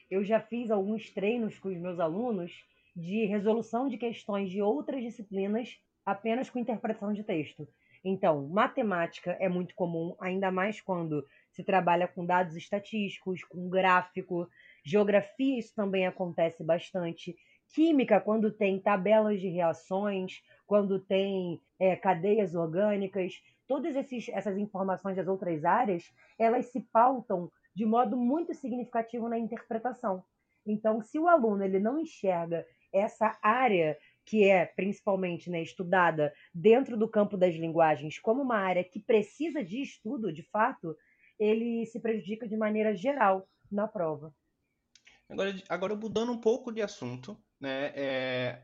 eu 0.09 0.23
já 0.23 0.39
fiz 0.39 0.69
alguns 0.69 1.09
treinos 1.09 1.57
com 1.59 1.69
os 1.69 1.77
meus 1.77 1.99
alunos 1.99 2.51
de 2.95 3.25
resolução 3.25 3.87
de 3.87 3.97
questões 3.97 4.49
de 4.49 4.61
outras 4.61 5.01
disciplinas 5.01 5.79
apenas 6.05 6.49
com 6.49 6.59
interpretação 6.59 7.13
de 7.13 7.23
texto. 7.23 7.67
Então, 8.03 8.47
matemática 8.47 9.31
é 9.39 9.47
muito 9.47 9.75
comum, 9.75 10.15
ainda 10.19 10.51
mais 10.51 10.81
quando 10.81 11.25
se 11.51 11.63
trabalha 11.63 12.07
com 12.07 12.25
dados 12.25 12.55
estatísticos, 12.55 13.43
com 13.43 13.69
gráfico. 13.69 14.49
Geografia, 14.83 15.59
isso 15.59 15.73
também 15.75 16.07
acontece 16.07 16.63
bastante. 16.63 17.35
Química, 17.73 18.19
quando 18.19 18.51
tem 18.51 18.79
tabelas 18.79 19.39
de 19.39 19.47
reações, 19.47 20.41
quando 20.65 20.99
tem 20.99 21.61
é, 21.79 21.95
cadeias 21.95 22.53
orgânicas, 22.53 23.33
todas 23.67 23.95
esses, 23.95 24.27
essas 24.29 24.57
informações 24.57 25.15
das 25.15 25.27
outras 25.27 25.63
áreas, 25.63 26.03
elas 26.37 26.65
se 26.67 26.81
pautam 26.91 27.49
de 27.73 27.85
modo 27.85 28.17
muito 28.17 28.53
significativo 28.53 29.29
na 29.29 29.39
interpretação. 29.39 30.23
Então, 30.65 31.01
se 31.01 31.17
o 31.17 31.27
aluno 31.27 31.63
ele 31.63 31.79
não 31.79 31.99
enxerga 31.99 32.65
essa 32.93 33.37
área 33.41 33.97
que 34.25 34.47
é 34.47 34.65
principalmente 34.65 35.49
né, 35.49 35.61
estudada 35.61 36.33
dentro 36.53 36.97
do 36.97 37.09
campo 37.09 37.37
das 37.37 37.55
linguagens 37.55 38.19
como 38.19 38.41
uma 38.41 38.57
área 38.57 38.83
que 38.83 38.99
precisa 38.99 39.63
de 39.63 39.81
estudo, 39.81 40.31
de 40.31 40.43
fato, 40.43 40.95
ele 41.39 41.85
se 41.85 41.99
prejudica 41.99 42.47
de 42.47 42.55
maneira 42.55 42.93
geral 42.95 43.47
na 43.71 43.87
prova. 43.87 44.33
Agora, 45.31 45.63
agora 45.69 45.95
mudando 45.95 46.31
um 46.31 46.37
pouco 46.37 46.71
de 46.71 46.81
assunto, 46.81 47.41
né, 47.59 47.93
é, 47.95 48.63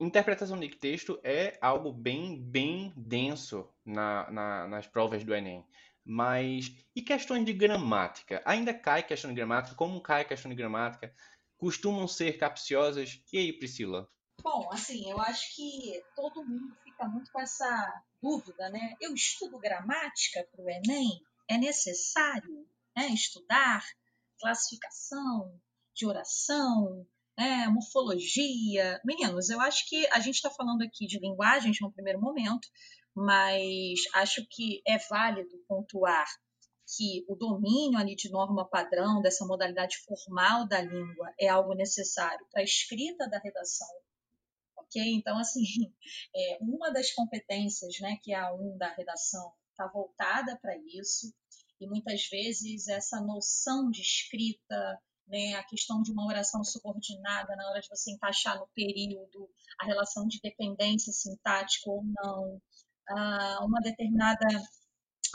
interpretação 0.00 0.58
de 0.58 0.68
texto 0.68 1.20
é 1.22 1.56
algo 1.60 1.92
bem, 1.92 2.40
bem 2.42 2.92
denso 2.96 3.68
na, 3.84 4.30
na, 4.30 4.66
nas 4.66 4.86
provas 4.86 5.22
do 5.22 5.34
Enem. 5.34 5.64
Mas 6.04 6.74
e 6.96 7.02
questões 7.02 7.44
de 7.44 7.52
gramática? 7.52 8.42
Ainda 8.44 8.74
cai 8.74 9.02
questão 9.02 9.30
de 9.30 9.36
gramática? 9.36 9.76
Como 9.76 10.00
cai 10.00 10.24
questão 10.24 10.50
de 10.50 10.56
gramática? 10.56 11.14
Costumam 11.56 12.08
ser 12.08 12.38
capciosas? 12.38 13.22
E 13.32 13.38
aí, 13.38 13.52
Priscila? 13.52 14.08
Bom, 14.42 14.68
assim, 14.72 15.08
eu 15.10 15.20
acho 15.20 15.54
que 15.54 16.02
todo 16.16 16.44
mundo 16.44 16.74
fica 16.82 17.06
muito 17.06 17.30
com 17.30 17.40
essa 17.40 18.02
dúvida, 18.20 18.70
né? 18.70 18.96
Eu 19.00 19.14
estudo 19.14 19.58
gramática 19.58 20.48
para 20.50 20.64
o 20.64 20.68
Enem? 20.68 21.22
É 21.48 21.58
necessário 21.58 22.66
né, 22.96 23.08
estudar 23.08 23.84
classificação 24.40 25.60
de 25.94 26.06
oração, 26.06 27.06
né, 27.38 27.68
morfologia? 27.68 29.00
Meninos, 29.04 29.50
eu 29.50 29.60
acho 29.60 29.88
que 29.88 30.06
a 30.08 30.20
gente 30.20 30.36
está 30.36 30.50
falando 30.50 30.82
aqui 30.82 31.06
de 31.06 31.18
linguagens 31.18 31.78
no 31.80 31.92
primeiro 31.92 32.20
momento, 32.20 32.68
mas 33.14 34.00
acho 34.14 34.46
que 34.48 34.82
é 34.86 34.98
válido 34.98 35.62
pontuar 35.68 36.26
que 36.96 37.24
o 37.28 37.36
domínio 37.36 37.98
ali 37.98 38.16
de 38.16 38.30
norma 38.30 38.68
padrão, 38.68 39.20
dessa 39.22 39.46
modalidade 39.46 39.98
formal 39.98 40.66
da 40.66 40.80
língua, 40.80 41.32
é 41.38 41.48
algo 41.48 41.74
necessário 41.74 42.44
para 42.50 42.62
a 42.62 42.64
escrita 42.64 43.28
da 43.28 43.38
redação. 43.38 43.88
Ok? 44.76 45.00
Então, 45.14 45.38
assim, 45.38 45.62
é, 46.34 46.58
uma 46.60 46.90
das 46.90 47.12
competências 47.12 47.94
né, 48.00 48.18
que 48.22 48.32
a 48.32 48.52
um 48.52 48.76
da 48.76 48.92
redação 48.92 49.52
está 49.70 49.86
voltada 49.86 50.58
para 50.60 50.76
isso, 50.76 51.32
e 51.80 51.86
muitas 51.86 52.28
vezes 52.28 52.88
essa 52.88 53.20
noção 53.20 53.90
de 53.90 54.02
escrita, 54.02 55.00
né, 55.26 55.54
a 55.54 55.64
questão 55.64 56.02
de 56.02 56.12
uma 56.12 56.26
oração 56.26 56.62
subordinada 56.62 57.56
na 57.56 57.68
hora 57.70 57.80
de 57.80 57.88
você 57.88 58.12
encaixar 58.12 58.58
no 58.58 58.68
período 58.74 59.48
a 59.80 59.86
relação 59.86 60.26
de 60.26 60.40
dependência 60.42 61.12
sintática 61.12 61.88
ou 61.88 62.04
não, 62.04 62.56
uh, 62.56 63.64
uma 63.64 63.80
determinada, 63.80 64.46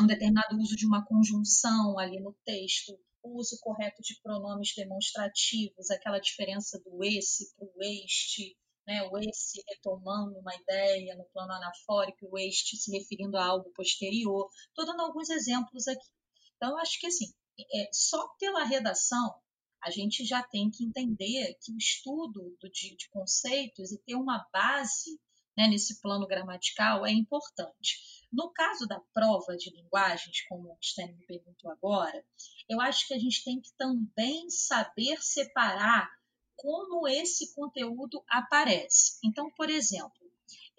um 0.01 0.05
determinado 0.05 0.58
uso 0.58 0.75
de 0.75 0.86
uma 0.86 1.03
conjunção 1.05 1.97
ali 1.97 2.19
no 2.19 2.36
texto, 2.45 2.97
o 3.23 3.39
uso 3.39 3.58
correto 3.60 4.01
de 4.03 4.21
pronomes 4.21 4.73
demonstrativos, 4.75 5.89
aquela 5.89 6.19
diferença 6.19 6.79
do 6.79 7.03
esse 7.03 7.55
para 7.55 7.65
o 7.65 7.73
este, 7.81 8.55
né, 8.88 9.01
o 9.12 9.17
esse 9.17 9.63
retomando 9.67 10.38
uma 10.38 10.53
ideia 10.55 11.15
no 11.15 11.25
plano 11.34 11.53
anafórico, 11.53 12.27
o 12.29 12.38
este 12.38 12.77
se 12.77 12.91
referindo 12.91 13.38
a 13.38 13.45
algo 13.45 13.71
posterior. 13.73 14.47
Estou 14.67 14.86
dando 14.86 15.01
alguns 15.01 15.29
exemplos 15.29 15.88
aqui. 15.88 16.14
Então, 16.56 16.78
acho 16.78 17.00
que 17.00 17.08
assim, 17.08 17.34
é, 17.60 17.89
só 17.91 18.28
pela 18.39 18.63
redação 18.63 19.36
a 19.84 19.91
gente 19.91 20.26
já 20.26 20.41
tem 20.41 20.72
que 20.72 20.84
entender 20.84 21.56
que 21.62 21.72
o 21.72 21.78
estudo 21.78 22.58
do, 22.60 22.70
de, 22.72 22.96
de 22.96 23.08
conceitos 23.10 23.91
e 23.91 24.00
ter 24.00 24.15
uma 24.15 24.48
base 24.52 25.20
né, 25.56 25.68
nesse 25.68 26.02
plano 26.02 26.28
gramatical 26.28 27.06
é 27.06 27.12
importante. 27.12 28.00
No 28.32 28.52
caso 28.52 28.88
da 28.88 29.00
prova 29.13 29.56
de 29.56 29.70
linguagens, 29.70 30.41
como 30.50 30.74
o 30.74 30.78
Stênio 30.84 31.15
me 31.15 31.26
perguntou 31.26 31.72
agora, 31.72 32.26
eu 32.68 32.82
acho 32.82 33.08
que 33.08 33.13
a 33.13 33.20
gente 33.20 33.44
tem 33.44 33.62
que 33.62 33.72
também 33.78 34.50
saber 34.50 35.22
separar 35.22 36.10
como 36.56 37.08
esse 37.08 37.54
conteúdo 37.54 38.24
aparece. 38.28 39.20
Então, 39.24 39.52
por 39.52 39.70
exemplo, 39.70 40.20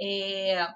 é, 0.00 0.66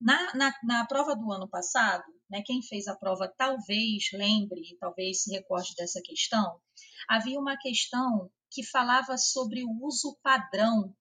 na, 0.00 0.34
na, 0.34 0.54
na, 0.62 0.86
prova 0.86 1.16
do 1.16 1.32
ano 1.32 1.48
passado, 1.48 2.04
né, 2.34 2.42
quem 2.44 2.60
fez 2.60 2.88
a 2.88 2.96
prova 2.96 3.32
talvez 3.38 4.10
lembre, 4.12 4.76
talvez 4.80 5.22
se 5.22 5.30
recorde 5.30 5.72
dessa 5.76 6.02
questão, 6.02 6.60
havia 7.08 7.38
uma 7.38 7.56
questão 7.56 8.28
que 8.50 8.64
falava 8.64 9.16
sobre 9.16 9.62
o 9.62 9.86
uso 9.86 10.18
padrão 10.20 10.92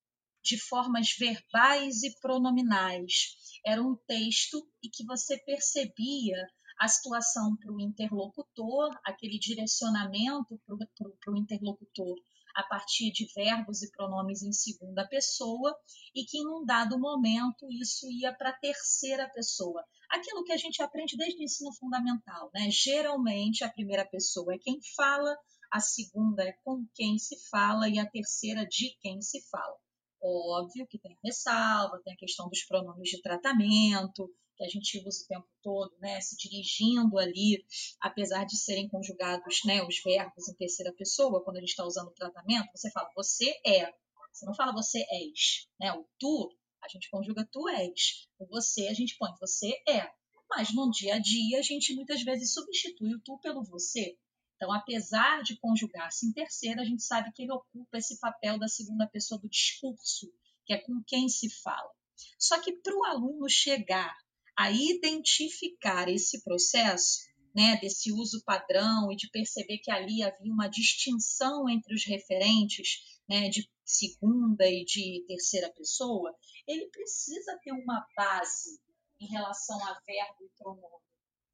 de 0.43 0.59
formas 0.59 1.15
verbais 1.17 2.03
e 2.03 2.13
pronominais. 2.19 3.35
Era 3.65 3.81
um 3.81 3.95
texto 4.05 4.63
e 4.83 4.89
que 4.89 5.03
você 5.05 5.39
percebia 5.39 6.37
a 6.79 6.87
situação 6.87 7.55
para 7.57 7.73
o 7.73 7.81
interlocutor, 7.81 8.89
aquele 9.03 9.39
direcionamento 9.39 10.61
para 10.67 11.33
o 11.33 11.37
interlocutor 11.37 12.15
a 12.55 12.63
partir 12.63 13.11
de 13.11 13.27
verbos 13.35 13.81
e 13.81 13.91
pronomes 13.91 14.43
em 14.43 14.51
segunda 14.51 15.07
pessoa, 15.07 15.75
e 16.15 16.23
que 16.25 16.37
em 16.37 16.47
um 16.47 16.65
dado 16.65 16.99
momento 16.99 17.67
isso 17.71 18.09
ia 18.11 18.33
para 18.33 18.49
a 18.49 18.59
terceira 18.59 19.29
pessoa. 19.29 19.83
Aquilo 20.09 20.43
que 20.43 20.51
a 20.51 20.57
gente 20.57 20.81
aprende 20.81 21.17
desde 21.17 21.39
o 21.39 21.43
ensino 21.43 21.73
fundamental, 21.73 22.51
né? 22.53 22.69
Geralmente 22.69 23.63
a 23.63 23.71
primeira 23.71 24.05
pessoa 24.05 24.53
é 24.53 24.59
quem 24.59 24.79
fala, 24.95 25.35
a 25.71 25.79
segunda 25.79 26.43
é 26.43 26.53
com 26.63 26.85
quem 26.93 27.17
se 27.17 27.35
fala 27.49 27.89
e 27.89 27.97
a 27.97 28.09
terceira 28.09 28.65
de 28.65 28.95
quem 29.01 29.21
se 29.21 29.41
fala. 29.49 29.75
Óbvio 30.21 30.87
que 30.87 30.99
tem 30.99 31.17
ressalva, 31.23 31.99
tem 32.03 32.13
a 32.13 32.17
questão 32.17 32.47
dos 32.47 32.63
pronomes 32.63 33.09
de 33.09 33.21
tratamento, 33.21 34.29
a 34.63 34.69
gente 34.69 34.97
usa 35.05 35.23
o 35.23 35.27
tempo 35.27 35.47
todo, 35.61 35.95
né, 35.99 36.19
se 36.21 36.37
dirigindo 36.37 37.17
ali, 37.17 37.65
apesar 37.99 38.45
de 38.45 38.57
serem 38.57 38.87
conjugados 38.87 39.61
né, 39.65 39.83
os 39.83 40.01
verbos 40.03 40.47
em 40.47 40.55
terceira 40.55 40.93
pessoa, 40.93 41.43
quando 41.43 41.57
a 41.57 41.59
gente 41.59 41.69
está 41.69 41.85
usando 41.85 42.07
o 42.07 42.13
tratamento, 42.13 42.69
você 42.75 42.91
fala 42.91 43.11
você 43.15 43.49
é, 43.65 43.93
você 44.31 44.45
não 44.45 44.55
fala 44.55 44.73
você 44.73 44.99
és, 45.11 45.67
né, 45.79 45.91
o 45.93 46.05
tu, 46.19 46.49
a 46.81 46.87
gente 46.87 47.09
conjuga 47.09 47.47
tu 47.51 47.67
és, 47.69 48.27
o 48.39 48.45
você 48.47 48.87
a 48.87 48.93
gente 48.93 49.17
põe 49.17 49.31
você 49.39 49.71
é, 49.87 50.11
mas 50.49 50.73
no 50.73 50.89
dia 50.91 51.15
a 51.15 51.19
dia 51.19 51.59
a 51.59 51.61
gente 51.61 51.93
muitas 51.93 52.21
vezes 52.23 52.53
substitui 52.53 53.15
o 53.15 53.21
tu 53.21 53.37
pelo 53.39 53.63
você, 53.63 54.17
então, 54.55 54.71
apesar 54.71 55.43
de 55.43 55.57
conjugar-se 55.57 56.25
em 56.25 56.31
terceira, 56.31 56.81
a 56.81 56.85
gente 56.85 57.03
sabe 57.03 57.33
que 57.33 57.41
ele 57.41 57.51
ocupa 57.51 57.97
esse 57.97 58.17
papel 58.17 58.57
da 58.57 58.69
segunda 58.69 59.05
pessoa 59.05 59.37
do 59.37 59.49
discurso, 59.49 60.31
que 60.65 60.71
é 60.71 60.77
com 60.77 61.03
quem 61.05 61.27
se 61.27 61.49
fala. 61.49 61.91
Só 62.39 62.61
que 62.61 62.71
para 62.71 62.95
o 62.95 63.03
aluno 63.03 63.49
chegar 63.49 64.15
a 64.57 64.71
identificar 64.71 66.09
esse 66.09 66.43
processo, 66.43 67.19
né, 67.55 67.77
desse 67.81 68.11
uso 68.11 68.43
padrão 68.43 69.11
e 69.11 69.15
de 69.15 69.29
perceber 69.29 69.77
que 69.77 69.91
ali 69.91 70.23
havia 70.23 70.51
uma 70.51 70.67
distinção 70.67 71.69
entre 71.69 71.93
os 71.93 72.03
referentes 72.05 73.21
né, 73.29 73.49
de 73.49 73.69
segunda 73.85 74.65
e 74.65 74.83
de 74.85 75.23
terceira 75.27 75.71
pessoa, 75.71 76.35
ele 76.67 76.87
precisa 76.87 77.57
ter 77.63 77.71
uma 77.71 78.05
base 78.15 78.79
em 79.19 79.27
relação 79.27 79.77
a 79.85 79.99
verbo 80.05 80.43
e 80.43 80.49
pronome. 80.57 81.03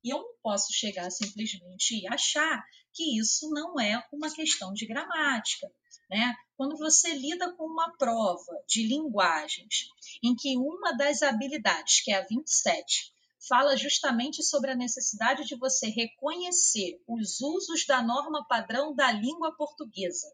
E 0.04 0.14
eu 0.14 0.20
não 0.20 0.34
posso 0.42 0.72
chegar 0.72 1.10
simplesmente 1.12 2.00
e 2.00 2.08
achar 2.08 2.64
que 2.94 3.20
isso 3.20 3.50
não 3.50 3.80
é 3.80 4.02
uma 4.12 4.34
questão 4.34 4.74
de 4.74 4.86
gramática. 4.86 5.70
Né? 6.10 6.34
Quando 6.60 6.76
você 6.76 7.14
lida 7.14 7.54
com 7.54 7.64
uma 7.68 7.96
prova 7.96 8.52
de 8.68 8.86
linguagens 8.86 9.88
em 10.22 10.36
que 10.36 10.58
uma 10.58 10.92
das 10.92 11.22
habilidades, 11.22 12.02
que 12.02 12.12
é 12.12 12.16
a 12.16 12.26
27, 12.26 13.14
fala 13.48 13.78
justamente 13.78 14.44
sobre 14.44 14.70
a 14.70 14.76
necessidade 14.76 15.46
de 15.46 15.56
você 15.56 15.88
reconhecer 15.88 17.02
os 17.08 17.40
usos 17.40 17.86
da 17.86 18.04
norma 18.04 18.46
padrão 18.46 18.94
da 18.94 19.10
língua 19.10 19.56
portuguesa. 19.56 20.28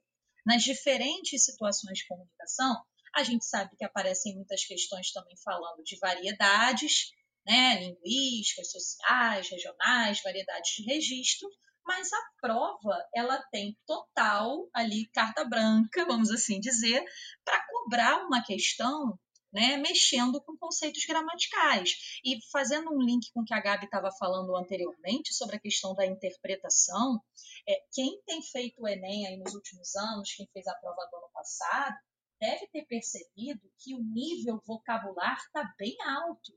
Nas 0.44 0.64
diferentes 0.64 1.46
situações 1.46 2.00
de 2.00 2.08
comunicação, 2.08 2.76
a 3.14 3.22
gente 3.22 3.46
sabe 3.46 3.76
que 3.78 3.86
aparecem 3.86 4.34
muitas 4.34 4.66
questões 4.66 5.12
também 5.12 5.38
falando 5.44 5.84
de 5.84 5.96
variedades, 6.00 7.12
né, 7.46 7.80
linguísticas, 7.82 8.72
sociais, 8.72 9.48
regionais, 9.48 10.24
variedades 10.24 10.72
de 10.72 10.92
registro, 10.92 11.48
mas 11.86 12.12
a 12.12 12.22
prova 12.42 12.98
ela 13.14 13.42
tem 13.52 13.78
total 13.86 14.68
ali 14.74 15.08
carta 15.14 15.46
branca, 15.46 16.06
vamos 16.06 16.32
assim 16.32 16.60
dizer, 16.60 17.04
para 17.44 17.66
cobrar 17.68 18.26
uma 18.26 18.44
questão 18.44 19.18
né, 19.56 19.78
mexendo 19.78 20.42
com 20.42 20.58
conceitos 20.58 21.06
gramaticais. 21.06 22.20
E 22.26 22.38
fazendo 22.52 22.92
um 22.92 23.02
link 23.02 23.32
com 23.34 23.40
o 23.40 23.46
que 23.46 23.54
a 23.54 23.62
Gabi 23.62 23.86
estava 23.86 24.12
falando 24.20 24.54
anteriormente 24.54 25.34
sobre 25.34 25.56
a 25.56 25.60
questão 25.60 25.96
da 25.96 26.06
interpretação, 26.06 27.22
é, 27.66 27.82
quem 27.94 28.22
tem 28.26 28.42
feito 28.42 28.82
o 28.82 28.88
Enem 28.88 29.28
aí 29.28 29.38
nos 29.38 29.54
últimos 29.54 29.96
anos, 29.96 30.34
quem 30.36 30.46
fez 30.52 30.68
a 30.68 30.76
prova 30.76 31.08
do 31.10 31.18
ano 31.18 31.30
passado, 31.34 31.96
deve 32.38 32.68
ter 32.68 32.86
percebido 32.86 33.62
que 33.80 33.96
o 33.96 34.04
nível 34.04 34.62
vocabular 34.68 35.38
está 35.38 35.74
bem 35.80 35.96
alto. 36.02 36.52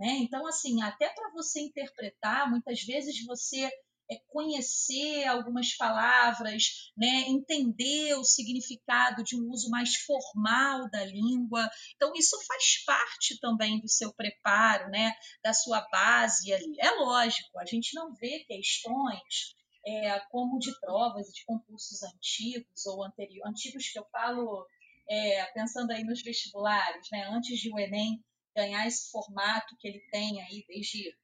Né? 0.00 0.16
Então, 0.20 0.46
assim, 0.46 0.82
até 0.82 1.10
para 1.10 1.30
você 1.32 1.60
interpretar, 1.60 2.50
muitas 2.50 2.82
vezes 2.82 3.24
você 3.26 3.70
é 4.12 4.20
conhecer 4.28 5.24
algumas 5.24 5.74
palavras, 5.76 6.90
né, 6.96 7.24
entender 7.28 8.14
o 8.14 8.24
significado 8.24 9.22
de 9.22 9.36
um 9.36 9.50
uso 9.50 9.70
mais 9.70 9.96
formal 9.96 10.88
da 10.90 11.04
língua. 11.04 11.68
Então, 11.96 12.12
isso 12.14 12.36
faz 12.46 12.84
parte 12.84 13.38
também 13.40 13.80
do 13.80 13.88
seu 13.88 14.12
preparo, 14.14 14.90
né, 14.90 15.12
da 15.42 15.52
sua 15.52 15.80
base 15.90 16.52
ali. 16.52 16.76
É 16.78 16.90
lógico, 16.90 17.58
a 17.58 17.64
gente 17.64 17.94
não 17.94 18.14
vê 18.14 18.44
questões 18.46 19.56
é, 19.86 20.20
como 20.30 20.58
de 20.58 20.72
provas 20.80 21.26
de 21.28 21.44
concursos 21.44 22.02
antigos 22.02 22.86
ou 22.86 23.04
anteriores, 23.04 23.50
antigos 23.50 23.88
que 23.88 23.98
eu 23.98 24.06
falo 24.12 24.66
é, 25.08 25.44
pensando 25.52 25.90
aí 25.90 26.04
nos 26.04 26.22
vestibulares, 26.22 27.08
né, 27.10 27.28
antes 27.30 27.58
de 27.58 27.72
o 27.72 27.78
Enem 27.78 28.22
ganhar 28.54 28.86
esse 28.86 29.10
formato 29.10 29.76
que 29.78 29.88
ele 29.88 30.00
tem 30.10 30.40
aí 30.42 30.64
desde 30.68 31.14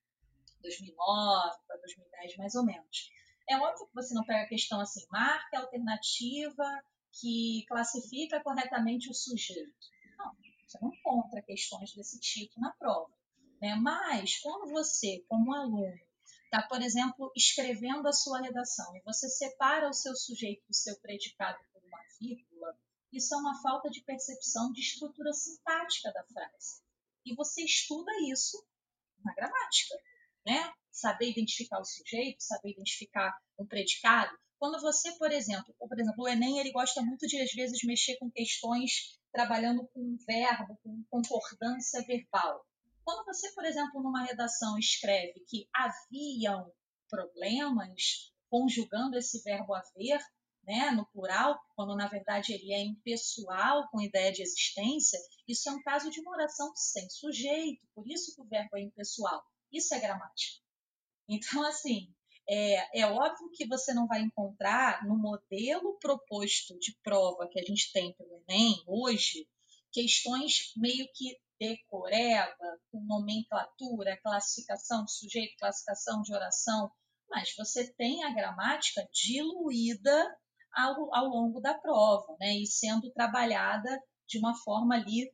2009 0.60 1.58
para 1.66 1.76
2010, 1.78 2.36
mais 2.36 2.54
ou 2.54 2.64
menos. 2.64 3.10
É 3.48 3.56
óbvio 3.56 3.86
que 3.86 3.94
você 3.94 4.14
não 4.14 4.24
pega 4.24 4.44
a 4.44 4.48
questão 4.48 4.80
assim, 4.80 5.06
marca 5.10 5.58
alternativa 5.58 6.64
que 7.12 7.64
classifica 7.66 8.42
corretamente 8.42 9.10
o 9.10 9.14
sujeito. 9.14 9.72
Não, 10.18 10.34
você 10.66 10.78
não 10.80 10.92
encontra 10.92 11.42
questões 11.42 11.94
desse 11.94 12.20
tipo 12.20 12.60
na 12.60 12.72
prova. 12.72 13.10
Né? 13.60 13.74
Mas, 13.76 14.38
quando 14.38 14.70
você, 14.70 15.24
como 15.28 15.54
aluno, 15.54 15.98
está, 16.44 16.62
por 16.62 16.82
exemplo, 16.82 17.32
escrevendo 17.34 18.06
a 18.06 18.12
sua 18.12 18.40
redação 18.40 18.96
e 18.96 19.02
você 19.02 19.28
separa 19.28 19.88
o 19.88 19.94
seu 19.94 20.14
sujeito 20.14 20.66
do 20.66 20.74
seu 20.74 20.98
predicado 21.00 21.58
por 21.72 21.82
uma 21.84 22.00
vírgula, 22.20 22.78
isso 23.12 23.34
é 23.34 23.38
uma 23.38 23.60
falta 23.62 23.88
de 23.88 24.02
percepção 24.02 24.70
de 24.72 24.80
estrutura 24.80 25.32
sintática 25.32 26.12
da 26.12 26.24
frase. 26.24 26.82
E 27.24 27.34
você 27.34 27.62
estuda 27.64 28.10
isso 28.30 28.62
na 29.24 29.34
gramática 29.34 29.94
né? 30.48 30.72
Saber 30.90 31.30
identificar 31.30 31.78
o 31.78 31.84
sujeito, 31.84 32.42
saber 32.42 32.70
identificar 32.70 33.36
um 33.58 33.66
predicado. 33.66 34.34
Quando 34.58 34.80
você, 34.80 35.12
por 35.18 35.30
exemplo, 35.30 35.74
ou, 35.78 35.86
por 35.86 36.00
exemplo, 36.00 36.24
o 36.24 36.28
Enem 36.28 36.58
ele 36.58 36.72
gosta 36.72 37.02
muito 37.02 37.26
de 37.26 37.38
às 37.40 37.52
vezes 37.52 37.84
mexer 37.84 38.16
com 38.16 38.30
questões 38.30 39.18
trabalhando 39.30 39.86
com 39.92 40.16
verbo, 40.26 40.78
com 40.82 41.04
concordância 41.10 42.02
verbal. 42.04 42.64
Quando 43.04 43.24
você, 43.26 43.52
por 43.52 43.64
exemplo, 43.64 44.02
numa 44.02 44.24
redação 44.24 44.78
escreve 44.78 45.44
que 45.46 45.68
haviam 45.72 46.72
problemas 47.08 48.32
conjugando 48.50 49.16
esse 49.18 49.42
verbo 49.42 49.74
haver, 49.74 50.18
né, 50.64 50.90
no 50.90 51.06
plural, 51.06 51.58
quando 51.76 51.94
na 51.94 52.08
verdade 52.08 52.52
ele 52.52 52.72
é 52.72 52.82
impessoal, 52.82 53.88
com 53.90 54.00
ideia 54.00 54.32
de 54.32 54.42
existência, 54.42 55.18
isso 55.46 55.68
é 55.68 55.72
um 55.72 55.82
caso 55.82 56.10
de 56.10 56.20
uma 56.20 56.32
oração 56.32 56.70
sem 56.74 57.08
sujeito, 57.08 57.86
por 57.94 58.06
isso 58.06 58.34
que 58.34 58.42
o 58.42 58.48
verbo 58.48 58.76
é 58.76 58.82
impessoal. 58.82 59.42
Isso 59.72 59.94
é 59.94 60.00
gramática. 60.00 60.58
Então, 61.30 61.62
assim, 61.66 62.10
é, 62.48 63.00
é 63.00 63.06
óbvio 63.06 63.50
que 63.52 63.66
você 63.66 63.92
não 63.92 64.06
vai 64.06 64.22
encontrar 64.22 65.06
no 65.06 65.14
modelo 65.14 65.98
proposto 66.00 66.78
de 66.78 66.96
prova 67.02 67.46
que 67.50 67.60
a 67.60 67.62
gente 67.62 67.92
tem 67.92 68.14
pelo 68.14 68.42
Enem 68.48 68.82
hoje 68.86 69.46
questões 69.92 70.72
meio 70.74 71.06
que 71.14 71.38
decoreba, 71.60 72.80
com 72.90 73.04
nomenclatura, 73.04 74.18
classificação 74.22 75.04
de 75.04 75.12
sujeito, 75.12 75.58
classificação 75.58 76.22
de 76.22 76.32
oração, 76.32 76.90
mas 77.28 77.54
você 77.56 77.92
tem 77.94 78.24
a 78.24 78.32
gramática 78.32 79.06
diluída 79.12 80.38
ao, 80.72 81.14
ao 81.14 81.26
longo 81.26 81.60
da 81.60 81.74
prova, 81.74 82.36
né? 82.40 82.56
E 82.56 82.66
sendo 82.66 83.10
trabalhada 83.10 84.00
de 84.26 84.38
uma 84.38 84.54
forma 84.54 84.94
ali 84.94 85.30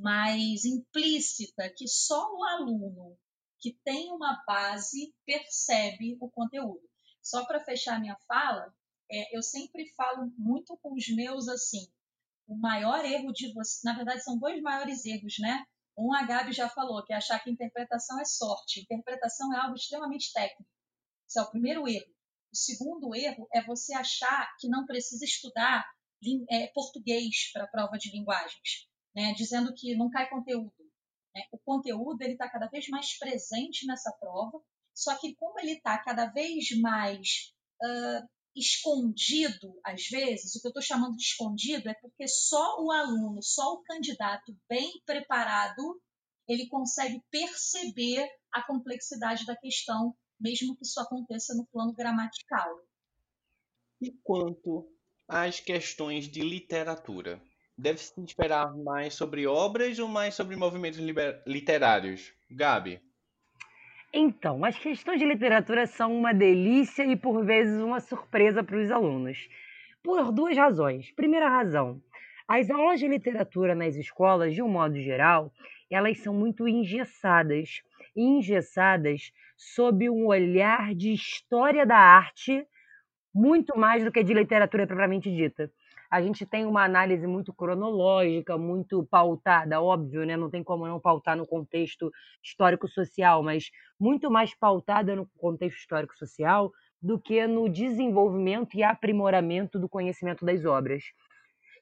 mais 0.00 0.64
implícita, 0.64 1.70
que 1.76 1.86
só 1.86 2.32
o 2.32 2.44
aluno 2.44 3.16
que 3.64 3.80
tem 3.82 4.12
uma 4.12 4.44
base 4.46 5.14
percebe 5.24 6.18
o 6.20 6.28
conteúdo. 6.28 6.82
Só 7.22 7.46
para 7.46 7.64
fechar 7.64 7.98
minha 7.98 8.14
fala, 8.28 8.70
é, 9.10 9.34
eu 9.34 9.42
sempre 9.42 9.88
falo 9.94 10.30
muito 10.36 10.76
com 10.82 10.92
os 10.92 11.08
meus 11.08 11.48
assim, 11.48 11.90
o 12.46 12.54
maior 12.58 13.02
erro 13.06 13.32
de 13.32 13.54
você, 13.54 13.80
na 13.82 13.96
verdade 13.96 14.22
são 14.22 14.38
dois 14.38 14.60
maiores 14.60 15.06
erros, 15.06 15.36
né? 15.38 15.64
Um 15.96 16.12
a 16.12 16.24
Gabi 16.24 16.52
já 16.52 16.68
falou, 16.68 17.02
que 17.06 17.14
é 17.14 17.16
achar 17.16 17.42
que 17.42 17.50
interpretação 17.50 18.20
é 18.20 18.26
sorte. 18.26 18.82
Interpretação 18.82 19.50
é 19.54 19.58
algo 19.58 19.76
extremamente 19.76 20.30
técnico. 20.34 20.70
Esse 21.26 21.38
é 21.38 21.42
o 21.42 21.50
primeiro 21.50 21.88
erro. 21.88 22.12
O 22.52 22.56
segundo 22.56 23.14
erro 23.14 23.48
é 23.50 23.64
você 23.64 23.94
achar 23.94 24.54
que 24.58 24.68
não 24.68 24.84
precisa 24.84 25.24
estudar 25.24 25.82
é, 26.50 26.66
português 26.66 27.50
para 27.50 27.64
a 27.64 27.68
prova 27.68 27.96
de 27.96 28.10
linguagens, 28.10 28.90
né? 29.16 29.32
dizendo 29.32 29.72
que 29.74 29.96
não 29.96 30.10
cai 30.10 30.28
conteúdo. 30.28 30.83
Né? 31.34 31.42
O 31.52 31.58
conteúdo 31.58 32.22
ele 32.22 32.32
está 32.32 32.48
cada 32.48 32.66
vez 32.68 32.88
mais 32.88 33.18
presente 33.18 33.86
nessa 33.86 34.12
prova, 34.12 34.60
só 34.94 35.16
que 35.18 35.34
como 35.34 35.58
ele 35.58 35.72
está 35.72 35.98
cada 35.98 36.26
vez 36.26 36.70
mais 36.80 37.52
uh, 37.82 38.28
escondido, 38.54 39.78
às 39.84 40.06
vezes, 40.06 40.54
o 40.54 40.60
que 40.60 40.68
eu 40.68 40.70
estou 40.70 40.82
chamando 40.82 41.16
de 41.16 41.24
escondido 41.24 41.88
é 41.88 41.94
porque 41.94 42.28
só 42.28 42.80
o 42.80 42.92
aluno, 42.92 43.42
só 43.42 43.72
o 43.72 43.82
candidato 43.82 44.56
bem 44.68 45.02
preparado, 45.04 46.00
ele 46.46 46.68
consegue 46.68 47.20
perceber 47.30 48.28
a 48.52 48.62
complexidade 48.62 49.44
da 49.44 49.56
questão, 49.56 50.16
mesmo 50.38 50.76
que 50.76 50.84
isso 50.84 51.00
aconteça 51.00 51.54
no 51.54 51.66
plano 51.66 51.92
gramatical. 51.92 52.78
E 54.00 54.12
quanto 54.22 54.88
às 55.26 55.58
questões 55.58 56.28
de 56.28 56.42
literatura? 56.42 57.42
Deve-se 57.76 58.20
esperar 58.20 58.72
mais 58.76 59.14
sobre 59.14 59.48
obras 59.48 59.98
ou 59.98 60.06
mais 60.06 60.34
sobre 60.34 60.54
movimentos 60.54 61.00
literários? 61.44 62.32
Gabi? 62.48 63.00
Então, 64.12 64.64
as 64.64 64.78
questões 64.78 65.18
de 65.18 65.26
literatura 65.26 65.84
são 65.88 66.16
uma 66.16 66.32
delícia 66.32 67.04
e 67.04 67.16
por 67.16 67.44
vezes 67.44 67.82
uma 67.82 67.98
surpresa 67.98 68.62
para 68.62 68.78
os 68.78 68.92
alunos. 68.92 69.48
Por 70.04 70.30
duas 70.30 70.56
razões. 70.56 71.10
Primeira 71.10 71.48
razão, 71.48 72.00
as 72.46 72.70
aulas 72.70 73.00
de 73.00 73.08
literatura 73.08 73.74
nas 73.74 73.96
escolas, 73.96 74.54
de 74.54 74.62
um 74.62 74.68
modo 74.68 75.00
geral, 75.00 75.52
elas 75.90 76.18
são 76.18 76.32
muito 76.32 76.68
engessadas. 76.68 77.82
Engessadas 78.14 79.32
sob 79.56 80.08
um 80.08 80.26
olhar 80.26 80.94
de 80.94 81.12
história 81.12 81.84
da 81.84 81.98
arte, 81.98 82.64
muito 83.34 83.76
mais 83.76 84.04
do 84.04 84.12
que 84.12 84.22
de 84.22 84.32
literatura 84.32 84.86
propriamente 84.86 85.28
dita 85.28 85.68
a 86.14 86.22
gente 86.22 86.46
tem 86.46 86.64
uma 86.64 86.84
análise 86.84 87.26
muito 87.26 87.52
cronológica, 87.52 88.56
muito 88.56 89.04
pautada, 89.10 89.82
óbvio, 89.82 90.24
né? 90.24 90.36
não 90.36 90.48
tem 90.48 90.62
como 90.62 90.86
não 90.86 91.00
pautar 91.00 91.36
no 91.36 91.44
contexto 91.44 92.08
histórico-social, 92.40 93.42
mas 93.42 93.64
muito 93.98 94.30
mais 94.30 94.54
pautada 94.54 95.16
no 95.16 95.28
contexto 95.36 95.76
histórico-social 95.76 96.70
do 97.02 97.18
que 97.18 97.44
no 97.48 97.68
desenvolvimento 97.68 98.76
e 98.76 98.84
aprimoramento 98.84 99.76
do 99.76 99.88
conhecimento 99.88 100.44
das 100.44 100.64
obras. 100.64 101.02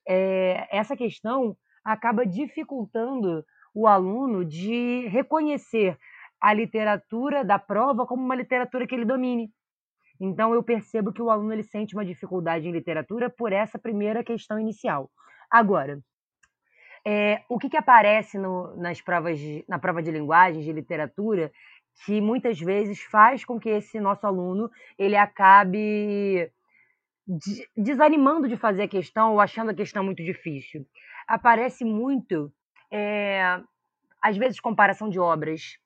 É, 0.08 0.66
essa 0.74 0.96
questão 0.96 1.54
acaba 1.84 2.24
dificultando 2.24 3.44
o 3.74 3.86
aluno 3.86 4.46
de 4.46 5.08
reconhecer 5.08 5.98
a 6.40 6.54
literatura 6.54 7.44
da 7.44 7.58
prova 7.58 8.06
como 8.06 8.24
uma 8.24 8.34
literatura 8.34 8.86
que 8.86 8.94
ele 8.94 9.04
domine. 9.04 9.50
Então 10.24 10.54
eu 10.54 10.62
percebo 10.62 11.12
que 11.12 11.20
o 11.20 11.30
aluno 11.30 11.52
ele 11.52 11.64
sente 11.64 11.96
uma 11.96 12.04
dificuldade 12.04 12.68
em 12.68 12.70
literatura 12.70 13.28
por 13.28 13.52
essa 13.52 13.76
primeira 13.76 14.22
questão 14.22 14.56
inicial. 14.56 15.10
Agora, 15.50 15.98
é, 17.04 17.42
o 17.48 17.58
que, 17.58 17.68
que 17.68 17.76
aparece 17.76 18.38
no, 18.38 18.76
nas 18.76 19.00
provas 19.00 19.36
de, 19.36 19.64
na 19.68 19.80
prova 19.80 20.00
de 20.00 20.12
linguagens 20.12 20.64
de 20.64 20.72
literatura 20.72 21.50
que 22.06 22.20
muitas 22.20 22.60
vezes 22.60 23.02
faz 23.02 23.44
com 23.44 23.58
que 23.58 23.68
esse 23.68 23.98
nosso 23.98 24.24
aluno 24.24 24.70
ele 24.96 25.16
acabe 25.16 26.48
de, 27.26 27.68
desanimando 27.76 28.46
de 28.46 28.56
fazer 28.56 28.84
a 28.84 28.88
questão 28.88 29.32
ou 29.32 29.40
achando 29.40 29.72
a 29.72 29.74
questão 29.74 30.04
muito 30.04 30.22
difícil. 30.22 30.86
Aparece 31.26 31.84
muito, 31.84 32.52
é, 32.92 33.60
às 34.22 34.36
vezes, 34.36 34.60
comparação 34.60 35.10
de 35.10 35.18
obras, 35.18 35.78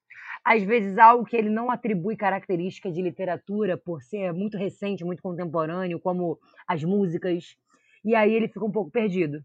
às 0.46 0.62
vezes 0.62 0.96
algo 0.96 1.24
que 1.24 1.36
ele 1.36 1.50
não 1.50 1.72
atribui 1.72 2.16
característica 2.16 2.88
de 2.88 3.02
literatura 3.02 3.76
por 3.76 4.00
ser 4.00 4.32
muito 4.32 4.56
recente, 4.56 5.04
muito 5.04 5.20
contemporâneo, 5.20 5.98
como 5.98 6.38
as 6.68 6.84
músicas, 6.84 7.56
e 8.04 8.14
aí 8.14 8.32
ele 8.32 8.46
fica 8.46 8.64
um 8.64 8.70
pouco 8.70 8.88
perdido. 8.88 9.40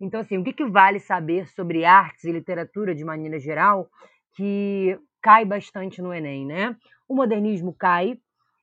Então, 0.00 0.20
assim, 0.20 0.38
o 0.38 0.44
que, 0.44 0.52
que 0.52 0.64
vale 0.64 1.00
saber 1.00 1.48
sobre 1.48 1.84
artes 1.84 2.22
e 2.22 2.30
literatura 2.30 2.94
de 2.94 3.04
maneira 3.04 3.40
geral 3.40 3.88
que 4.36 4.96
cai 5.20 5.44
bastante 5.44 6.00
no 6.00 6.14
Enem, 6.14 6.46
né? 6.46 6.76
O 7.08 7.16
modernismo 7.16 7.74
cai, 7.74 8.16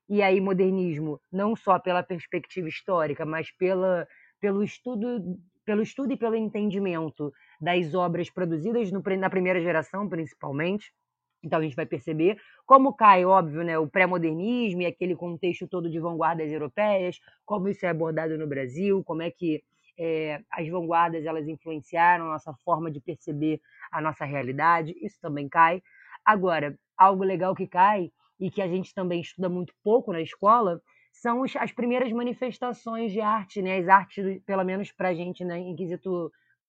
e 0.08 0.22
aí 0.22 0.39
modernismo 0.39 1.19
não 1.30 1.54
só 1.54 1.80
pela 1.80 2.02
perspectiva 2.02 2.69
histórica, 2.69 3.26
mas 3.26 3.52
pela, 3.52 4.08
pelo 4.39 4.63
estudo 4.63 5.38
pelo 5.65 5.82
estudo 5.82 6.13
e 6.13 6.17
pelo 6.17 6.36
entendimento 6.36 7.32
das 7.60 7.93
obras 7.93 8.30
produzidas 8.30 8.91
no, 8.91 9.02
na 9.17 9.30
primeira 9.30 9.62
geração, 9.62 10.08
principalmente. 10.08 10.91
Então 11.43 11.60
a 11.60 11.62
gente 11.62 11.75
vai 11.75 11.86
perceber 11.86 12.38
como 12.65 12.93
cai, 12.93 13.25
óbvio, 13.25 13.63
né, 13.63 13.77
o 13.77 13.88
pré-modernismo 13.88 14.82
e 14.82 14.86
aquele 14.86 15.15
contexto 15.15 15.67
todo 15.67 15.89
de 15.89 15.99
vanguardas 15.99 16.51
europeias, 16.51 17.19
como 17.45 17.67
isso 17.67 17.86
é 17.86 17.89
abordado 17.89 18.38
no 18.38 18.47
Brasil, 18.47 19.03
como 19.03 19.21
é 19.21 19.29
que 19.29 19.62
é, 19.97 20.41
as 20.49 20.67
vanguardas 20.69 21.25
elas 21.25 21.47
influenciaram 21.47 22.25
a 22.25 22.34
nossa 22.34 22.53
forma 22.65 22.89
de 22.89 22.99
perceber 22.99 23.60
a 23.91 24.01
nossa 24.01 24.25
realidade, 24.25 24.95
isso 25.01 25.19
também 25.21 25.47
cai. 25.47 25.84
Agora, 26.25 26.77
algo 26.97 27.23
legal 27.23 27.53
que 27.53 27.67
cai 27.67 28.12
e 28.39 28.49
que 28.49 28.62
a 28.62 28.67
gente 28.67 28.93
também 28.93 29.21
estuda 29.21 29.49
muito 29.49 29.73
pouco 29.84 30.12
na 30.12 30.21
escola 30.21 30.82
são 31.12 31.43
as 31.43 31.71
primeiras 31.71 32.12
manifestações 32.12 33.12
de 33.12 33.21
arte, 33.21 33.62
né? 33.62 33.77
as 33.77 33.88
artes, 33.88 34.41
pelo 34.45 34.63
menos 34.63 34.91
para 34.91 35.10
a 35.10 35.13
gente, 35.13 35.45
né, 35.45 35.60
em 35.60 35.75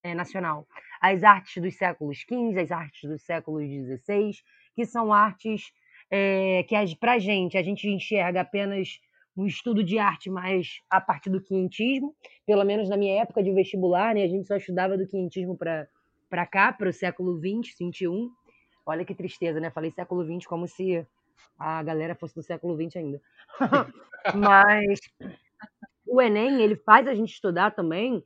é, 0.02 0.14
nacional. 0.14 0.68
As 1.00 1.24
artes 1.24 1.62
dos 1.62 1.76
séculos 1.76 2.18
XV, 2.18 2.60
as 2.60 2.70
artes 2.70 3.08
dos 3.08 3.22
séculos 3.22 3.64
XVI, 3.64 4.32
que 4.74 4.84
são 4.84 5.12
artes 5.12 5.72
é, 6.10 6.64
que 6.64 6.96
para 6.96 7.14
a 7.14 7.18
gente, 7.18 7.56
a 7.56 7.62
gente 7.62 7.88
enxerga 7.88 8.40
apenas 8.40 9.00
um 9.37 9.46
estudo 9.46 9.82
de 9.82 9.98
arte 9.98 10.30
mais 10.30 10.80
a 10.88 11.00
partir 11.00 11.28
do 11.28 11.40
quinhentismo, 11.40 12.14
pelo 12.46 12.64
menos 12.64 12.88
na 12.88 12.96
minha 12.96 13.20
época 13.20 13.42
de 13.42 13.52
vestibular, 13.52 14.14
né, 14.14 14.22
a 14.22 14.28
gente 14.28 14.46
só 14.46 14.56
estudava 14.56 14.96
do 14.96 15.06
quinhentismo 15.06 15.56
para 15.56 16.46
cá, 16.46 16.72
para 16.72 16.88
o 16.88 16.92
século 16.92 17.38
XX, 17.38 17.74
XXI. 17.74 18.30
Olha 18.87 19.04
que 19.04 19.14
tristeza, 19.14 19.58
né? 19.58 19.70
Falei 19.70 19.90
século 19.90 20.24
XX 20.24 20.46
como 20.46 20.68
se 20.68 21.04
a 21.58 21.82
galera 21.82 22.14
fosse 22.14 22.34
do 22.34 22.42
século 22.42 22.76
XX 22.76 22.96
ainda. 22.96 23.22
Mas 24.37 25.00
o 26.06 26.20
Enem, 26.20 26.60
ele 26.60 26.76
faz 26.76 27.08
a 27.08 27.14
gente 27.14 27.32
estudar 27.32 27.70
também 27.70 28.22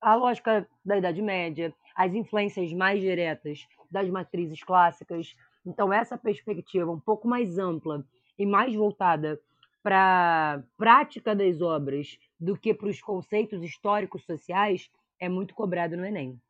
a 0.00 0.14
lógica 0.14 0.66
da 0.84 0.98
Idade 0.98 1.22
Média, 1.22 1.72
as 1.96 2.12
influências 2.12 2.72
mais 2.72 3.00
diretas 3.00 3.66
das 3.94 4.10
matrizes 4.10 4.62
clássicas. 4.62 5.34
Então, 5.64 5.92
essa 5.92 6.18
perspectiva 6.18 6.90
um 6.90 7.00
pouco 7.00 7.28
mais 7.28 7.56
ampla 7.56 8.04
e 8.36 8.44
mais 8.44 8.74
voltada 8.74 9.40
para 9.82 10.54
a 10.54 10.62
prática 10.76 11.34
das 11.34 11.60
obras 11.60 12.18
do 12.40 12.58
que 12.58 12.74
para 12.74 12.88
os 12.88 13.00
conceitos 13.00 13.62
históricos 13.62 14.24
sociais 14.24 14.90
é 15.20 15.28
muito 15.28 15.54
cobrado 15.54 15.96
no 15.96 16.04
Enem. 16.04 16.40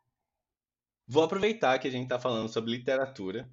Vou 1.07 1.22
aproveitar 1.22 1.78
que 1.78 1.87
a 1.87 1.90
gente 1.90 2.04
está 2.04 2.18
falando 2.18 2.48
sobre 2.48 2.70
literatura 2.70 3.46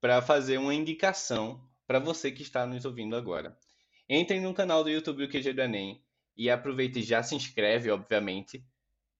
para 0.00 0.22
fazer 0.22 0.56
uma 0.56 0.74
indicação 0.74 1.60
para 1.86 1.98
você 1.98 2.32
que 2.32 2.42
está 2.42 2.64
nos 2.66 2.84
ouvindo 2.84 3.14
agora. 3.14 3.56
Entrem 4.08 4.40
no 4.40 4.54
canal 4.54 4.82
do 4.82 4.88
YouTube 4.88 5.26
do 5.26 5.30
QG 5.30 5.52
do 5.52 5.60
Enem 5.60 6.02
e 6.36 6.48
aproveite 6.48 7.00
e 7.00 7.02
já 7.02 7.22
se 7.22 7.34
inscreve, 7.34 7.90
obviamente. 7.90 8.64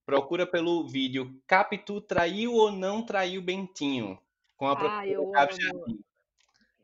Procura 0.06 0.46
pelo 0.46 0.86
vídeo 0.86 1.36
Capitu 1.48 2.00
traiu 2.00 2.52
ou 2.52 2.70
não 2.70 3.04
traiu 3.04 3.42
Bentinho? 3.42 4.16
Com 4.56 4.68
a 4.68 5.00
ah, 5.00 5.06
eu 5.06 5.32
amo. 5.36 5.98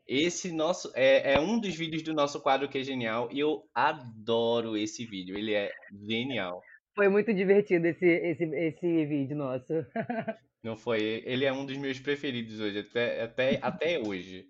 Esse 0.05 0.51
nosso 0.51 0.91
é, 0.93 1.35
é 1.35 1.39
um 1.39 1.57
dos 1.57 1.73
vídeos 1.73 2.03
do 2.03 2.13
nosso 2.13 2.41
quadro 2.41 2.67
que 2.67 2.77
é 2.77 2.83
genial 2.83 3.29
e 3.31 3.39
eu 3.39 3.65
adoro 3.73 4.75
esse 4.75 5.05
vídeo. 5.05 5.37
Ele 5.37 5.53
é 5.53 5.71
genial. 6.05 6.61
Foi 6.93 7.07
muito 7.07 7.33
divertido 7.33 7.87
esse, 7.87 8.05
esse, 8.05 8.43
esse 8.43 9.05
vídeo 9.05 9.37
nosso. 9.37 9.73
Não 10.61 10.75
foi? 10.75 11.23
Ele 11.25 11.45
é 11.45 11.53
um 11.53 11.65
dos 11.65 11.77
meus 11.77 11.99
preferidos 11.99 12.59
hoje, 12.59 12.79
até, 12.79 13.23
até, 13.23 13.59
até 13.61 13.99
hoje. 13.99 14.47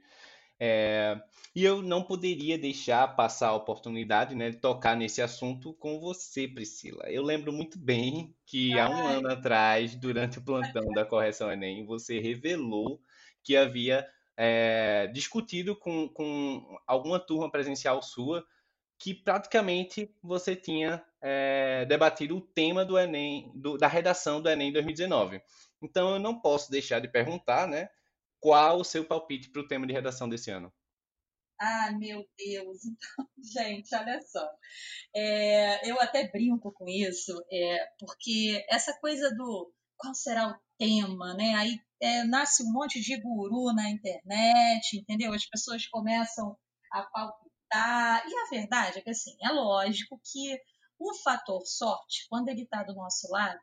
É, 0.59 1.19
e 1.55 1.63
eu 1.63 1.81
não 1.81 2.03
poderia 2.03 2.57
deixar 2.57 3.15
passar 3.15 3.49
a 3.49 3.55
oportunidade 3.55 4.33
né, 4.33 4.49
de 4.49 4.57
tocar 4.57 4.95
nesse 4.95 5.21
assunto 5.21 5.73
com 5.73 5.99
você, 5.99 6.47
Priscila. 6.47 7.03
Eu 7.09 7.21
lembro 7.23 7.51
muito 7.51 7.77
bem 7.77 8.35
que 8.45 8.77
há 8.79 8.89
um 8.89 9.07
ano 9.07 9.29
atrás, 9.29 9.95
durante 9.95 10.39
o 10.39 10.43
plantão 10.43 10.85
da 10.93 11.05
Correção 11.05 11.51
Enem, 11.51 11.85
você 11.85 12.19
revelou 12.19 13.01
que 13.43 13.55
havia 13.55 14.07
é, 14.37 15.07
discutido 15.13 15.75
com, 15.75 16.07
com 16.09 16.77
alguma 16.87 17.19
turma 17.19 17.51
presencial 17.51 18.01
sua 18.01 18.45
que 18.97 19.13
praticamente 19.13 20.15
você 20.23 20.55
tinha 20.55 21.03
é, 21.21 21.85
debatido 21.85 22.37
o 22.37 22.41
tema 22.41 22.85
do 22.85 22.97
Enem, 22.97 23.51
do, 23.53 23.77
da 23.77 23.87
redação 23.87 24.41
do 24.41 24.49
Enem 24.49 24.71
2019. 24.71 25.41
Então 25.81 26.13
eu 26.13 26.19
não 26.19 26.39
posso 26.39 26.71
deixar 26.71 26.99
de 26.99 27.09
perguntar, 27.09 27.67
né? 27.67 27.89
Qual 28.43 28.81
o 28.81 28.83
seu 28.83 29.05
palpite 29.05 29.49
para 29.49 29.61
o 29.61 29.67
tema 29.69 29.87
de 29.87 29.93
redação 29.93 30.27
desse 30.27 30.51
ano? 30.51 30.69
Ah, 31.57 31.91
meu 31.97 32.27
Deus! 32.37 32.81
Então, 33.15 33.27
gente, 33.41 33.95
olha 33.95 34.19
só. 34.21 34.45
É, 35.15 35.89
eu 35.89 35.97
até 36.01 36.29
brinco 36.29 36.69
com 36.73 36.89
isso, 36.89 37.41
é, 37.49 37.87
porque 37.97 38.65
essa 38.69 38.93
coisa 38.99 39.33
do 39.33 39.71
qual 39.95 40.13
será 40.13 40.49
o 40.49 40.59
tema, 40.77 41.33
né? 41.35 41.55
Aí 41.55 41.79
é, 42.01 42.25
nasce 42.25 42.63
um 42.63 42.71
monte 42.73 42.99
de 42.99 43.15
guru 43.21 43.73
na 43.73 43.89
internet, 43.89 44.97
entendeu? 44.97 45.31
As 45.31 45.45
pessoas 45.45 45.87
começam 45.87 46.57
a 46.91 47.03
palpitar. 47.03 48.27
E 48.27 48.35
a 48.35 48.49
verdade 48.49 48.99
é 48.99 49.01
que, 49.01 49.09
assim, 49.09 49.37
é 49.41 49.49
lógico 49.51 50.19
que 50.21 50.59
o 50.99 51.13
fator 51.23 51.65
sorte, 51.65 52.27
quando 52.29 52.49
ele 52.49 52.63
está 52.63 52.83
do 52.83 52.93
nosso 52.93 53.31
lado, 53.31 53.61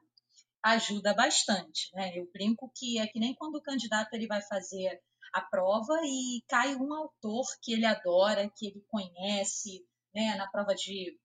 ajuda 0.63 1.15
bastante. 1.15 1.91
Né? 1.95 2.19
Eu 2.19 2.31
brinco 2.33 2.71
que 2.75 2.99
é 2.99 3.07
que 3.07 3.19
nem 3.19 3.35
quando 3.35 3.57
o 3.57 3.63
candidato 3.63 4.13
ele 4.15 4.27
vai 4.27 4.43
fazer 4.43 5.01
a 5.33 5.41
prova 5.41 6.01
e 6.05 6.43
cai 6.49 6.75
um 6.75 6.93
autor 6.93 7.47
que 7.63 7.73
ele 7.73 7.87
adora, 7.87 8.51
que 8.57 8.67
ele 8.67 8.85
conhece, 8.89 9.87
né? 10.15 10.35
na 10.37 10.49
prova 10.51 10.75
de 10.75 11.19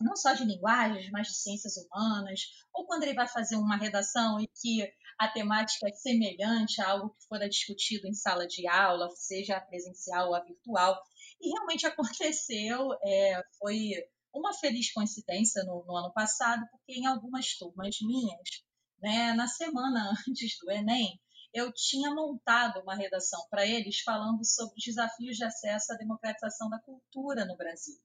não 0.00 0.16
só 0.16 0.32
de 0.32 0.44
linguagens, 0.44 1.10
mas 1.10 1.28
de 1.28 1.34
ciências 1.34 1.76
humanas, 1.76 2.40
ou 2.72 2.86
quando 2.86 3.02
ele 3.04 3.14
vai 3.14 3.28
fazer 3.28 3.56
uma 3.56 3.76
redação 3.76 4.40
e 4.40 4.48
que 4.48 4.90
a 5.18 5.28
temática 5.28 5.88
é 5.88 5.92
semelhante 5.92 6.80
a 6.80 6.90
algo 6.90 7.10
que 7.10 7.26
fora 7.26 7.48
discutido 7.48 8.06
em 8.08 8.14
sala 8.14 8.46
de 8.46 8.66
aula, 8.66 9.08
seja 9.10 9.60
presencial 9.60 10.32
ou 10.32 10.44
virtual. 10.44 11.00
E 11.40 11.50
realmente 11.50 11.86
aconteceu, 11.86 12.92
é, 13.04 13.42
foi 13.58 13.92
uma 14.32 14.52
feliz 14.54 14.92
coincidência 14.92 15.62
no, 15.64 15.84
no, 15.84 15.96
ano 15.96 16.12
passado, 16.12 16.66
porque 16.70 16.92
em 16.92 17.06
algumas 17.06 17.56
turmas 17.56 17.96
minhas, 18.00 18.64
né, 19.00 19.32
na 19.34 19.46
semana 19.46 20.12
antes 20.28 20.56
do 20.60 20.70
Enem, 20.70 21.20
eu 21.52 21.72
tinha 21.72 22.14
montado 22.14 22.80
uma 22.80 22.94
redação 22.94 23.40
para 23.50 23.66
eles 23.66 24.00
falando 24.00 24.44
sobre 24.44 24.74
os 24.78 24.84
desafios 24.84 25.36
de 25.36 25.44
acesso 25.44 25.92
à 25.92 25.96
democratização 25.96 26.70
da 26.70 26.80
cultura 26.80 27.44
no 27.44 27.56
Brasil. 27.56 27.98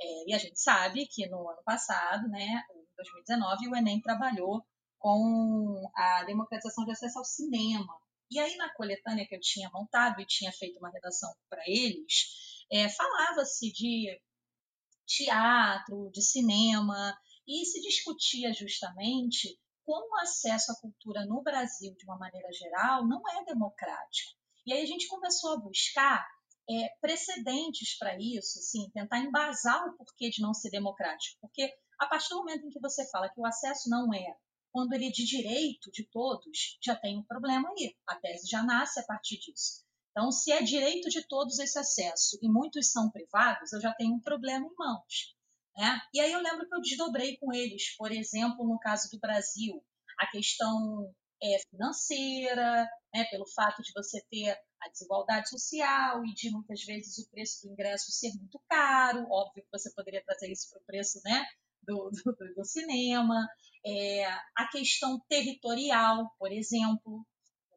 É, 0.00 0.30
e 0.30 0.34
a 0.34 0.38
gente 0.38 0.60
sabe 0.60 1.06
que 1.06 1.28
no 1.28 1.48
ano 1.48 1.62
passado, 1.64 2.28
né, 2.28 2.62
em 2.74 2.84
2019, 2.96 3.68
o 3.68 3.76
Enem 3.76 4.00
trabalhou 4.00 4.66
com 4.98 5.90
a 5.94 6.24
democratização 6.24 6.84
de 6.84 6.90
acesso 6.90 7.18
ao 7.18 7.24
cinema. 7.24 7.96
E 8.30 8.40
aí, 8.40 8.56
na 8.56 8.72
coletânea 8.74 9.26
que 9.26 9.36
eu 9.36 9.40
tinha 9.40 9.70
montado 9.72 10.20
e 10.20 10.26
tinha 10.26 10.50
feito 10.50 10.78
uma 10.78 10.90
redação 10.90 11.32
para 11.48 11.62
eles, 11.66 12.64
é, 12.70 12.88
falava-se 12.88 13.72
de 13.72 14.20
teatro, 15.06 16.10
de 16.12 16.22
cinema, 16.22 17.16
e 17.46 17.64
se 17.64 17.80
discutia 17.80 18.52
justamente 18.52 19.58
como 19.84 20.16
o 20.16 20.20
acesso 20.20 20.72
à 20.72 20.80
cultura 20.80 21.24
no 21.24 21.42
Brasil, 21.42 21.94
de 21.96 22.04
uma 22.04 22.18
maneira 22.18 22.52
geral, 22.52 23.06
não 23.06 23.22
é 23.28 23.44
democrático. 23.44 24.32
E 24.66 24.72
aí 24.72 24.82
a 24.82 24.86
gente 24.86 25.06
começou 25.06 25.52
a 25.52 25.60
buscar 25.60 26.26
é, 26.68 26.88
precedentes 27.00 27.96
para 27.96 28.18
isso, 28.20 28.58
sim, 28.60 28.90
tentar 28.90 29.20
embasar 29.20 29.86
o 29.86 29.96
porquê 29.96 30.28
de 30.28 30.42
não 30.42 30.52
ser 30.52 30.70
democrático. 30.70 31.38
Porque 31.40 31.72
a 32.00 32.06
partir 32.06 32.30
do 32.30 32.38
momento 32.38 32.66
em 32.66 32.70
que 32.70 32.80
você 32.80 33.08
fala 33.08 33.28
que 33.28 33.40
o 33.40 33.46
acesso 33.46 33.88
não 33.88 34.12
é 34.12 34.36
quando 34.72 34.92
ele 34.92 35.06
é 35.06 35.10
de 35.10 35.24
direito 35.24 35.90
de 35.90 36.04
todos, 36.04 36.78
já 36.82 36.94
tem 36.94 37.18
um 37.18 37.22
problema 37.22 37.70
aí. 37.70 37.96
A 38.06 38.16
tese 38.16 38.46
já 38.46 38.62
nasce 38.62 39.00
a 39.00 39.04
partir 39.04 39.38
disso. 39.38 39.85
Então, 40.16 40.32
se 40.32 40.50
é 40.50 40.62
direito 40.62 41.10
de 41.10 41.22
todos 41.28 41.58
esse 41.58 41.78
acesso 41.78 42.38
e 42.40 42.48
muitos 42.48 42.90
são 42.90 43.10
privados, 43.10 43.70
eu 43.74 43.82
já 43.82 43.92
tenho 43.92 44.14
um 44.14 44.20
problema 44.20 44.64
em 44.64 44.74
mãos. 44.74 45.36
Né? 45.76 46.00
E 46.14 46.20
aí 46.20 46.32
eu 46.32 46.40
lembro 46.40 46.66
que 46.66 46.74
eu 46.74 46.80
desdobrei 46.80 47.36
com 47.36 47.52
eles, 47.52 47.94
por 47.98 48.10
exemplo, 48.10 48.66
no 48.66 48.78
caso 48.78 49.10
do 49.12 49.20
Brasil, 49.20 49.84
a 50.18 50.26
questão 50.30 51.14
é, 51.42 51.58
financeira, 51.68 52.88
né, 53.14 53.24
pelo 53.30 53.46
fato 53.54 53.82
de 53.82 53.92
você 53.94 54.24
ter 54.30 54.56
a 54.80 54.88
desigualdade 54.88 55.50
social 55.50 56.24
e 56.24 56.32
de 56.32 56.50
muitas 56.50 56.82
vezes 56.82 57.18
o 57.18 57.28
preço 57.28 57.66
do 57.66 57.72
ingresso 57.74 58.10
ser 58.10 58.32
muito 58.38 58.58
caro. 58.70 59.26
Óbvio 59.30 59.64
que 59.64 59.78
você 59.78 59.92
poderia 59.92 60.24
trazer 60.24 60.50
isso 60.50 60.70
para 60.70 60.80
o 60.80 60.84
preço 60.86 61.20
né, 61.26 61.44
do, 61.82 62.10
do, 62.10 62.54
do 62.54 62.64
cinema. 62.64 63.46
É, 63.84 64.24
a 64.24 64.66
questão 64.72 65.20
territorial, 65.28 66.34
por 66.38 66.50
exemplo, 66.50 67.22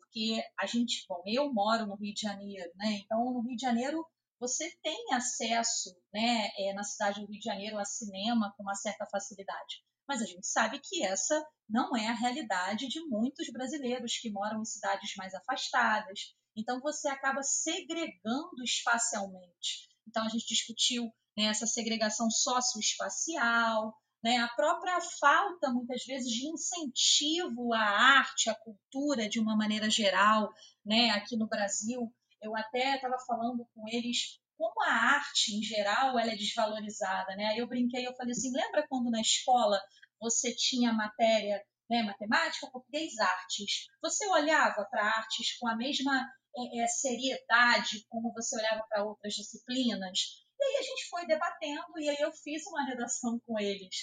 porque 0.10 0.44
a 0.60 0.66
gente, 0.66 1.06
bom, 1.08 1.22
eu 1.26 1.54
moro 1.54 1.86
no 1.86 1.96
Rio 1.96 2.14
de 2.14 2.22
Janeiro, 2.22 2.72
né? 2.76 3.00
Então, 3.04 3.24
no 3.32 3.42
Rio 3.42 3.56
de 3.56 3.62
Janeiro, 3.62 4.04
você 4.40 4.70
tem 4.82 5.14
acesso, 5.14 5.96
né, 6.14 6.50
é, 6.58 6.74
na 6.74 6.84
cidade 6.84 7.22
do 7.22 7.28
Rio 7.32 7.40
de 7.40 7.46
Janeiro, 7.46 7.78
a 7.78 7.86
cinema 7.86 8.54
com 8.58 8.64
uma 8.64 8.74
certa 8.74 9.06
facilidade. 9.06 9.84
Mas 10.08 10.22
a 10.22 10.26
gente 10.26 10.48
sabe 10.48 10.80
que 10.84 11.06
essa 11.06 11.46
não 11.70 11.96
é 11.96 12.08
a 12.08 12.16
realidade 12.16 12.88
de 12.88 13.00
muitos 13.08 13.52
brasileiros 13.52 14.18
que 14.18 14.32
moram 14.32 14.62
em 14.62 14.66
cidades 14.66 15.14
mais 15.16 15.34
afastadas. 15.36 16.34
Então, 16.56 16.80
você 16.80 17.08
acaba 17.08 17.44
segregando 17.44 18.64
espacialmente. 18.64 19.90
Então, 20.08 20.26
a 20.26 20.30
gente 20.30 20.48
discutiu 20.48 21.04
né, 21.38 21.46
essa 21.46 21.68
segregação 21.68 22.32
socioespacial, 22.32 23.94
né, 24.24 24.38
a 24.38 24.48
própria 24.50 25.00
falta, 25.20 25.72
muitas 25.72 26.04
vezes, 26.06 26.30
de 26.30 26.48
incentivo 26.48 27.74
à 27.74 27.80
arte, 27.80 28.50
à 28.50 28.56
cultura, 28.56 29.30
de 29.30 29.40
uma 29.40 29.56
maneira 29.56 29.90
geral, 29.90 30.52
né, 30.86 31.12
aqui 31.12 31.38
no 31.38 31.48
Brasil. 31.48 32.14
Eu 32.42 32.56
até 32.56 32.96
estava 32.96 33.18
falando 33.26 33.68
com 33.74 33.88
eles 33.88 34.40
como 34.58 34.84
a 34.84 34.92
arte, 34.92 35.56
em 35.56 35.64
geral, 35.64 36.20
ela 36.20 36.32
é 36.32 36.36
desvalorizada. 36.36 37.34
Né? 37.36 37.46
Aí 37.48 37.60
eu 37.60 37.68
brinquei, 37.68 38.06
eu 38.06 38.16
falei 38.16 38.32
assim, 38.32 38.52
lembra 38.52 38.86
quando 38.90 39.10
na 39.10 39.22
escola 39.22 39.82
você 40.20 40.54
tinha 40.54 40.92
matéria, 40.92 41.64
né, 41.90 42.04
matemática, 42.04 42.70
português, 42.70 43.18
artes? 43.18 43.88
Você 44.02 44.28
olhava 44.28 44.86
para 44.92 45.06
artes 45.06 45.58
com 45.58 45.68
a 45.68 45.78
mesma 45.78 46.30
é, 46.76 46.88
seriedade 46.88 48.06
como 48.10 48.34
você 48.34 48.58
olhava 48.58 48.86
para 48.90 49.06
outras 49.06 49.34
disciplinas? 49.34 50.44
E 50.60 50.64
aí 50.64 50.76
a 50.78 50.82
gente 50.82 51.10
foi 51.10 51.26
debatendo 51.26 51.98
e 51.98 52.10
aí 52.10 52.18
eu 52.20 52.32
fiz 52.34 52.66
uma 52.68 52.84
redação 52.84 53.40
com 53.46 53.58
eles, 53.60 53.96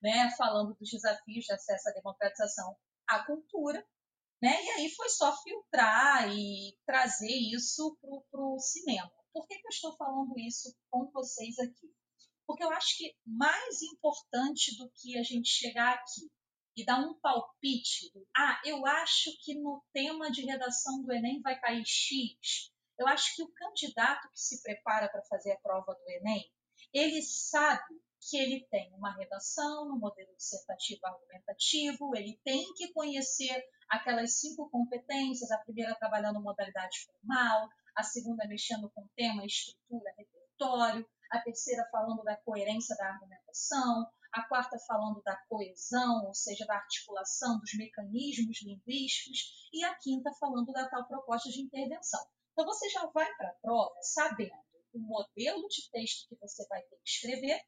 né, 0.00 0.30
falando 0.36 0.74
dos 0.74 0.90
desafios 0.90 1.44
de 1.44 1.52
acesso 1.52 1.88
à 1.88 1.92
democratização 1.92 2.76
à 3.06 3.24
cultura, 3.24 3.84
né? 4.40 4.62
E 4.62 4.70
aí 4.70 4.90
foi 4.90 5.08
só 5.08 5.36
filtrar 5.42 6.30
e 6.30 6.76
trazer 6.86 7.34
isso 7.54 7.96
para 8.30 8.40
o 8.40 8.58
cinema. 8.58 9.10
Por 9.32 9.46
que, 9.46 9.58
que 9.58 9.66
eu 9.66 9.70
estou 9.70 9.96
falando 9.96 10.38
isso 10.38 10.74
com 10.90 11.10
vocês 11.10 11.58
aqui? 11.58 11.92
Porque 12.46 12.62
eu 12.62 12.70
acho 12.70 12.96
que 12.98 13.16
mais 13.26 13.82
importante 13.82 14.76
do 14.76 14.90
que 14.90 15.18
a 15.18 15.22
gente 15.22 15.48
chegar 15.48 15.94
aqui 15.94 16.30
e 16.76 16.84
dar 16.84 17.00
um 17.00 17.18
palpite, 17.20 18.12
ah, 18.36 18.60
eu 18.64 18.84
acho 18.84 19.30
que 19.42 19.54
no 19.54 19.82
tema 19.92 20.30
de 20.30 20.44
redação 20.44 21.02
do 21.02 21.12
Enem 21.12 21.40
vai 21.40 21.58
cair 21.58 21.84
X, 21.86 22.72
eu 22.98 23.06
acho 23.08 23.34
que 23.34 23.42
o 23.42 23.52
candidato 23.52 24.28
que 24.30 24.40
se 24.40 24.62
prepara 24.62 25.08
para 25.08 25.24
fazer 25.24 25.52
a 25.52 25.58
prova 25.58 25.94
do 25.94 26.10
Enem, 26.10 26.50
ele 26.92 27.22
sabe 27.22 28.00
que 28.28 28.38
ele 28.38 28.66
tem 28.70 28.92
uma 28.94 29.14
redação 29.14 29.86
no 29.86 29.98
modelo 29.98 30.34
dissertativo 30.36 31.00
argumentativo, 31.04 32.16
ele 32.16 32.40
tem 32.44 32.72
que 32.74 32.92
conhecer 32.92 33.62
aquelas 33.88 34.38
cinco 34.40 34.70
competências, 34.70 35.50
a 35.50 35.58
primeira 35.58 35.94
trabalhando 35.96 36.40
modalidade 36.40 37.04
formal, 37.04 37.68
a 37.94 38.02
segunda 38.02 38.46
mexendo 38.46 38.90
com 38.90 39.06
tema, 39.14 39.44
estrutura, 39.44 40.14
repertório, 40.16 41.06
a 41.30 41.40
terceira 41.40 41.86
falando 41.90 42.22
da 42.22 42.36
coerência 42.36 42.96
da 42.96 43.08
argumentação, 43.08 44.08
a 44.32 44.42
quarta 44.48 44.78
falando 44.86 45.22
da 45.22 45.36
coesão, 45.48 46.26
ou 46.26 46.34
seja, 46.34 46.64
da 46.66 46.76
articulação 46.76 47.58
dos 47.60 47.74
mecanismos 47.74 48.62
linguísticos, 48.62 49.68
e 49.72 49.84
a 49.84 49.94
quinta 49.96 50.32
falando 50.40 50.72
da 50.72 50.88
tal 50.88 51.06
proposta 51.06 51.50
de 51.50 51.60
intervenção. 51.60 52.24
Então, 52.54 52.64
você 52.64 52.88
já 52.88 53.04
vai 53.06 53.26
para 53.34 53.48
a 53.48 53.54
prova 53.54 53.94
sabendo 54.00 54.64
o 54.92 55.00
modelo 55.00 55.66
de 55.68 55.90
texto 55.90 56.28
que 56.28 56.36
você 56.36 56.64
vai 56.68 56.80
ter 56.82 56.96
que 56.96 57.08
escrever 57.08 57.60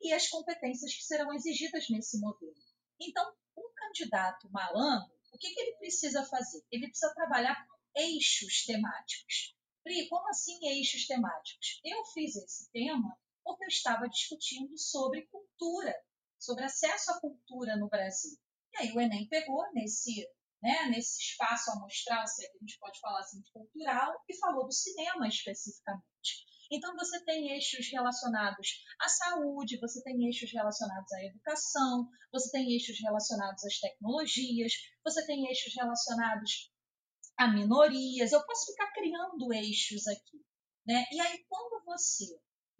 e 0.00 0.12
as 0.12 0.28
competências 0.28 0.92
que 0.92 1.04
serão 1.04 1.32
exigidas 1.32 1.88
nesse 1.88 2.18
modelo. 2.18 2.52
Então, 3.00 3.32
um 3.56 3.72
candidato 3.72 4.50
malandro, 4.50 5.14
o 5.32 5.38
que, 5.38 5.54
que 5.54 5.60
ele 5.60 5.76
precisa 5.76 6.24
fazer? 6.24 6.60
Ele 6.72 6.88
precisa 6.88 7.14
trabalhar 7.14 7.66
com 7.66 8.00
eixos 8.00 8.64
temáticos. 8.66 9.56
Pri, 9.84 10.08
como 10.08 10.28
assim 10.28 10.58
eixos 10.66 11.06
temáticos? 11.06 11.80
Eu 11.84 12.04
fiz 12.06 12.34
esse 12.34 12.68
tema 12.72 13.16
porque 13.44 13.64
eu 13.64 13.68
estava 13.68 14.08
discutindo 14.08 14.76
sobre 14.76 15.26
cultura, 15.26 15.94
sobre 16.36 16.64
acesso 16.64 17.12
à 17.12 17.20
cultura 17.20 17.76
no 17.76 17.88
Brasil. 17.88 18.36
E 18.74 18.78
aí 18.78 18.92
o 18.92 19.00
Enem 19.00 19.28
pegou 19.28 19.64
nesse 19.72 20.28
né, 20.62 20.86
nesse 20.88 21.20
espaço 21.20 21.70
amostral, 21.72 22.26
se 22.26 22.44
é 22.44 22.48
que 22.48 22.56
a 22.56 22.60
gente 22.60 22.78
pode 22.78 23.00
falar 23.00 23.20
assim, 23.20 23.42
cultural, 23.52 24.14
e 24.28 24.36
falou 24.38 24.64
do 24.64 24.72
cinema 24.72 25.26
especificamente. 25.26 26.46
Então, 26.70 26.94
você 26.96 27.22
tem 27.24 27.50
eixos 27.50 27.86
relacionados 27.90 28.82
à 28.98 29.08
saúde, 29.08 29.78
você 29.78 30.02
tem 30.02 30.24
eixos 30.24 30.50
relacionados 30.52 31.12
à 31.12 31.22
educação, 31.24 32.08
você 32.32 32.50
tem 32.50 32.72
eixos 32.72 32.98
relacionados 32.98 33.62
às 33.64 33.78
tecnologias, 33.78 34.72
você 35.04 35.26
tem 35.26 35.46
eixos 35.48 35.74
relacionados 35.76 36.72
a 37.36 37.48
minorias. 37.48 38.32
Eu 38.32 38.42
posso 38.46 38.72
ficar 38.72 38.90
criando 38.92 39.52
eixos 39.52 40.06
aqui. 40.06 40.40
Né? 40.86 41.04
E 41.12 41.20
aí, 41.20 41.44
quando 41.46 41.84
você 41.84 42.24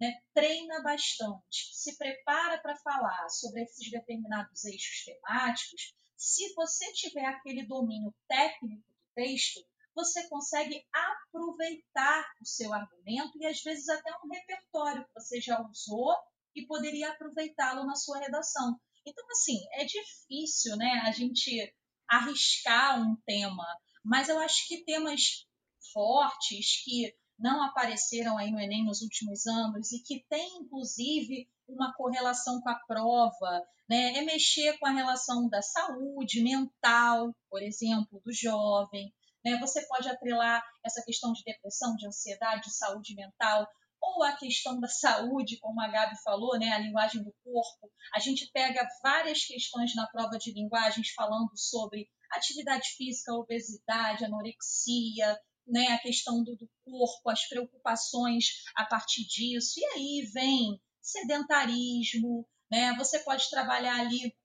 né, 0.01 0.19
treina 0.33 0.81
bastante, 0.81 1.69
se 1.73 1.95
prepara 1.95 2.59
para 2.61 2.75
falar 2.77 3.29
sobre 3.29 3.61
esses 3.61 3.91
determinados 3.91 4.65
eixos 4.65 5.03
temáticos, 5.05 5.93
se 6.17 6.53
você 6.53 6.91
tiver 6.93 7.25
aquele 7.25 7.65
domínio 7.65 8.13
técnico 8.27 8.81
do 8.81 9.13
texto, 9.15 9.65
você 9.95 10.27
consegue 10.27 10.83
aproveitar 10.91 12.25
o 12.41 12.45
seu 12.45 12.73
argumento 12.73 13.37
e 13.37 13.45
às 13.45 13.61
vezes 13.61 13.87
até 13.89 14.11
um 14.23 14.29
repertório 14.29 15.05
que 15.05 15.13
você 15.13 15.39
já 15.39 15.61
usou 15.61 16.15
e 16.55 16.65
poderia 16.65 17.09
aproveitá-lo 17.09 17.85
na 17.85 17.95
sua 17.95 18.19
redação. 18.19 18.79
Então, 19.05 19.25
assim, 19.31 19.59
é 19.73 19.85
difícil, 19.85 20.75
né, 20.77 21.01
a 21.05 21.11
gente 21.11 21.73
arriscar 22.07 23.01
um 23.01 23.15
tema, 23.25 23.65
mas 24.03 24.29
eu 24.29 24.39
acho 24.39 24.67
que 24.67 24.83
temas 24.83 25.47
fortes 25.91 26.83
que 26.83 27.15
não 27.37 27.63
apareceram 27.63 28.37
aí 28.37 28.51
no 28.51 28.59
Enem 28.59 28.85
nos 28.85 29.01
últimos 29.01 29.45
anos 29.45 29.91
e 29.91 29.99
que 29.99 30.25
tem, 30.29 30.57
inclusive, 30.57 31.49
uma 31.67 31.93
correlação 31.93 32.61
com 32.61 32.69
a 32.69 32.79
prova, 32.87 33.61
né? 33.89 34.17
É 34.17 34.21
mexer 34.21 34.77
com 34.79 34.87
a 34.87 34.91
relação 34.91 35.47
da 35.49 35.61
saúde 35.61 36.41
mental, 36.41 37.33
por 37.49 37.61
exemplo, 37.61 38.21
do 38.25 38.33
jovem. 38.33 39.13
Né? 39.43 39.57
Você 39.59 39.85
pode 39.87 40.07
atrelar 40.07 40.63
essa 40.85 41.03
questão 41.03 41.33
de 41.33 41.43
depressão, 41.43 41.95
de 41.95 42.07
ansiedade, 42.07 42.63
de 42.63 42.75
saúde 42.75 43.13
mental, 43.13 43.67
ou 44.01 44.23
a 44.23 44.35
questão 44.35 44.79
da 44.79 44.87
saúde, 44.87 45.59
como 45.59 45.79
a 45.81 45.87
Gabi 45.87 46.15
falou, 46.23 46.57
né? 46.57 46.69
a 46.69 46.79
linguagem 46.79 47.23
do 47.23 47.33
corpo. 47.43 47.91
A 48.13 48.19
gente 48.19 48.49
pega 48.51 48.87
várias 49.01 49.45
questões 49.45 49.95
na 49.95 50.07
prova 50.07 50.37
de 50.37 50.51
linguagens 50.53 51.09
falando 51.11 51.51
sobre 51.55 52.09
atividade 52.31 52.89
física, 52.97 53.33
obesidade, 53.33 54.25
anorexia, 54.25 55.39
né? 55.67 55.87
a 55.87 55.99
questão 55.99 56.43
do, 56.43 56.55
do 56.55 56.69
corpo, 56.83 57.29
as 57.29 57.47
preocupações 57.47 58.45
a 58.75 58.85
partir 58.85 59.25
disso. 59.25 59.73
E 59.77 59.85
aí 59.85 60.31
vem 60.33 60.81
sedentarismo, 61.03 62.47
né? 62.71 62.95
Você 62.97 63.19
pode 63.19 63.49
trabalhar 63.49 63.99
ali 63.99 64.35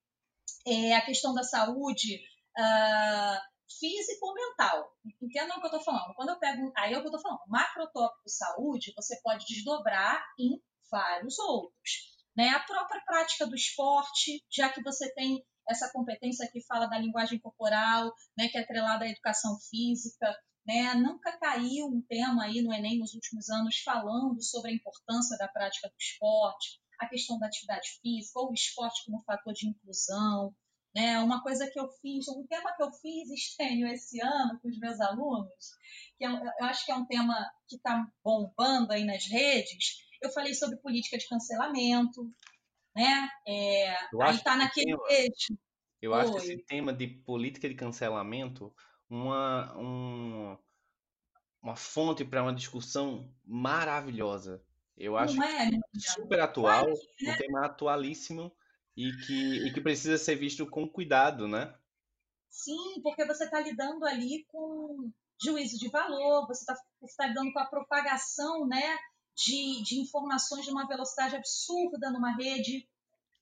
é, 0.67 0.95
a 0.95 1.05
questão 1.05 1.33
da 1.33 1.43
saúde 1.43 2.17
uh, 2.59 3.41
física 3.79 4.27
ou 4.27 4.35
mental. 4.35 4.93
Entendam 5.23 5.57
o 5.57 5.61
que 5.61 5.67
eu 5.67 5.79
estou 5.79 5.85
falando? 5.85 6.15
Quando 6.15 6.31
eu 6.31 6.39
pego. 6.39 6.73
Aí 6.77 6.93
é 6.93 6.97
eu 6.97 7.05
estou 7.05 7.21
falando. 7.21 7.41
Macrotópico 7.47 8.29
saúde, 8.29 8.93
você 8.97 9.19
pode 9.23 9.47
desdobrar 9.47 10.23
em 10.39 10.61
vários 10.91 11.39
outros. 11.39 12.19
Né? 12.37 12.49
A 12.51 12.61
própria 12.61 13.01
prática 13.03 13.47
do 13.47 13.55
esporte, 13.55 14.45
já 14.51 14.69
que 14.69 14.83
você 14.83 15.13
tem 15.15 15.45
essa 15.69 15.91
competência 15.93 16.49
que 16.51 16.65
fala 16.65 16.87
da 16.87 16.99
linguagem 16.99 17.39
corporal, 17.39 18.13
né, 18.37 18.49
que 18.49 18.57
é 18.57 18.63
atrelada 18.63 19.05
à 19.05 19.09
educação 19.09 19.59
física, 19.69 20.35
né? 20.69 20.95
Nunca 20.95 21.33
caiu 21.39 21.87
um 21.87 22.03
tema 22.03 22.45
aí 22.45 22.61
no 22.61 22.75
Enem 22.75 22.99
nos 22.99 23.15
últimos 23.15 23.49
anos 23.49 23.79
falando 23.79 24.43
sobre 24.43 24.71
a 24.71 24.75
importância 24.75 25.39
da 25.39 25.49
prática 25.49 25.89
do 25.89 25.95
esporte, 25.99 26.79
a 27.01 27.09
questão 27.09 27.39
da 27.39 27.47
atividade 27.47 27.89
física, 28.03 28.39
ou 28.39 28.51
o 28.51 28.55
esporte 28.55 29.03
como 29.07 29.25
fator 29.25 29.55
de 29.55 29.67
inclusão. 29.67 30.55
Né? 30.95 31.19
Uma 31.21 31.43
coisa 31.43 31.71
que 31.71 31.81
eu 31.81 31.89
fiz, 32.03 32.29
um 32.29 32.47
tema 32.47 32.75
que 32.77 32.83
eu 32.83 32.93
fiz 32.93 33.31
estranho 33.31 33.89
esse 33.89 34.21
ano 34.21 34.61
com 34.61 34.69
os 34.69 34.79
meus 34.79 35.01
alunos, 35.01 35.71
que 36.19 36.27
eu, 36.27 36.33
eu 36.33 36.67
acho 36.67 36.85
que 36.85 36.93
é 36.93 36.97
um 36.97 37.07
tema 37.07 37.35
que 37.67 37.77
está 37.77 38.07
bombando 38.23 38.93
aí 38.93 39.05
nas 39.05 39.25
redes, 39.27 40.07
eu 40.21 40.31
falei 40.31 40.53
sobre 40.53 40.77
política 40.79 41.17
de 41.17 41.29
cancelamento, 41.29 42.31
né? 42.95 43.29
É, 43.47 43.91
aí 44.21 44.35
está 44.35 44.57
naquele 44.57 44.93
eixo 45.09 45.57
Eu 46.03 46.13
acho 46.13 46.37
esse 46.39 46.59
tema 46.65 46.93
de 46.93 47.07
política 47.07 47.69
de 47.69 47.75
cancelamento 47.75 48.75
uma, 49.09 49.77
um, 49.77 50.57
uma 51.63 51.77
fonte 51.77 52.25
para 52.25 52.43
uma 52.43 52.55
discussão 52.55 53.33
maravilhosa. 53.45 54.63
Eu 54.97 55.17
acho 55.17 55.41
é, 55.43 55.71
super 55.97 56.41
atual, 56.41 56.87
né? 56.87 57.33
um 57.33 57.37
tema 57.37 57.67
atualíssimo 57.67 58.53
e 58.97 59.13
que, 59.13 59.67
e 59.69 59.73
que 59.73 59.81
precisa 59.81 60.19
ser 60.19 60.35
visto 60.35 60.69
com 60.69 60.89
cuidado, 60.89 61.47
né? 61.47 61.73
Sim, 62.51 63.01
porque 63.03 63.25
você 63.25 63.45
está 63.45 63.61
lidando 63.61 64.05
ali 64.05 64.45
com 64.49 65.13
juízo 65.41 65.79
de 65.79 65.89
valor, 65.89 66.47
você 66.49 66.63
está 66.63 66.75
tá 67.17 67.27
lidando 67.29 67.53
com 67.53 67.61
a 67.61 67.67
propagação 67.67 68.67
né, 68.67 68.99
de, 69.37 69.83
de 69.85 70.01
informações 70.01 70.65
de 70.65 70.73
uma 70.73 70.89
velocidade 70.89 71.37
absurda 71.37 72.11
numa 72.11 72.35
rede. 72.35 72.89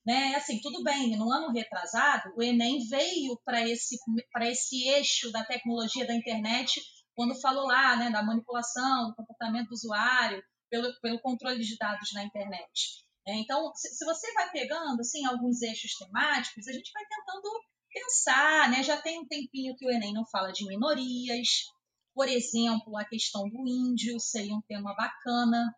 Né? 0.07 0.37
Assim, 0.37 0.61
tudo 0.61 0.85
bem, 0.85 1.17
no 1.17 1.31
ano 1.33 1.53
retrasado, 1.53 2.33
o 2.37 2.43
Enem 2.43 2.87
veio 2.89 3.37
para 3.45 3.69
esse, 3.69 3.97
esse 4.43 4.89
eixo 4.89 5.33
da 5.33 5.45
tecnologia 5.45 6.07
da 6.07 6.15
internet 6.15 6.81
quando 7.17 7.35
falou 7.41 7.67
lá 7.67 7.97
né, 7.97 8.11
da 8.11 8.23
manipulação, 8.23 9.09
do 9.09 9.17
comportamento 9.17 9.69
do 9.69 9.75
usuário, 9.75 10.43
pelo, 10.71 10.93
pelo 11.01 11.21
controle 11.21 11.61
de 11.61 11.77
dados 11.77 12.13
na 12.13 12.23
internet. 12.23 13.05
É, 13.27 13.35
então, 13.35 13.73
se, 13.75 14.05
você 14.05 14.33
vai 14.35 14.51
pegando 14.53 15.01
assim, 15.01 15.25
alguns 15.27 15.61
eixos 15.63 15.95
temáticos, 15.97 16.69
a 16.69 16.73
gente 16.73 16.93
vai 16.93 17.05
tentando 17.05 17.51
pensar, 17.93 18.71
né? 18.71 18.83
Já 18.83 19.01
tem 19.01 19.19
um 19.19 19.27
tempinho 19.27 19.75
que 19.77 19.87
o 19.87 19.91
Enem 19.91 20.13
não 20.13 20.27
fala 20.27 20.53
de 20.53 20.67
minorias, 20.67 21.49
por 22.15 22.29
exemplo, 22.29 22.97
a 22.97 23.05
questão 23.05 23.49
do 23.49 23.67
índio 23.67 24.21
seria 24.21 24.55
um 24.55 24.63
tema 24.63 24.95
bacana. 24.95 25.75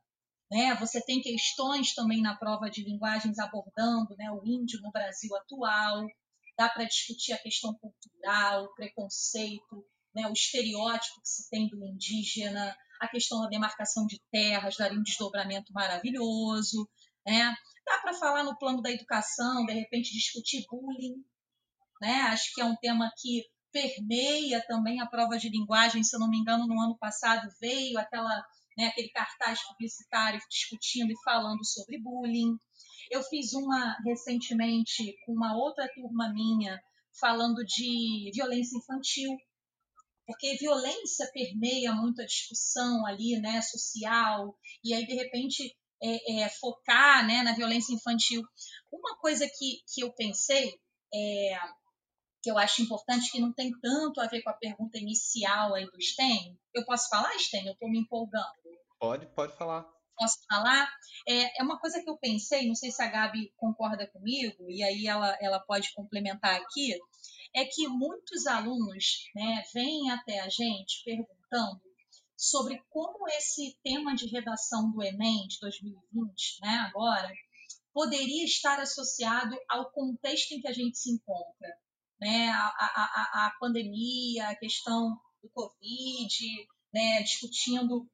Né? 0.50 0.74
Você 0.76 1.04
tem 1.04 1.20
questões 1.20 1.94
também 1.94 2.22
na 2.22 2.36
prova 2.36 2.70
de 2.70 2.82
linguagens 2.82 3.38
abordando 3.38 4.16
né, 4.16 4.30
o 4.30 4.42
índio 4.44 4.80
no 4.80 4.90
Brasil 4.90 5.34
atual. 5.36 6.06
Dá 6.56 6.68
para 6.68 6.84
discutir 6.84 7.32
a 7.32 7.38
questão 7.38 7.74
cultural, 7.74 8.64
o 8.64 8.74
preconceito, 8.74 9.84
né, 10.14 10.26
o 10.26 10.32
estereótipo 10.32 11.20
que 11.20 11.28
se 11.28 11.48
tem 11.50 11.68
do 11.68 11.84
indígena, 11.84 12.76
a 13.00 13.08
questão 13.08 13.40
da 13.42 13.48
demarcação 13.48 14.06
de 14.06 14.20
terras, 14.30 14.76
daria 14.76 14.98
um 14.98 15.02
desdobramento 15.02 15.72
maravilhoso. 15.72 16.88
Né? 17.26 17.54
Dá 17.86 17.98
para 17.98 18.14
falar 18.14 18.42
no 18.42 18.58
plano 18.58 18.82
da 18.82 18.90
educação, 18.90 19.66
de 19.66 19.72
repente 19.72 20.12
discutir 20.12 20.64
bullying. 20.68 21.22
Né? 22.00 22.22
Acho 22.22 22.54
que 22.54 22.60
é 22.60 22.64
um 22.64 22.76
tema 22.76 23.12
que 23.18 23.44
permeia 23.72 24.64
também 24.66 25.00
a 25.00 25.06
prova 25.06 25.36
de 25.38 25.48
linguagem, 25.48 26.02
se 26.02 26.16
eu 26.16 26.20
não 26.20 26.28
me 26.28 26.38
engano, 26.38 26.66
no 26.66 26.80
ano 26.80 26.96
passado 26.96 27.48
veio 27.60 27.98
aquela, 27.98 28.44
né, 28.78 28.86
aquele 28.86 29.08
cartaz 29.10 29.60
publicitário 29.66 30.40
discutindo 30.48 31.10
e 31.10 31.22
falando 31.24 31.64
sobre 31.66 32.00
bullying. 32.00 32.56
Eu 33.10 33.22
fiz 33.24 33.52
uma 33.52 33.96
recentemente 34.06 35.16
com 35.26 35.32
uma 35.32 35.56
outra 35.56 35.88
turma 35.92 36.32
minha 36.32 36.80
falando 37.20 37.64
de 37.64 38.30
violência 38.32 38.78
infantil, 38.78 39.36
porque 40.24 40.56
violência 40.58 41.28
permeia 41.32 41.92
muito 41.92 42.22
a 42.22 42.24
discussão 42.24 43.04
ali, 43.04 43.40
né, 43.40 43.60
social, 43.62 44.56
e 44.84 44.94
aí 44.94 45.04
de 45.04 45.14
repente 45.14 45.76
é, 46.00 46.42
é, 46.42 46.48
focar, 46.48 47.26
né, 47.26 47.42
na 47.42 47.54
violência 47.54 47.92
infantil. 47.92 48.42
Uma 48.92 49.18
coisa 49.18 49.44
que, 49.46 49.82
que 49.92 50.02
eu 50.02 50.12
pensei 50.12 50.72
é, 51.12 51.58
que 52.42 52.50
eu 52.50 52.58
acho 52.58 52.82
importante, 52.82 53.30
que 53.30 53.40
não 53.40 53.52
tem 53.52 53.72
tanto 53.80 54.20
a 54.20 54.26
ver 54.26 54.42
com 54.42 54.50
a 54.50 54.54
pergunta 54.54 54.98
inicial 54.98 55.74
aí 55.74 55.86
do 55.86 56.00
Sten. 56.00 56.56
Eu 56.74 56.84
posso 56.84 57.08
falar, 57.08 57.36
Sten? 57.38 57.66
Eu 57.66 57.72
estou 57.72 57.90
me 57.90 57.98
empolgando. 57.98 58.52
Pode, 58.98 59.26
pode 59.26 59.56
falar. 59.56 59.86
Posso 60.16 60.38
falar? 60.48 60.88
É, 61.28 61.60
é 61.60 61.62
uma 61.62 61.78
coisa 61.78 62.02
que 62.02 62.10
eu 62.10 62.16
pensei, 62.16 62.66
não 62.66 62.74
sei 62.74 62.90
se 62.90 63.00
a 63.02 63.08
Gabi 63.08 63.52
concorda 63.56 64.06
comigo, 64.08 64.68
e 64.68 64.82
aí 64.82 65.06
ela, 65.06 65.36
ela 65.40 65.60
pode 65.60 65.92
complementar 65.94 66.56
aqui, 66.56 66.98
é 67.54 67.64
que 67.64 67.86
muitos 67.86 68.46
alunos 68.46 69.30
né, 69.34 69.62
vêm 69.72 70.10
até 70.10 70.40
a 70.40 70.48
gente 70.48 71.04
perguntando 71.04 71.80
sobre 72.36 72.82
como 72.90 73.28
esse 73.28 73.78
tema 73.82 74.14
de 74.14 74.26
redação 74.26 74.90
do 74.90 75.02
Enem 75.02 75.46
de 75.46 75.58
2020, 75.60 76.60
né, 76.62 76.88
agora, 76.88 77.32
poderia 77.92 78.44
estar 78.44 78.78
associado 78.80 79.56
ao 79.68 79.90
contexto 79.90 80.52
em 80.52 80.60
que 80.60 80.68
a 80.68 80.72
gente 80.72 80.98
se 80.98 81.10
encontra 81.10 81.76
né, 82.20 82.48
a, 82.50 82.66
a, 82.66 83.46
a 83.46 83.56
pandemia, 83.60 84.48
a 84.48 84.56
questão 84.56 85.16
do 85.42 85.48
Covid, 85.50 86.68
né, 86.92 87.22
discutindo 87.22 88.08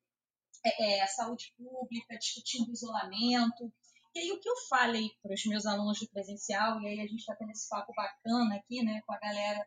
é, 0.64 0.96
é, 0.96 1.02
a 1.02 1.06
saúde 1.06 1.52
pública, 1.56 2.18
discutindo 2.18 2.72
isolamento. 2.72 3.72
E 4.14 4.20
aí 4.20 4.32
o 4.32 4.40
que 4.40 4.48
eu 4.48 4.56
falei 4.68 5.10
para 5.22 5.34
os 5.34 5.44
meus 5.46 5.66
alunos 5.66 5.98
do 5.98 6.08
presencial, 6.08 6.80
e 6.80 6.88
aí 6.88 7.00
a 7.00 7.06
gente 7.06 7.20
está 7.20 7.34
tendo 7.34 7.50
esse 7.50 7.68
papo 7.68 7.92
bacana 7.94 8.56
aqui, 8.56 8.82
né, 8.82 9.02
com 9.06 9.12
a 9.12 9.18
galera 9.18 9.66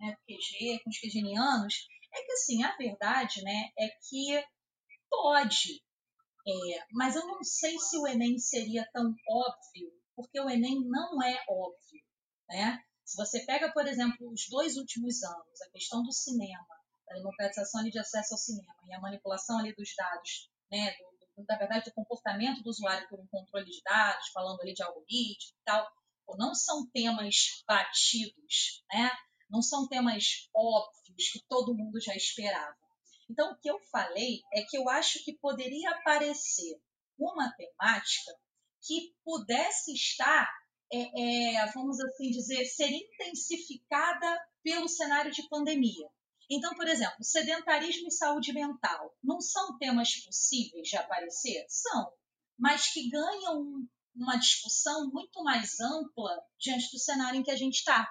né, 0.00 0.12
do 0.12 0.18
QG, 0.26 0.80
com 0.84 0.90
os 0.90 0.98
quegenianos, 0.98 1.88
é 2.14 2.22
que 2.22 2.32
assim, 2.32 2.62
a 2.62 2.76
verdade, 2.76 3.42
né, 3.42 3.70
é 3.78 3.88
que 3.88 4.42
pode, 5.10 5.82
é, 6.46 6.84
mas 6.92 7.16
eu 7.16 7.26
não 7.26 7.42
sei 7.42 7.78
se 7.78 7.98
o 7.98 8.06
Enem 8.06 8.38
seria 8.38 8.88
tão 8.92 9.14
óbvio, 9.28 9.92
porque 10.14 10.40
o 10.40 10.48
Enem 10.48 10.80
não 10.86 11.22
é 11.22 11.44
óbvio, 11.48 12.04
né? 12.48 12.82
Se 13.08 13.16
você 13.16 13.40
pega, 13.46 13.72
por 13.72 13.86
exemplo, 13.86 14.30
os 14.30 14.46
dois 14.50 14.76
últimos 14.76 15.22
anos, 15.22 15.62
a 15.62 15.70
questão 15.70 16.02
do 16.02 16.12
cinema, 16.12 16.68
da 17.06 17.14
democratização 17.14 17.80
ali 17.80 17.90
de 17.90 17.98
acesso 17.98 18.34
ao 18.34 18.38
cinema 18.38 18.76
e 18.86 18.92
a 18.92 19.00
manipulação 19.00 19.58
ali 19.58 19.74
dos 19.74 19.94
dados, 19.96 20.50
né, 20.70 20.90
do, 20.90 21.42
do, 21.42 21.46
na 21.48 21.56
verdade, 21.56 21.86
do 21.86 21.94
comportamento 21.94 22.62
do 22.62 22.68
usuário 22.68 23.08
por 23.08 23.18
um 23.18 23.26
controle 23.28 23.64
de 23.64 23.80
dados, 23.82 24.28
falando 24.28 24.60
ali 24.60 24.74
de 24.74 24.82
algoritmo 24.82 25.56
e 25.58 25.64
tal, 25.64 25.90
não 26.36 26.54
são 26.54 26.86
temas 26.90 27.64
batidos, 27.66 28.84
né? 28.92 29.10
não 29.48 29.62
são 29.62 29.88
temas 29.88 30.50
óbvios 30.54 31.30
que 31.32 31.42
todo 31.48 31.74
mundo 31.74 31.98
já 31.98 32.14
esperava. 32.14 32.76
Então, 33.30 33.52
o 33.52 33.58
que 33.58 33.70
eu 33.70 33.80
falei 33.90 34.42
é 34.52 34.60
que 34.64 34.76
eu 34.76 34.86
acho 34.86 35.24
que 35.24 35.38
poderia 35.38 35.92
aparecer 35.92 36.78
uma 37.18 37.50
temática 37.52 38.32
que 38.82 39.14
pudesse 39.24 39.94
estar 39.94 40.46
é, 40.92 41.54
é, 41.54 41.72
vamos 41.72 42.00
assim 42.00 42.30
dizer, 42.30 42.64
ser 42.64 42.90
intensificada 42.90 44.40
pelo 44.62 44.88
cenário 44.88 45.30
de 45.30 45.48
pandemia. 45.48 46.08
Então, 46.50 46.74
por 46.74 46.88
exemplo, 46.88 47.22
sedentarismo 47.22 48.08
e 48.08 48.12
saúde 48.12 48.52
mental 48.52 49.14
não 49.22 49.40
são 49.40 49.76
temas 49.78 50.16
possíveis 50.24 50.88
de 50.88 50.96
aparecer? 50.96 51.66
São, 51.68 52.10
mas 52.58 52.90
que 52.92 53.10
ganham 53.10 53.86
uma 54.16 54.36
discussão 54.36 55.10
muito 55.10 55.42
mais 55.44 55.78
ampla 55.78 56.42
diante 56.58 56.90
do 56.90 56.98
cenário 56.98 57.38
em 57.38 57.42
que 57.42 57.50
a 57.50 57.56
gente 57.56 57.76
está. 57.76 58.08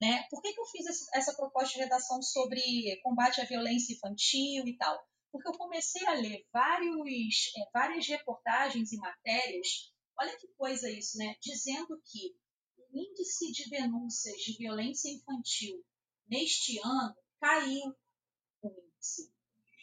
Né? 0.00 0.24
Por 0.30 0.40
que, 0.40 0.52
que 0.52 0.60
eu 0.60 0.66
fiz 0.66 0.86
essa 1.12 1.34
proposta 1.34 1.74
de 1.74 1.84
redação 1.84 2.22
sobre 2.22 2.60
combate 3.02 3.40
à 3.40 3.44
violência 3.44 3.94
infantil 3.94 4.66
e 4.66 4.76
tal? 4.76 4.98
Porque 5.30 5.48
eu 5.48 5.52
comecei 5.52 6.06
a 6.06 6.14
ler 6.14 6.46
vários, 6.52 7.52
é, 7.56 7.70
várias 7.72 8.06
reportagens 8.06 8.92
e 8.92 8.96
matérias 8.96 9.91
Olha 10.22 10.38
que 10.38 10.46
coisa 10.56 10.88
isso, 10.88 11.18
né? 11.18 11.34
Dizendo 11.40 12.00
que 12.04 12.36
o 12.78 12.96
índice 12.96 13.50
de 13.50 13.68
denúncias 13.68 14.40
de 14.40 14.56
violência 14.56 15.10
infantil 15.10 15.84
neste 16.28 16.78
ano 16.78 17.16
caiu 17.40 17.92
o 18.62 18.68
índice. 18.68 19.34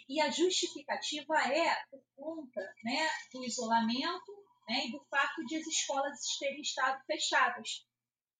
E 0.07 0.21
a 0.21 0.31
justificativa 0.31 1.35
é 1.39 1.75
por 1.91 2.01
conta 2.15 2.61
né, 2.85 3.09
do 3.33 3.43
isolamento 3.43 4.31
né, 4.69 4.85
e 4.85 4.91
do 4.93 5.03
fato 5.09 5.45
de 5.45 5.57
as 5.57 5.67
escolas 5.67 6.21
terem 6.39 6.61
estado 6.61 7.03
fechadas. 7.05 7.85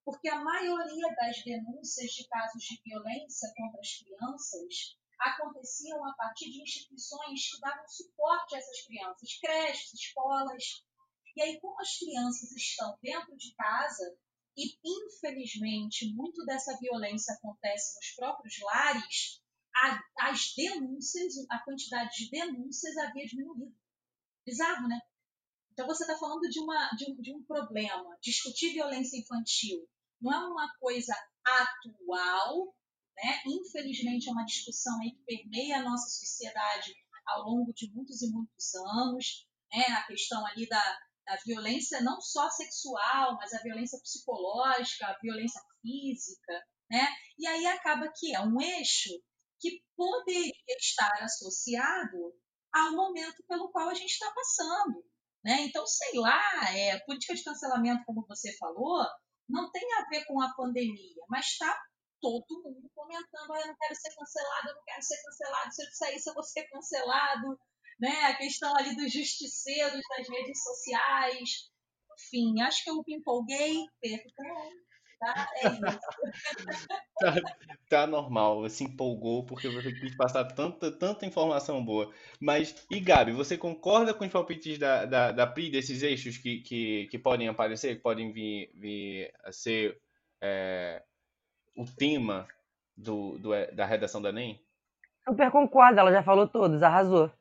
Porque 0.05 0.29
a 0.29 0.41
maioria 0.41 1.13
das 1.15 1.43
denúncias 1.43 2.11
de 2.11 2.25
casos 2.29 2.63
de 2.63 2.81
violência 2.81 3.51
contra 3.57 3.81
as 3.81 3.97
crianças 3.97 4.97
aconteciam 5.19 6.05
a 6.05 6.13
partir 6.13 6.49
de 6.49 6.61
instituições 6.61 7.51
que 7.51 7.59
davam 7.59 7.85
suporte 7.89 8.55
a 8.55 8.57
essas 8.57 8.85
crianças, 8.85 9.37
creches, 9.41 9.93
escolas, 9.93 10.87
e 11.39 11.41
aí, 11.41 11.59
como 11.61 11.79
as 11.79 11.97
crianças 11.97 12.51
estão 12.51 12.97
dentro 13.01 13.33
de 13.37 13.55
casa, 13.55 14.13
e 14.57 14.77
infelizmente 14.83 16.13
muito 16.13 16.43
dessa 16.43 16.77
violência 16.79 17.33
acontece 17.33 17.95
nos 17.95 18.11
próprios 18.13 18.59
lares, 18.59 19.41
a, 19.73 20.27
as 20.29 20.53
denúncias, 20.53 21.35
a 21.49 21.63
quantidade 21.63 22.09
de 22.17 22.29
denúncias 22.29 22.97
havia 22.97 23.25
diminuído. 23.25 23.73
Bizarro, 24.45 24.89
né? 24.89 24.99
Então 25.71 25.87
você 25.87 26.03
está 26.03 26.17
falando 26.17 26.41
de, 26.41 26.59
uma, 26.59 26.89
de, 26.97 27.09
um, 27.09 27.21
de 27.21 27.33
um 27.33 27.41
problema. 27.45 28.17
Discutir 28.21 28.73
violência 28.73 29.17
infantil 29.17 29.87
não 30.19 30.33
é 30.33 30.45
uma 30.45 30.75
coisa 30.77 31.15
atual, 31.45 32.75
né? 33.15 33.41
Infelizmente 33.45 34.27
é 34.27 34.31
uma 34.33 34.43
discussão 34.43 34.99
aí 34.99 35.11
que 35.11 35.23
permeia 35.23 35.77
a 35.77 35.83
nossa 35.83 36.09
sociedade 36.09 36.93
ao 37.25 37.43
longo 37.43 37.71
de 37.71 37.89
muitos 37.93 38.21
e 38.21 38.29
muitos 38.29 38.75
anos, 38.75 39.47
né? 39.71 39.85
A 39.95 40.05
questão 40.05 40.45
ali 40.45 40.67
da, 40.67 40.99
a 41.29 41.37
violência 41.45 42.01
não 42.01 42.19
só 42.19 42.49
sexual, 42.49 43.35
mas 43.35 43.53
a 43.53 43.61
violência 43.61 43.99
psicológica, 44.01 45.07
a 45.07 45.17
violência 45.21 45.61
física, 45.81 46.53
né? 46.89 47.07
E 47.37 47.47
aí 47.47 47.65
acaba 47.67 48.11
que 48.15 48.35
é 48.35 48.41
um 48.41 48.59
eixo 48.59 49.11
que 49.59 49.83
poderia 49.95 50.53
estar 50.79 51.23
associado 51.23 52.33
ao 52.73 52.91
momento 52.93 53.43
pelo 53.47 53.71
qual 53.71 53.89
a 53.89 53.93
gente 53.93 54.11
está 54.11 54.31
passando, 54.33 55.05
né? 55.43 55.61
Então, 55.61 55.85
sei 55.85 56.19
lá, 56.19 56.75
é, 56.75 56.99
política 57.05 57.35
de 57.35 57.43
cancelamento, 57.43 58.03
como 58.05 58.25
você 58.27 58.55
falou, 58.57 59.05
não 59.47 59.71
tem 59.71 59.87
a 59.93 60.09
ver 60.09 60.25
com 60.25 60.41
a 60.41 60.53
pandemia, 60.55 61.23
mas 61.27 61.45
está 61.45 61.79
todo 62.21 62.63
mundo 62.63 62.89
comentando, 62.93 63.53
ah, 63.53 63.61
eu 63.61 63.67
não 63.67 63.75
quero 63.75 63.95
ser 63.95 64.13
cancelado, 64.15 64.69
eu 64.69 64.75
não 64.75 64.83
quero 64.83 65.01
ser 65.01 65.21
cancelado, 65.23 65.73
se 65.73 65.83
eu 65.83 66.15
isso 66.15 66.29
eu 66.29 66.33
vou 66.33 66.43
ser 66.43 66.63
cancelado, 66.69 67.59
né? 67.99 68.09
A 68.25 68.35
questão 68.35 68.75
ali 68.77 68.95
dos 68.95 69.11
justiceiros 69.11 70.01
das 70.17 70.29
redes 70.29 70.63
sociais, 70.63 71.69
enfim, 72.17 72.61
acho 72.61 72.83
que 72.83 72.89
eu 72.89 73.03
me 73.05 73.15
empolguei, 73.15 73.85
perdão, 74.01 74.69
tá? 75.19 75.49
É 75.55 75.67
isso. 75.67 75.99
tá, 77.19 77.35
tá, 77.89 78.07
normal, 78.07 78.67
se 78.69 78.85
empolgou 78.85 79.45
porque 79.45 79.67
você 79.67 79.91
quis 79.91 80.15
passar 80.15 80.45
tanta, 80.45 80.91
tanta 80.91 81.25
informação 81.25 81.83
boa. 81.83 82.11
Mas, 82.39 82.85
e 82.89 82.99
Gabi, 82.99 83.31
você 83.31 83.57
concorda 83.57 84.13
com 84.13 84.25
os 84.25 84.31
palpites 84.31 84.79
da, 84.79 85.05
da, 85.05 85.31
da 85.31 85.47
PRI, 85.47 85.69
desses 85.69 86.01
eixos 86.01 86.37
que, 86.37 86.61
que, 86.61 87.07
que 87.07 87.19
podem 87.19 87.47
aparecer, 87.47 87.95
que 87.95 88.01
podem 88.01 88.31
vir, 88.31 88.71
vir 88.75 89.33
a 89.43 89.51
ser 89.51 89.99
é, 90.41 91.03
o 91.75 91.85
tema 91.85 92.47
do, 92.95 93.37
do, 93.37 93.51
da 93.73 93.85
redação 93.85 94.21
da 94.21 94.29
Enem? 94.29 94.61
Super 95.27 95.51
concordo, 95.51 95.99
ela 95.99 96.11
já 96.11 96.23
falou 96.23 96.47
todos, 96.47 96.81
arrasou. 96.81 97.31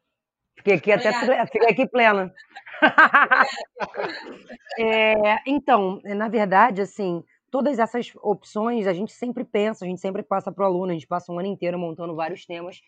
Fiquei 0.59 0.74
aqui 0.74 0.92
até 0.92 1.12
fiquei 1.46 1.68
aqui 1.68 1.88
plena. 1.88 2.32
é, 4.78 5.36
então, 5.46 6.00
na 6.04 6.28
verdade, 6.28 6.82
assim, 6.82 7.24
todas 7.50 7.78
essas 7.78 8.12
opções 8.16 8.86
a 8.86 8.92
gente 8.92 9.12
sempre 9.12 9.44
pensa, 9.44 9.84
a 9.84 9.88
gente 9.88 10.00
sempre 10.00 10.22
passa 10.22 10.52
para 10.52 10.64
o 10.64 10.66
aluno, 10.66 10.90
a 10.90 10.94
gente 10.94 11.06
passa 11.06 11.32
um 11.32 11.38
ano 11.38 11.48
inteiro 11.48 11.78
montando 11.78 12.14
vários 12.14 12.44
temas 12.44 12.80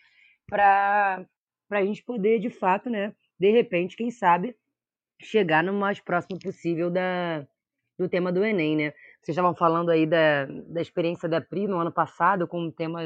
para 0.49 1.25
a 1.71 1.85
gente 1.85 2.03
poder, 2.03 2.39
de 2.41 2.51
fato, 2.51 2.91
né, 2.91 3.15
de 3.39 3.51
repente, 3.51 3.97
quem 3.97 4.11
sabe, 4.11 4.55
chegar 5.21 5.63
no 5.63 5.73
mais 5.73 6.01
próximo 6.01 6.39
possível 6.39 6.91
da, 6.91 7.47
do 7.99 8.09
tema 8.09 8.33
do 8.33 8.45
Enem, 8.45 8.77
né? 8.77 8.91
Vocês 9.23 9.37
estavam 9.37 9.55
falando 9.55 9.91
aí 9.91 10.07
da, 10.07 10.47
da 10.47 10.81
experiência 10.81 11.29
da 11.29 11.41
PRI 11.41 11.67
no 11.67 11.79
ano 11.79 11.93
passado 11.93 12.49
com 12.49 12.67
o 12.67 12.73
tema 12.73 13.01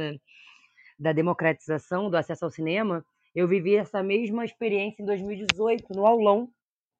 da 0.99 1.13
democratização 1.13 2.09
do 2.09 2.17
acesso 2.17 2.45
ao 2.45 2.51
cinema. 2.51 3.05
Eu 3.35 3.47
vivi 3.49 3.77
essa 3.77 4.03
mesma 4.03 4.45
experiência 4.45 5.03
em 5.03 5.07
2018, 5.07 5.93
no 5.95 6.07
aulão 6.07 6.51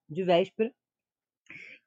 de 0.09 0.25
véspera, 0.25 0.73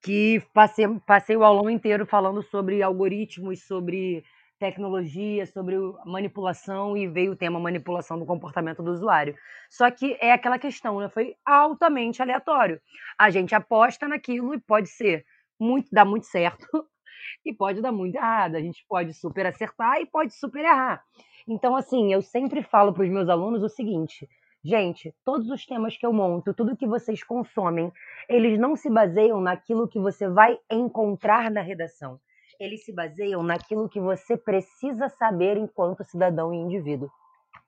que 0.02 0.42
passei, 0.54 0.86
passei 1.06 1.36
o 1.36 1.44
aulão 1.44 1.70
inteiro 1.70 2.06
falando 2.06 2.42
sobre 2.44 2.82
algoritmos, 2.82 3.64
sobre 3.64 4.24
tecnologia, 4.60 5.46
sobre 5.46 5.76
manipulação 6.06 6.98
e 6.98 7.08
veio 7.08 7.34
o 7.34 7.36
tema 7.36 7.60
manipulação 7.60 8.18
do 8.18 8.26
comportamento 8.26 8.82
do 8.82 8.92
usuário. 8.92 9.36
Só 9.70 9.90
que 9.92 10.18
é 10.20 10.32
aquela 10.32 10.58
questão, 10.58 11.00
né? 11.00 11.10
Foi 11.10 11.36
altamente 11.46 12.22
aleatório. 12.22 12.82
A 13.20 13.30
gente 13.30 13.54
aposta 13.54 14.08
naquilo 14.08 14.54
e 14.54 14.60
pode 14.60 14.90
ser 14.90 15.26
muito, 15.60 15.90
dar 15.92 16.06
muito 16.06 16.26
certo 16.26 16.66
e 17.46 17.54
pode 17.54 17.82
dar 17.82 17.92
muito 17.92 18.16
errado. 18.16 18.56
A 18.56 18.62
gente 18.62 18.84
pode 18.88 19.14
super 19.14 19.46
acertar 19.46 20.00
e 20.02 20.06
pode 20.08 20.34
super 20.34 20.64
errar. 20.66 21.04
Então, 21.48 21.76
assim, 21.76 22.12
eu 22.14 22.22
sempre 22.22 22.62
falo 22.62 22.94
para 22.94 23.04
os 23.04 23.10
meus 23.10 23.30
alunos 23.30 23.64
o 23.64 23.70
seguinte: 23.70 24.28
gente, 24.64 25.16
todos 25.24 25.50
os 25.50 25.66
temas 25.66 25.96
que 25.96 26.06
eu 26.06 26.12
monto, 26.12 26.54
tudo 26.54 26.76
que 26.76 26.86
vocês 26.86 27.24
consomem, 27.24 27.92
eles 28.28 28.60
não 28.60 28.76
se 28.76 28.90
baseiam 28.90 29.40
naquilo 29.40 29.88
que 29.88 30.00
você 30.00 30.28
vai 30.28 30.60
encontrar 30.70 31.50
na 31.50 31.62
redação. 31.62 32.20
Eles 32.60 32.84
se 32.84 32.92
baseiam 32.92 33.44
naquilo 33.44 33.88
que 33.88 34.00
você 34.00 34.36
precisa 34.36 35.08
saber 35.10 35.58
enquanto 35.58 36.04
cidadão 36.04 36.54
e 36.54 36.58
indivíduo. 36.58 37.10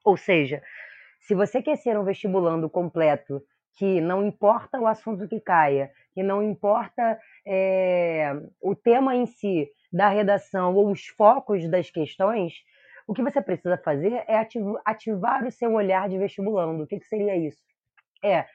Ou 0.03 0.17
seja, 0.17 0.61
se 1.21 1.35
você 1.35 1.61
quer 1.61 1.77
ser 1.77 1.97
um 1.97 2.03
vestibulando 2.03 2.69
completo, 2.69 3.41
que 3.77 4.01
não 4.01 4.25
importa 4.25 4.79
o 4.79 4.87
assunto 4.87 5.27
que 5.27 5.39
caia, 5.39 5.91
que 6.13 6.23
não 6.23 6.43
importa 6.43 7.17
é, 7.45 8.33
o 8.61 8.75
tema 8.75 9.15
em 9.15 9.25
si 9.25 9.69
da 9.93 10.09
redação 10.09 10.75
ou 10.75 10.91
os 10.91 11.07
focos 11.07 11.69
das 11.69 11.89
questões, 11.89 12.53
o 13.09 13.13
que 13.15 13.23
você 13.23 13.41
precisa 13.41 13.75
fazer 13.75 14.23
é 14.27 14.37
ativar 14.85 15.43
o 15.43 15.51
seu 15.51 15.73
olhar 15.73 16.07
de 16.07 16.19
vestibulando. 16.19 16.83
O 16.83 16.87
que, 16.87 16.99
que 16.99 17.07
seria 17.07 17.35
isso? 17.35 17.57
É 18.23 18.45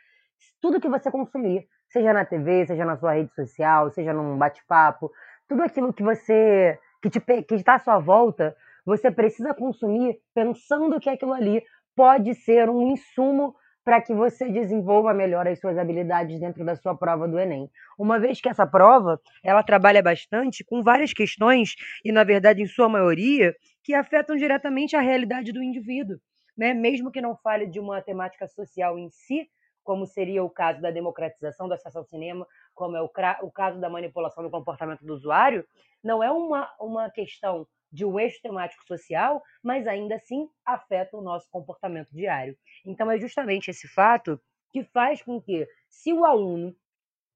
tudo 0.63 0.81
que 0.81 0.89
você 0.89 1.11
consumir, 1.11 1.67
seja 1.89 2.13
na 2.13 2.25
TV, 2.25 2.65
seja 2.65 2.85
na 2.85 2.97
sua 2.97 3.15
rede 3.15 3.35
social, 3.35 3.91
seja 3.91 4.13
num 4.13 4.39
bate-papo, 4.39 5.11
tudo 5.49 5.65
aquilo 5.65 5.93
que 5.93 6.05
você 6.05 6.79
que 7.03 7.11
que 7.43 7.55
está 7.57 7.75
à 7.75 7.79
sua 7.81 7.99
volta, 7.99 8.55
você 8.87 9.11
precisa 9.11 9.53
consumir 9.55 10.21
pensando 10.33 11.01
que 11.01 11.11
aquilo 11.11 11.33
ali 11.33 11.61
pode 11.97 12.33
ser 12.37 12.71
um 12.71 12.93
insumo 12.93 13.57
para 13.85 14.01
que 14.01 14.15
você 14.15 14.49
desenvolva 14.49 15.13
melhor 15.13 15.47
as 15.47 15.61
suas 15.61 15.77
habilidades 15.77 16.41
dentro 16.41 16.65
da 16.65 16.75
sua 16.75 16.97
prova 16.97 17.29
do 17.29 17.39
Enem. 17.39 17.71
Uma 17.99 18.19
vez 18.19 18.41
que 18.41 18.49
essa 18.49 18.67
prova, 18.67 19.21
ela 19.43 19.63
trabalha 19.63 20.03
bastante 20.03 20.65
com 20.65 20.83
várias 20.83 21.13
questões 21.13 21.75
e 22.05 22.11
na 22.11 22.25
verdade 22.25 22.63
em 22.63 22.67
sua 22.67 22.89
maioria 22.89 23.55
que 23.83 23.93
afetam 23.95 24.37
diretamente 24.37 24.97
a 24.97 25.01
realidade 25.01 25.53
do 25.53 25.63
indivíduo, 25.63 26.17
né? 26.57 26.73
Mesmo 26.73 27.11
que 27.11 27.21
não 27.21 27.37
fale 27.37 27.67
de 27.67 27.79
uma 27.79 28.01
temática 28.01 28.49
social 28.49 28.99
em 28.99 29.11
si, 29.11 29.47
como 29.83 30.07
seria 30.07 30.43
o 30.43 30.49
caso 30.49 30.81
da 30.81 30.91
democratização 30.91 31.69
do 31.69 31.75
acesso 31.75 31.99
ao 31.99 32.05
cinema, 32.05 32.47
como 32.75 32.97
é 32.97 33.03
o, 33.03 33.11
o 33.43 33.51
caso 33.51 33.79
da 33.79 33.91
manipulação 33.91 34.43
do 34.43 34.51
comportamento 34.51 35.05
do 35.05 35.13
usuário, 35.13 35.65
não 36.03 36.23
é 36.23 36.31
uma, 36.31 36.71
uma 36.81 37.11
questão 37.11 37.67
de 37.95 38.05
um 38.05 38.19
eixo 38.19 38.43
temático 38.43 38.85
social, 38.87 39.41
mas 39.63 39.87
ainda 39.87 40.17
assim 40.17 40.49
afeta 40.67 41.17
o 41.17 41.23
nosso 41.23 41.49
comportamento 41.49 42.11
diário. 42.11 42.59
Então 42.85 43.09
é 43.09 43.19
justamente 43.19 43.71
esse 43.71 43.87
fato 43.87 44.39
que 44.73 44.83
faz 44.83 45.23
com 45.23 45.41
que, 45.41 45.69
se 45.89 46.13
o 46.13 46.25
aluno 46.25 46.75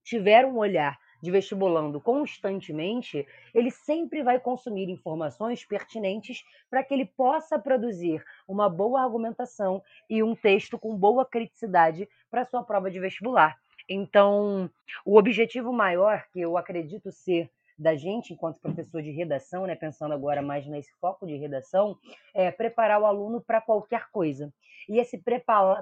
tiver 0.03 0.45
um 0.45 0.57
olhar 0.57 0.99
de 1.23 1.31
vestibulando 1.31 2.01
constantemente, 2.01 3.27
ele 3.55 3.71
sempre 3.71 4.23
vai 4.23 4.41
consumir 4.41 4.89
informações 4.89 5.65
pertinentes 5.65 6.45
para 6.69 6.83
que 6.83 6.93
ele 6.93 7.07
possa 7.07 7.59
produzir 7.59 8.25
uma 8.47 8.69
boa 8.69 9.03
argumentação 9.03 9.83
e 10.11 10.23
um 10.23 10.35
texto 10.35 10.79
com 10.79 10.97
boa 10.97 11.25
criticidade 11.25 12.09
para 12.31 12.45
sua 12.45 12.65
prova 12.65 12.91
de 12.91 12.99
vestibular. 12.99 13.57
Então, 13.89 14.71
o 15.05 15.17
objetivo 15.17 15.73
maior 15.73 16.25
que 16.33 16.41
eu 16.41 16.57
acredito 16.57 17.11
ser 17.11 17.51
da 17.79 17.95
gente, 17.95 18.33
enquanto 18.33 18.61
professor 18.61 19.01
de 19.01 19.11
redação, 19.11 19.67
né, 19.67 19.77
pensando 19.77 20.13
agora 20.13 20.43
mais 20.43 20.67
nesse 20.67 20.93
foco 21.01 21.27
de 21.27 21.37
redação, 21.37 21.97
é 22.35 22.51
preparar 22.51 23.01
o 23.01 23.07
aluno 23.07 23.41
para 23.41 23.61
qualquer 23.61 24.11
coisa. 24.11 24.53
E 24.89 24.99
esse 24.99 25.23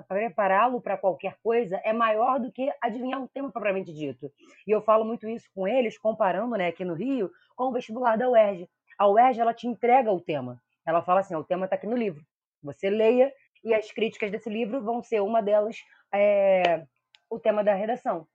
prepará-lo 0.09 0.81
para 0.81 0.99
qualquer 0.99 1.37
coisa 1.43 1.81
é 1.85 1.93
maior 1.93 2.41
do 2.41 2.51
que 2.53 2.69
adivinhar 2.83 3.23
um 3.23 3.29
tema 3.29 3.51
propriamente 3.51 3.95
dito. 3.95 4.31
E 4.67 4.71
eu 4.71 4.83
falo 4.83 5.05
muito 5.05 5.29
isso 5.29 5.49
com 5.55 5.67
eles, 5.67 5.97
comparando 5.97 6.57
né, 6.57 6.67
aqui 6.67 6.85
no 6.85 6.95
Rio 6.95 7.31
com 7.55 7.65
o 7.65 7.73
vestibular 7.73 8.19
da 8.19 8.29
UERJ. 8.29 8.69
A 8.99 9.09
UERJ 9.09 9.41
ela 9.41 9.55
te 9.55 9.67
entrega 9.67 10.13
o 10.13 10.21
tema. 10.21 10.61
Ela 10.85 11.03
fala 11.03 11.21
assim: 11.21 11.35
o 11.35 11.45
tema 11.45 11.67
está 11.67 11.77
aqui 11.77 11.87
no 11.87 11.97
livro. 11.97 12.23
Você 12.63 12.91
leia 12.91 13.33
e 13.63 13.73
as 13.73 13.91
críticas 13.93 14.31
desse 14.31 14.51
livro 14.51 14.83
vão 14.83 15.03
ser 15.03 15.21
uma 15.23 15.41
delas 15.41 15.77
é, 16.13 16.85
o 17.31 17.39
tema 17.39 17.63
da 17.63 17.75
redação. 17.75 18.27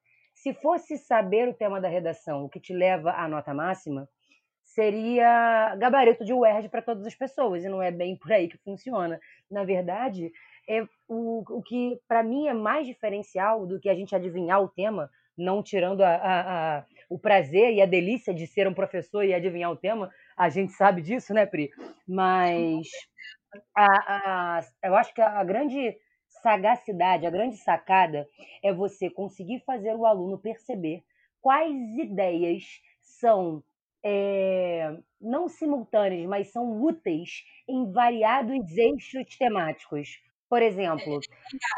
Se 0.41 0.55
fosse 0.55 0.97
saber 0.97 1.47
o 1.47 1.53
tema 1.53 1.79
da 1.79 1.87
redação, 1.87 2.43
o 2.43 2.49
que 2.49 2.59
te 2.59 2.73
leva 2.73 3.11
à 3.11 3.27
nota 3.27 3.53
máxima, 3.53 4.09
seria 4.63 5.75
gabarito 5.75 6.25
de 6.25 6.33
UERJ 6.33 6.67
para 6.67 6.81
todas 6.81 7.05
as 7.05 7.13
pessoas, 7.13 7.63
e 7.63 7.69
não 7.69 7.79
é 7.79 7.91
bem 7.91 8.17
por 8.17 8.31
aí 8.31 8.47
que 8.47 8.57
funciona. 8.57 9.19
Na 9.51 9.63
verdade, 9.63 10.31
é 10.67 10.81
o, 11.07 11.43
o 11.47 11.61
que 11.61 11.99
para 12.07 12.23
mim 12.23 12.47
é 12.47 12.55
mais 12.55 12.87
diferencial 12.87 13.67
do 13.67 13.79
que 13.79 13.87
a 13.87 13.93
gente 13.93 14.15
adivinhar 14.15 14.59
o 14.63 14.67
tema, 14.67 15.11
não 15.37 15.61
tirando 15.61 16.01
a, 16.01 16.15
a, 16.15 16.77
a, 16.79 16.85
o 17.07 17.19
prazer 17.19 17.75
e 17.75 17.79
a 17.79 17.85
delícia 17.85 18.33
de 18.33 18.47
ser 18.47 18.67
um 18.67 18.73
professor 18.73 19.23
e 19.23 19.35
adivinhar 19.35 19.69
o 19.69 19.77
tema, 19.77 20.11
a 20.35 20.49
gente 20.49 20.73
sabe 20.73 21.03
disso, 21.03 21.35
né, 21.35 21.45
Pri? 21.45 21.69
Mas 22.07 22.87
eu 24.83 24.95
acho 24.95 25.13
que 25.13 25.21
a 25.21 25.43
grande 25.43 25.95
sagacidade, 26.41 27.25
a 27.25 27.31
grande 27.31 27.57
sacada 27.57 28.27
é 28.63 28.73
você 28.73 29.09
conseguir 29.09 29.63
fazer 29.65 29.95
o 29.95 30.05
aluno 30.05 30.37
perceber 30.37 31.03
quais 31.41 31.97
ideias 31.97 32.63
são 32.99 33.63
é, 34.03 34.97
não 35.19 35.47
simultâneas, 35.47 36.27
mas 36.27 36.51
são 36.51 36.81
úteis 36.81 37.43
em 37.67 37.91
variados 37.91 38.77
eixos 38.77 39.37
temáticos. 39.37 40.19
Por 40.49 40.61
exemplo, 40.61 41.19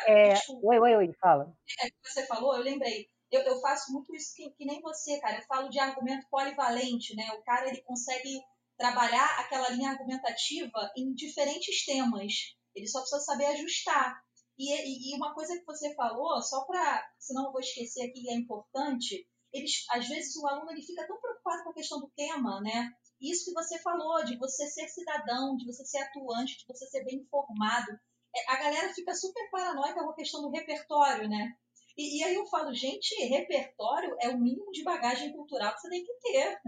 é, 0.07 0.29
é, 0.29 0.33
oi, 0.63 0.79
oi, 0.79 0.95
oi, 0.95 1.13
fala. 1.21 1.55
É, 1.79 1.89
você 2.03 2.25
falou, 2.25 2.55
eu 2.55 2.63
lembrei. 2.63 3.07
Eu, 3.31 3.41
eu 3.41 3.61
faço 3.61 3.91
muito 3.91 4.15
isso 4.15 4.33
que, 4.35 4.49
que, 4.51 4.65
nem 4.65 4.81
você, 4.81 5.19
cara. 5.19 5.37
Eu 5.37 5.43
falo 5.43 5.69
de 5.69 5.79
argumento 5.79 6.27
polivalente, 6.29 7.15
né? 7.15 7.31
O 7.33 7.43
cara 7.43 7.67
ele 7.67 7.81
consegue 7.81 8.41
trabalhar 8.77 9.39
aquela 9.39 9.69
linha 9.69 9.91
argumentativa 9.91 10.91
em 10.97 11.13
diferentes 11.13 11.85
temas. 11.85 12.33
Ele 12.75 12.87
só 12.87 12.99
precisa 12.99 13.21
saber 13.21 13.45
ajustar. 13.45 14.23
E, 14.57 15.11
e 15.11 15.15
uma 15.15 15.33
coisa 15.33 15.57
que 15.57 15.65
você 15.65 15.93
falou, 15.95 16.41
só 16.41 16.65
para, 16.65 17.03
senão 17.19 17.45
eu 17.45 17.51
vou 17.51 17.61
esquecer 17.61 18.03
aqui, 18.03 18.29
é 18.29 18.35
importante, 18.35 19.27
eles, 19.51 19.85
às 19.91 20.07
vezes 20.07 20.35
o 20.35 20.47
aluno 20.47 20.71
ele 20.71 20.81
fica 20.81 21.05
tão 21.07 21.19
preocupado 21.19 21.63
com 21.63 21.69
a 21.69 21.73
questão 21.73 21.99
do 21.99 22.11
tema, 22.15 22.59
né? 22.61 22.91
Isso 23.21 23.45
que 23.45 23.53
você 23.53 23.79
falou, 23.79 24.23
de 24.25 24.37
você 24.37 24.67
ser 24.67 24.87
cidadão, 24.89 25.55
de 25.55 25.65
você 25.65 25.85
ser 25.85 25.99
atuante, 25.99 26.57
de 26.57 26.65
você 26.67 26.85
ser 26.87 27.03
bem 27.05 27.19
informado. 27.19 27.91
É, 28.35 28.51
a 28.51 28.57
galera 28.57 28.93
fica 28.93 29.13
super 29.13 29.49
paranoica 29.51 30.03
com 30.03 30.09
a 30.09 30.15
questão 30.15 30.41
do 30.41 30.49
repertório, 30.49 31.29
né? 31.29 31.53
E, 31.95 32.19
e, 32.19 32.23
aí 32.23 32.35
eu 32.35 32.45
falo, 32.47 32.73
gente, 32.73 33.13
repertório 33.25 34.15
é 34.19 34.29
o 34.29 34.39
mínimo 34.39 34.71
de 34.71 34.83
bagagem 34.83 35.31
cultural 35.31 35.73
que 35.73 35.81
você 35.81 35.89
tem 35.89 36.03
que 36.03 36.13
ter. 36.21 36.59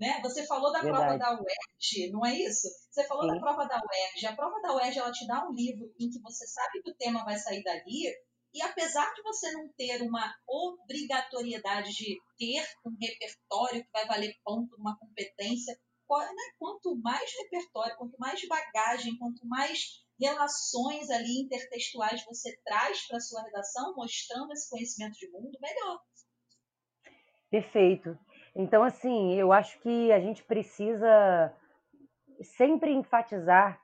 Né? 0.00 0.18
Você 0.22 0.46
falou 0.46 0.72
da 0.72 0.80
Verdade. 0.80 1.04
prova 1.04 1.18
da 1.18 1.32
UERJ, 1.32 2.10
não 2.10 2.24
é 2.24 2.34
isso? 2.34 2.68
Você 2.90 3.06
falou 3.06 3.24
Sim. 3.24 3.34
da 3.34 3.40
prova 3.40 3.66
da 3.66 3.76
UERJ. 3.76 4.26
A 4.26 4.34
prova 4.34 4.58
da 4.62 4.74
UERJ 4.74 4.98
ela 4.98 5.12
te 5.12 5.26
dá 5.26 5.46
um 5.46 5.52
livro 5.52 5.92
em 6.00 6.08
que 6.08 6.18
você 6.22 6.46
sabe 6.46 6.80
que 6.82 6.90
o 6.90 6.96
tema 6.96 7.22
vai 7.22 7.36
sair 7.36 7.62
dali, 7.62 8.08
e 8.52 8.62
apesar 8.62 9.12
de 9.12 9.22
você 9.22 9.52
não 9.52 9.68
ter 9.76 10.02
uma 10.02 10.34
obrigatoriedade 10.48 11.92
de 11.92 12.18
ter 12.38 12.66
um 12.84 12.96
repertório 12.98 13.84
que 13.84 13.90
vai 13.92 14.06
valer 14.06 14.34
ponto 14.42 14.74
numa 14.78 14.96
competência, 14.98 15.74
né? 15.74 16.52
quanto 16.58 16.96
mais 16.96 17.30
repertório, 17.36 17.96
quanto 17.96 18.18
mais 18.18 18.40
bagagem, 18.48 19.16
quanto 19.18 19.46
mais 19.46 20.02
relações 20.18 21.10
ali 21.10 21.42
intertextuais 21.42 22.24
você 22.24 22.58
traz 22.64 23.06
para 23.06 23.18
a 23.18 23.20
sua 23.20 23.42
redação, 23.42 23.94
mostrando 23.94 24.52
esse 24.52 24.68
conhecimento 24.68 25.16
de 25.18 25.30
mundo, 25.30 25.56
melhor. 25.60 26.00
Perfeito. 27.50 28.18
Então, 28.54 28.82
assim, 28.82 29.34
eu 29.34 29.52
acho 29.52 29.78
que 29.80 30.10
a 30.12 30.20
gente 30.20 30.42
precisa 30.42 31.52
sempre 32.42 32.92
enfatizar 32.92 33.80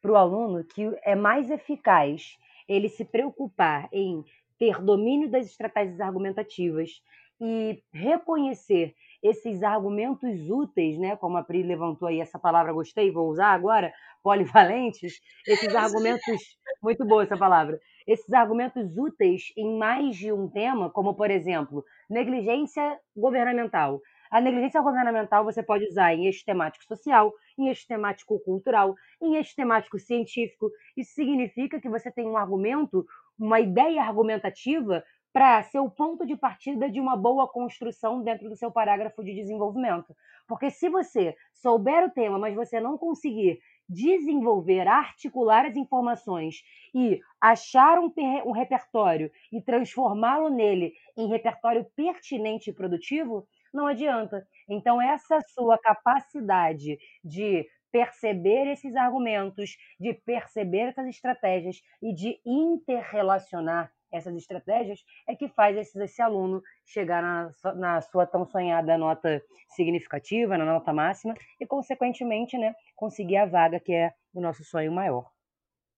para 0.00 0.12
o 0.12 0.16
aluno 0.16 0.64
que 0.64 0.96
é 1.02 1.14
mais 1.14 1.50
eficaz 1.50 2.38
ele 2.68 2.88
se 2.88 3.04
preocupar 3.04 3.88
em 3.92 4.24
ter 4.58 4.80
domínio 4.80 5.30
das 5.30 5.46
estratégias 5.46 6.00
argumentativas 6.00 7.02
e 7.40 7.82
reconhecer 7.92 8.94
esses 9.22 9.62
argumentos 9.62 10.48
úteis, 10.48 10.98
né, 10.98 11.16
como 11.16 11.36
a 11.36 11.42
Pri 11.42 11.62
levantou 11.62 12.08
aí 12.08 12.20
essa 12.20 12.38
palavra, 12.38 12.72
gostei, 12.72 13.10
vou 13.10 13.28
usar 13.28 13.48
agora, 13.48 13.92
polivalentes, 14.22 15.20
esses 15.46 15.74
argumentos, 15.74 16.56
muito 16.82 17.04
boa 17.04 17.22
essa 17.22 17.36
palavra, 17.36 17.78
esses 18.06 18.32
argumentos 18.32 18.96
úteis 18.96 19.52
em 19.56 19.76
mais 19.78 20.16
de 20.16 20.32
um 20.32 20.48
tema, 20.48 20.90
como 20.90 21.14
por 21.14 21.30
exemplo, 21.30 21.84
negligência 22.08 22.98
governamental. 23.16 24.00
A 24.30 24.40
negligência 24.40 24.80
governamental 24.82 25.44
você 25.44 25.62
pode 25.62 25.84
usar 25.86 26.14
em 26.14 26.26
eixo 26.26 26.44
temático 26.44 26.84
social, 26.84 27.32
em 27.58 27.68
eixo 27.68 27.86
temático 27.86 28.38
cultural, 28.40 28.94
em 29.20 29.36
eixo 29.36 29.54
temático 29.54 29.98
científico. 29.98 30.70
Isso 30.96 31.14
significa 31.14 31.80
que 31.80 31.88
você 31.88 32.10
tem 32.10 32.26
um 32.26 32.36
argumento, 32.36 33.06
uma 33.38 33.60
ideia 33.60 34.02
argumentativa 34.02 35.04
para 35.32 35.62
ser 35.64 35.78
o 35.80 35.90
ponto 35.90 36.26
de 36.26 36.34
partida 36.34 36.88
de 36.90 36.98
uma 36.98 37.14
boa 37.14 37.46
construção 37.46 38.22
dentro 38.22 38.48
do 38.48 38.56
seu 38.56 38.70
parágrafo 38.70 39.22
de 39.22 39.34
desenvolvimento. 39.34 40.16
Porque 40.48 40.70
se 40.70 40.88
você 40.88 41.36
souber 41.52 42.04
o 42.06 42.10
tema, 42.10 42.38
mas 42.38 42.54
você 42.54 42.80
não 42.80 42.96
conseguir 42.96 43.60
desenvolver, 43.88 44.86
articular 44.88 45.66
as 45.66 45.76
informações 45.76 46.62
e 46.94 47.20
achar 47.40 47.98
um, 47.98 48.12
um 48.44 48.52
repertório 48.52 49.30
e 49.52 49.60
transformá-lo 49.62 50.48
nele 50.48 50.92
em 51.16 51.28
repertório 51.28 51.86
pertinente 51.96 52.70
e 52.70 52.72
produtivo, 52.72 53.46
não 53.72 53.86
adianta. 53.86 54.46
Então, 54.68 55.00
essa 55.00 55.40
sua 55.54 55.78
capacidade 55.78 56.98
de 57.24 57.66
perceber 57.92 58.66
esses 58.66 58.94
argumentos, 58.96 59.76
de 59.98 60.12
perceber 60.12 60.88
essas 60.88 61.06
estratégias 61.06 61.80
e 62.02 62.12
de 62.12 62.38
interrelacionar 62.44 63.90
essas 64.12 64.34
estratégias 64.34 65.00
é 65.28 65.34
que 65.34 65.48
faz 65.48 65.76
esse, 65.76 66.02
esse 66.02 66.22
aluno 66.22 66.62
chegar 66.84 67.22
na, 67.22 67.74
na, 67.74 68.00
sua 68.00 68.26
tão 68.26 68.46
sonhada 68.46 68.96
nota 68.96 69.42
significativa, 69.74 70.56
na 70.56 70.64
nota 70.64 70.92
máxima, 70.92 71.34
e, 71.60 71.66
consequentemente, 71.66 72.56
né, 72.56 72.74
conseguir 72.94 73.36
a 73.36 73.46
vaga 73.46 73.80
que 73.80 73.92
é 73.92 74.14
o 74.32 74.40
nosso 74.40 74.64
sonho 74.64 74.92
maior. 74.92 75.30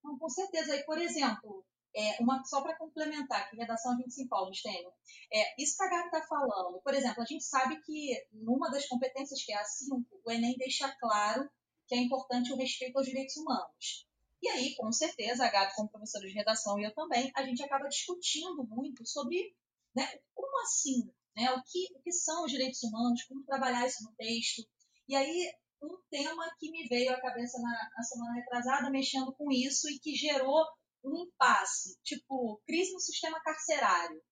Com 0.03 0.29
certeza. 0.29 0.75
E, 0.77 0.85
por 0.85 0.99
exemplo, 0.99 1.65
é, 1.95 2.23
uma, 2.23 2.45
só 2.45 2.61
para 2.63 2.77
complementar, 2.77 3.51
que 3.51 3.57
redação 3.57 3.93
a 3.93 3.97
gente 3.97 4.13
se 4.13 4.29
Stênio. 4.53 4.93
É, 5.33 5.63
isso 5.63 5.77
que 5.77 5.85
a 5.85 5.91
Gabi 5.91 6.05
está 6.07 6.23
falando, 6.23 6.81
por 6.83 6.95
exemplo, 6.95 7.23
a 7.23 7.27
gente 7.27 7.45
sabe 7.45 7.81
que 7.83 8.13
numa 8.33 8.71
das 8.71 8.87
competências 8.87 9.45
que 9.45 9.53
é 9.53 9.57
a 9.57 9.65
5, 9.65 10.05
o 10.25 10.31
Enem 10.31 10.57
deixa 10.57 10.89
claro 11.01 11.49
que 11.87 11.95
é 11.95 11.99
importante 11.99 12.53
o 12.53 12.57
respeito 12.57 12.97
aos 12.97 13.07
direitos 13.07 13.37
humanos. 13.37 14.08
E 14.41 14.49
aí, 14.49 14.75
com 14.77 14.91
certeza, 14.93 15.45
a 15.45 15.51
Gabi, 15.51 15.75
como 15.75 15.91
professora 15.91 16.27
de 16.27 16.33
redação, 16.33 16.79
e 16.79 16.85
eu 16.85 16.95
também, 16.95 17.31
a 17.35 17.45
gente 17.45 17.63
acaba 17.63 17.89
discutindo 17.89 18.65
muito 18.69 19.05
sobre 19.07 19.55
né, 19.95 20.07
como 20.35 20.61
assim, 20.63 21.13
né, 21.37 21.51
o, 21.53 21.63
que, 21.65 21.89
o 21.95 22.03
que 22.03 22.13
são 22.13 22.45
os 22.45 22.51
direitos 22.51 22.83
humanos, 22.85 23.25
como 23.25 23.45
trabalhar 23.45 23.87
isso 23.87 24.05
no 24.05 24.15
texto. 24.15 24.63
E 25.09 25.17
aí, 25.17 25.53
um 25.83 25.97
tema 26.11 26.49
que 26.59 26.71
me 26.71 26.87
veio 26.89 27.13
à 27.13 27.21
cabeça 27.21 27.59
na, 27.61 27.91
na 27.97 28.03
semana 28.03 28.35
retrasada, 28.35 28.91
mexendo 28.91 29.35
com 29.35 29.51
isso, 29.51 29.89
e 29.91 29.99
que 29.99 30.15
gerou 30.15 30.65
um 31.05 31.17
impasse, 31.17 31.99
tipo, 32.03 32.61
crise 32.67 32.93
no 32.93 33.01
sistema 33.01 33.41
carcerário. 33.41 34.23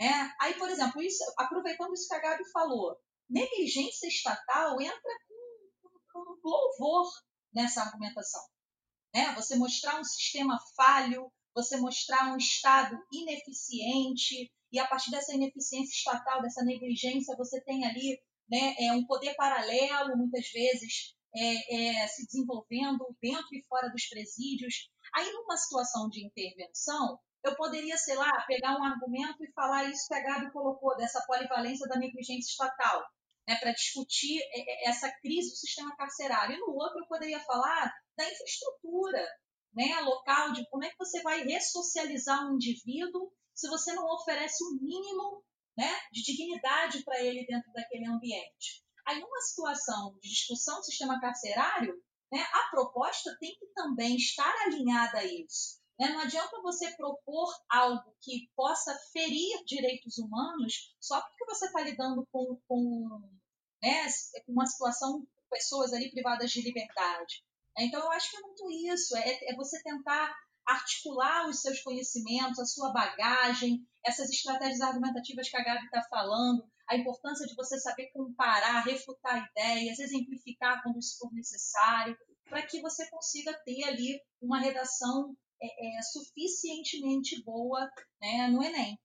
É, 0.00 0.10
aí, 0.40 0.54
por 0.58 0.68
exemplo, 0.68 1.02
isso, 1.02 1.24
aproveitando 1.38 1.92
isso 1.94 2.08
que 2.08 2.14
a 2.14 2.20
Gabi 2.20 2.50
falou, 2.50 2.96
negligência 3.28 4.08
estatal 4.08 4.80
entra 4.80 5.12
com, 5.28 5.90
com, 6.12 6.40
com 6.40 6.48
louvor 6.48 7.10
nessa 7.52 7.82
argumentação. 7.82 8.42
Né? 9.14 9.34
Você 9.34 9.56
mostrar 9.56 10.00
um 10.00 10.04
sistema 10.04 10.58
falho, 10.76 11.30
você 11.54 11.76
mostrar 11.78 12.32
um 12.32 12.36
Estado 12.36 12.98
ineficiente, 13.12 14.50
e 14.72 14.78
a 14.78 14.86
partir 14.86 15.10
dessa 15.10 15.34
ineficiência 15.34 15.94
estatal, 15.94 16.42
dessa 16.42 16.64
negligência, 16.64 17.36
você 17.36 17.62
tem 17.62 17.86
ali 17.86 18.20
né, 18.48 18.74
é, 18.78 18.92
um 18.92 19.06
poder 19.06 19.34
paralelo, 19.34 20.16
muitas 20.16 20.48
vezes, 20.50 21.14
é, 21.34 22.02
é, 22.02 22.08
se 22.08 22.26
desenvolvendo 22.26 23.04
dentro 23.20 23.48
e 23.52 23.64
fora 23.68 23.88
dos 23.88 24.06
presídios. 24.06 24.90
Aí, 25.14 25.30
numa 25.32 25.56
situação 25.56 26.08
de 26.08 26.24
intervenção, 26.24 27.18
eu 27.44 27.54
poderia, 27.56 27.96
sei 27.96 28.16
lá, 28.16 28.30
pegar 28.46 28.76
um 28.76 28.84
argumento 28.84 29.44
e 29.44 29.52
falar 29.52 29.84
isso 29.84 30.06
que 30.08 30.14
a 30.14 30.22
Gabi 30.22 30.52
colocou, 30.52 30.96
dessa 30.96 31.24
polivalência 31.26 31.86
da 31.88 31.96
negligência 31.96 32.50
estatal, 32.50 33.04
né, 33.46 33.56
para 33.56 33.72
discutir 33.72 34.40
é, 34.40 34.86
é, 34.86 34.88
essa 34.88 35.10
crise 35.20 35.50
do 35.50 35.56
sistema 35.56 35.94
carcerário. 35.96 36.56
E 36.56 36.58
no 36.58 36.74
outro, 36.74 37.00
eu 37.00 37.06
poderia 37.06 37.40
falar 37.40 37.92
da 38.16 38.30
infraestrutura 38.30 39.26
né, 39.74 40.00
local, 40.00 40.52
de 40.52 40.68
como 40.70 40.84
é 40.84 40.90
que 40.90 40.98
você 40.98 41.22
vai 41.22 41.42
ressocializar 41.42 42.46
um 42.46 42.54
indivíduo 42.54 43.30
se 43.54 43.68
você 43.68 43.92
não 43.92 44.06
oferece 44.06 44.62
o 44.64 44.68
um 44.68 44.78
mínimo 44.80 45.44
né, 45.76 45.94
de 46.10 46.22
dignidade 46.22 47.04
para 47.04 47.20
ele 47.20 47.46
dentro 47.46 47.70
daquele 47.72 48.06
ambiente. 48.06 48.82
Aí, 49.06 49.20
numa 49.20 49.40
situação 49.40 50.18
de 50.20 50.28
discussão 50.28 50.78
do 50.78 50.84
sistema 50.84 51.20
carcerário, 51.20 51.94
né, 52.32 52.44
a 52.52 52.70
proposta 52.70 53.36
tem 53.38 53.54
que 53.58 53.66
também 53.74 54.16
estar 54.16 54.52
alinhada 54.64 55.18
a 55.18 55.24
isso. 55.24 55.78
Né? 55.98 56.08
Não 56.08 56.20
adianta 56.20 56.60
você 56.62 56.90
propor 56.96 57.54
algo 57.70 58.14
que 58.20 58.50
possa 58.56 58.94
ferir 59.12 59.64
direitos 59.64 60.18
humanos 60.18 60.94
só 61.00 61.20
porque 61.20 61.44
você 61.46 61.66
está 61.66 61.82
lidando 61.82 62.26
com, 62.32 62.58
com, 62.66 63.30
né, 63.82 64.06
uma 64.48 64.66
situação 64.66 65.20
com 65.20 65.48
pessoas 65.50 65.92
ali 65.92 66.10
privadas 66.10 66.50
de 66.50 66.62
liberdade. 66.62 67.44
Então, 67.78 68.00
eu 68.00 68.10
acho 68.12 68.30
que 68.30 68.36
é 68.36 68.40
muito 68.40 68.70
isso, 68.92 69.16
é, 69.16 69.50
é 69.50 69.56
você 69.56 69.82
tentar 69.82 70.34
articular 70.66 71.48
os 71.48 71.60
seus 71.60 71.80
conhecimentos, 71.80 72.58
a 72.58 72.64
sua 72.64 72.92
bagagem, 72.92 73.86
essas 74.04 74.28
estratégias 74.30 74.80
argumentativas 74.80 75.48
que 75.48 75.56
a 75.56 75.62
Gabi 75.62 75.84
está 75.84 76.02
falando, 76.10 76.68
a 76.88 76.96
importância 76.96 77.46
de 77.46 77.54
você 77.54 77.78
saber 77.78 78.10
comparar, 78.12 78.80
refutar 78.80 79.48
ideias, 79.50 79.98
exemplificar 79.98 80.82
quando 80.82 80.98
isso 80.98 81.18
for 81.18 81.32
necessário, 81.32 82.16
para 82.48 82.62
que 82.62 82.80
você 82.80 83.08
consiga 83.10 83.52
ter 83.64 83.84
ali 83.84 84.20
uma 84.40 84.58
redação 84.58 85.36
é, 85.60 85.98
é, 85.98 86.02
suficientemente 86.02 87.42
boa 87.42 87.90
né, 88.20 88.48
no 88.48 88.62
Enem. 88.62 88.98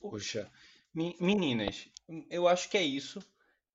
Poxa, 0.00 0.50
meninas, 0.94 1.88
eu 2.30 2.46
acho 2.46 2.68
que 2.70 2.78
é 2.78 2.82
isso. 2.82 3.20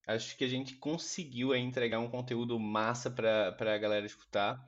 Acho 0.06 0.36
que 0.38 0.44
a 0.44 0.48
gente 0.48 0.76
conseguiu 0.76 1.56
entregar 1.56 2.00
um 2.00 2.10
conteúdo 2.10 2.60
massa 2.60 3.10
para 3.10 3.56
a 3.60 3.78
galera 3.78 4.06
escutar. 4.06 4.62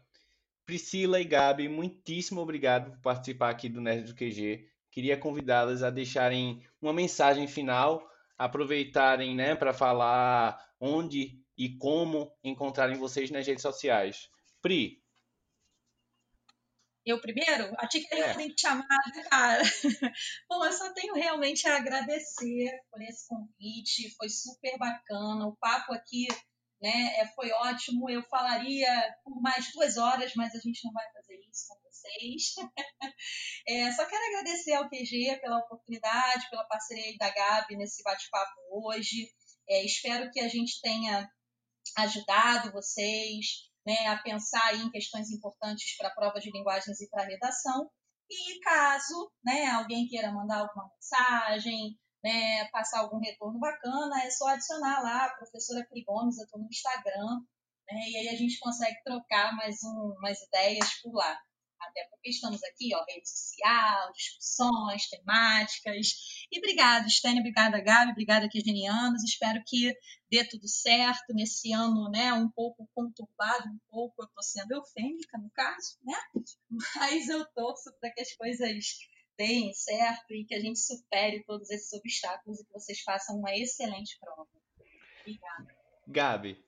Priscila 0.65 1.19
e 1.19 1.25
Gabi, 1.25 1.67
muitíssimo 1.67 2.41
obrigado 2.41 2.91
por 2.91 2.99
participar 3.01 3.49
aqui 3.49 3.69
do 3.69 3.81
Nerd 3.81 4.07
do 4.11 4.15
QG. 4.15 4.67
Queria 4.89 5.17
convidá-las 5.17 5.83
a 5.83 5.89
deixarem 5.89 6.63
uma 6.81 6.93
mensagem 6.93 7.47
final, 7.47 8.09
aproveitarem 8.37 9.35
né, 9.35 9.55
para 9.55 9.73
falar 9.73 10.57
onde 10.79 11.39
e 11.57 11.69
como 11.69 12.31
encontrarem 12.43 12.97
vocês 12.97 13.29
nas 13.29 13.45
redes 13.45 13.61
sociais. 13.61 14.29
Pri, 14.61 15.03
eu 17.05 17.21
primeiro? 17.21 17.73
A 17.77 17.87
ti 17.87 18.01
que 18.01 18.15
é. 18.15 18.33
tem 18.33 18.49
que 18.49 18.59
chamar, 18.59 18.85
né, 19.13 19.23
cara. 19.29 19.61
Bom, 20.49 20.65
eu 20.65 20.73
só 20.73 20.93
tenho 20.93 21.13
realmente 21.13 21.67
a 21.67 21.77
agradecer 21.77 22.71
por 22.91 23.01
esse 23.01 23.27
convite, 23.27 24.15
foi 24.17 24.29
super 24.29 24.77
bacana. 24.77 25.47
O 25.47 25.55
papo 25.57 25.93
aqui 25.93 26.27
né, 26.81 27.17
é, 27.17 27.27
foi 27.27 27.51
ótimo. 27.51 28.09
Eu 28.09 28.23
falaria 28.23 28.89
por 29.23 29.41
mais 29.41 29.71
duas 29.73 29.97
horas, 29.97 30.33
mas 30.35 30.53
a 30.55 30.59
gente 30.59 30.83
não 30.83 30.91
vai 30.91 31.05
fazer 31.13 31.35
isso 31.49 31.67
com 31.67 31.89
vocês. 31.89 32.55
É, 33.67 33.91
só 33.93 34.05
quero 34.05 34.23
agradecer 34.25 34.73
ao 34.73 34.87
QG 34.87 35.39
pela 35.41 35.57
oportunidade, 35.57 36.47
pela 36.51 36.65
parceria 36.65 37.17
da 37.17 37.31
Gabi 37.31 37.75
nesse 37.75 38.03
bate-papo 38.03 38.53
hoje. 38.69 39.27
É, 39.67 39.83
espero 39.83 40.29
que 40.29 40.39
a 40.39 40.47
gente 40.47 40.79
tenha 40.81 41.27
ajudado 41.97 42.71
vocês, 42.71 43.45
né, 43.85 44.07
a 44.07 44.17
pensar 44.17 44.75
em 44.75 44.89
questões 44.89 45.29
importantes 45.29 45.95
para 45.97 46.09
a 46.09 46.13
prova 46.13 46.39
de 46.39 46.51
linguagens 46.51 46.99
e 46.99 47.09
para 47.09 47.23
a 47.23 47.25
redação. 47.25 47.89
E 48.29 48.59
caso 48.59 49.31
né, 49.43 49.67
alguém 49.67 50.07
queira 50.07 50.31
mandar 50.31 50.59
alguma 50.59 50.89
mensagem, 50.93 51.97
né, 52.23 52.65
passar 52.71 53.01
algum 53.01 53.19
retorno 53.19 53.59
bacana, 53.59 54.23
é 54.23 54.31
só 54.31 54.47
adicionar 54.47 55.01
lá 55.03 55.25
a 55.25 55.35
professora 55.35 55.85
Pri 55.87 56.03
Gomes, 56.03 56.39
eu 56.39 56.45
estou 56.45 56.59
no 56.59 56.67
Instagram, 56.67 57.41
né, 57.87 58.09
e 58.09 58.17
aí 58.17 58.29
a 58.29 58.35
gente 58.35 58.59
consegue 58.59 58.97
trocar 59.03 59.55
mais 59.55 59.83
um, 59.83 60.15
umas 60.17 60.41
ideias 60.41 60.89
por 61.03 61.13
lá. 61.13 61.39
Até 61.89 62.07
porque 62.09 62.29
estamos 62.29 62.63
aqui, 62.63 62.93
ó, 62.95 63.03
rede 63.07 63.29
social, 63.29 64.11
discussões, 64.13 65.09
temáticas. 65.09 66.47
E 66.51 66.57
obrigada, 66.59 67.07
Stênia, 67.07 67.39
obrigada, 67.39 67.79
Gabi, 67.81 68.11
obrigada, 68.11 68.49
Quegenianos. 68.49 69.23
Espero 69.23 69.61
que 69.65 69.93
dê 70.29 70.43
tudo 70.43 70.67
certo 70.67 71.33
nesse 71.33 71.71
ano, 71.71 72.09
né, 72.09 72.33
um 72.33 72.49
pouco 72.49 72.89
conturbado, 72.93 73.69
um 73.69 73.79
pouco, 73.89 74.21
eu 74.21 74.25
estou 74.25 74.43
sendo 74.43 74.73
eufêmica 74.73 75.37
no 75.37 75.49
caso, 75.51 75.97
né, 76.03 76.17
mas 76.95 77.29
eu 77.29 77.45
torço 77.53 77.93
para 77.99 78.11
que 78.11 78.21
as 78.21 78.33
coisas 78.35 78.85
deem 79.37 79.73
certo 79.73 80.33
e 80.33 80.45
que 80.45 80.55
a 80.55 80.59
gente 80.59 80.79
supere 80.79 81.43
todos 81.43 81.69
esses 81.69 81.91
obstáculos 81.93 82.59
e 82.59 82.65
que 82.65 82.73
vocês 82.73 83.01
façam 83.01 83.37
uma 83.37 83.55
excelente 83.55 84.17
prova. 84.19 84.47
Obrigada. 85.21 85.75
Gabi. 86.07 86.65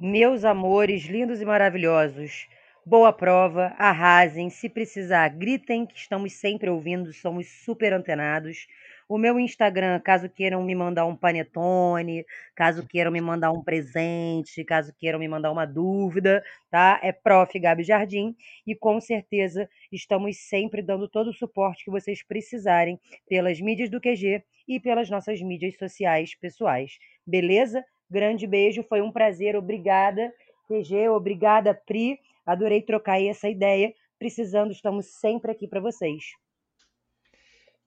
Meus 0.00 0.44
amores 0.44 1.04
lindos 1.04 1.40
e 1.40 1.44
maravilhosos, 1.44 2.48
boa 2.86 3.12
prova, 3.12 3.74
arrasem, 3.78 4.50
se 4.50 4.68
precisar, 4.68 5.28
gritem 5.28 5.86
que 5.86 5.96
estamos 5.96 6.34
sempre 6.34 6.68
ouvindo, 6.68 7.12
somos 7.12 7.48
super 7.64 7.92
antenados. 7.94 8.66
O 9.08 9.16
meu 9.16 9.38
Instagram, 9.38 10.00
caso 10.00 10.28
queiram 10.28 10.62
me 10.62 10.74
mandar 10.74 11.06
um 11.06 11.16
panetone, 11.16 12.24
caso 12.54 12.86
queiram 12.86 13.10
me 13.10 13.20
mandar 13.20 13.52
um 13.52 13.62
presente, 13.62 14.64
caso 14.64 14.94
queiram 14.98 15.18
me 15.18 15.28
mandar 15.28 15.50
uma 15.50 15.66
dúvida, 15.66 16.42
tá? 16.70 17.00
É 17.02 17.12
Prof. 17.12 17.58
Gabi 17.58 17.82
Jardim 17.82 18.34
e 18.66 18.74
com 18.74 19.00
certeza 19.00 19.68
estamos 19.90 20.36
sempre 20.38 20.82
dando 20.82 21.08
todo 21.08 21.28
o 21.30 21.34
suporte 21.34 21.84
que 21.84 21.90
vocês 21.90 22.22
precisarem 22.22 22.98
pelas 23.28 23.60
mídias 23.60 23.90
do 23.90 24.00
QG 24.00 24.42
e 24.68 24.80
pelas 24.80 25.08
nossas 25.08 25.40
mídias 25.40 25.76
sociais 25.78 26.34
pessoais. 26.34 26.98
Beleza? 27.26 27.84
Grande 28.10 28.46
beijo, 28.46 28.82
foi 28.82 29.00
um 29.00 29.12
prazer, 29.12 29.56
obrigada. 29.56 30.32
QG, 30.66 31.08
obrigada, 31.08 31.74
Pri. 31.74 32.18
Adorei 32.46 32.82
trocar 32.82 33.14
aí 33.14 33.28
essa 33.28 33.48
ideia. 33.48 33.92
Precisando, 34.18 34.70
estamos 34.70 35.06
sempre 35.06 35.50
aqui 35.50 35.66
para 35.66 35.80
vocês. 35.80 36.24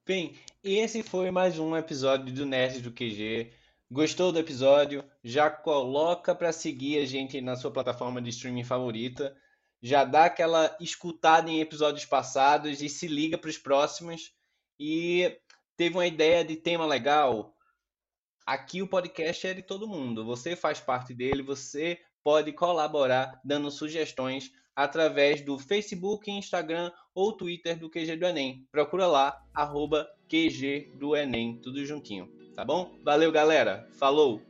Bem, 0.05 0.35
esse 0.63 1.03
foi 1.03 1.31
mais 1.31 1.59
um 1.59 1.75
episódio 1.75 2.33
do 2.33 2.45
Nerd 2.45 2.81
do 2.81 2.91
QG. 2.91 3.51
Gostou 3.89 4.31
do 4.31 4.39
episódio? 4.39 5.03
Já 5.23 5.49
coloca 5.49 6.33
para 6.33 6.51
seguir 6.51 6.99
a 6.99 7.05
gente 7.05 7.39
na 7.39 7.55
sua 7.55 7.71
plataforma 7.71 8.21
de 8.21 8.29
streaming 8.29 8.63
favorita. 8.63 9.35
Já 9.81 10.03
dá 10.03 10.25
aquela 10.25 10.75
escutada 10.79 11.49
em 11.49 11.61
episódios 11.61 12.05
passados 12.05 12.81
e 12.81 12.89
se 12.89 13.07
liga 13.07 13.37
para 13.37 13.49
os 13.49 13.57
próximos. 13.57 14.33
E 14.79 15.39
teve 15.75 15.95
uma 15.95 16.07
ideia 16.07 16.43
de 16.43 16.55
tema 16.55 16.85
legal? 16.85 17.55
Aqui 18.45 18.81
o 18.81 18.87
podcast 18.87 19.45
é 19.45 19.53
de 19.53 19.61
todo 19.61 19.87
mundo. 19.87 20.25
Você 20.25 20.55
faz 20.55 20.79
parte 20.79 21.13
dele, 21.13 21.43
você 21.43 21.99
pode 22.23 22.51
colaborar 22.51 23.39
dando 23.43 23.71
sugestões 23.71 24.51
através 24.75 25.41
do 25.41 25.57
Facebook, 25.57 26.29
Instagram 26.29 26.91
ou 27.15 27.33
Twitter 27.33 27.77
do 27.79 27.89
QG 27.89 28.15
do 28.15 28.25
Enem. 28.25 28.67
Procura 28.71 29.07
lá, 29.07 29.41
arroba 29.53 30.07
QG 30.29 30.91
do 30.95 31.15
Enem, 31.15 31.57
tudo 31.57 31.83
juntinho, 31.85 32.29
tá 32.55 32.63
bom? 32.63 32.95
Valeu, 33.03 33.31
galera. 33.31 33.87
Falou! 33.93 34.41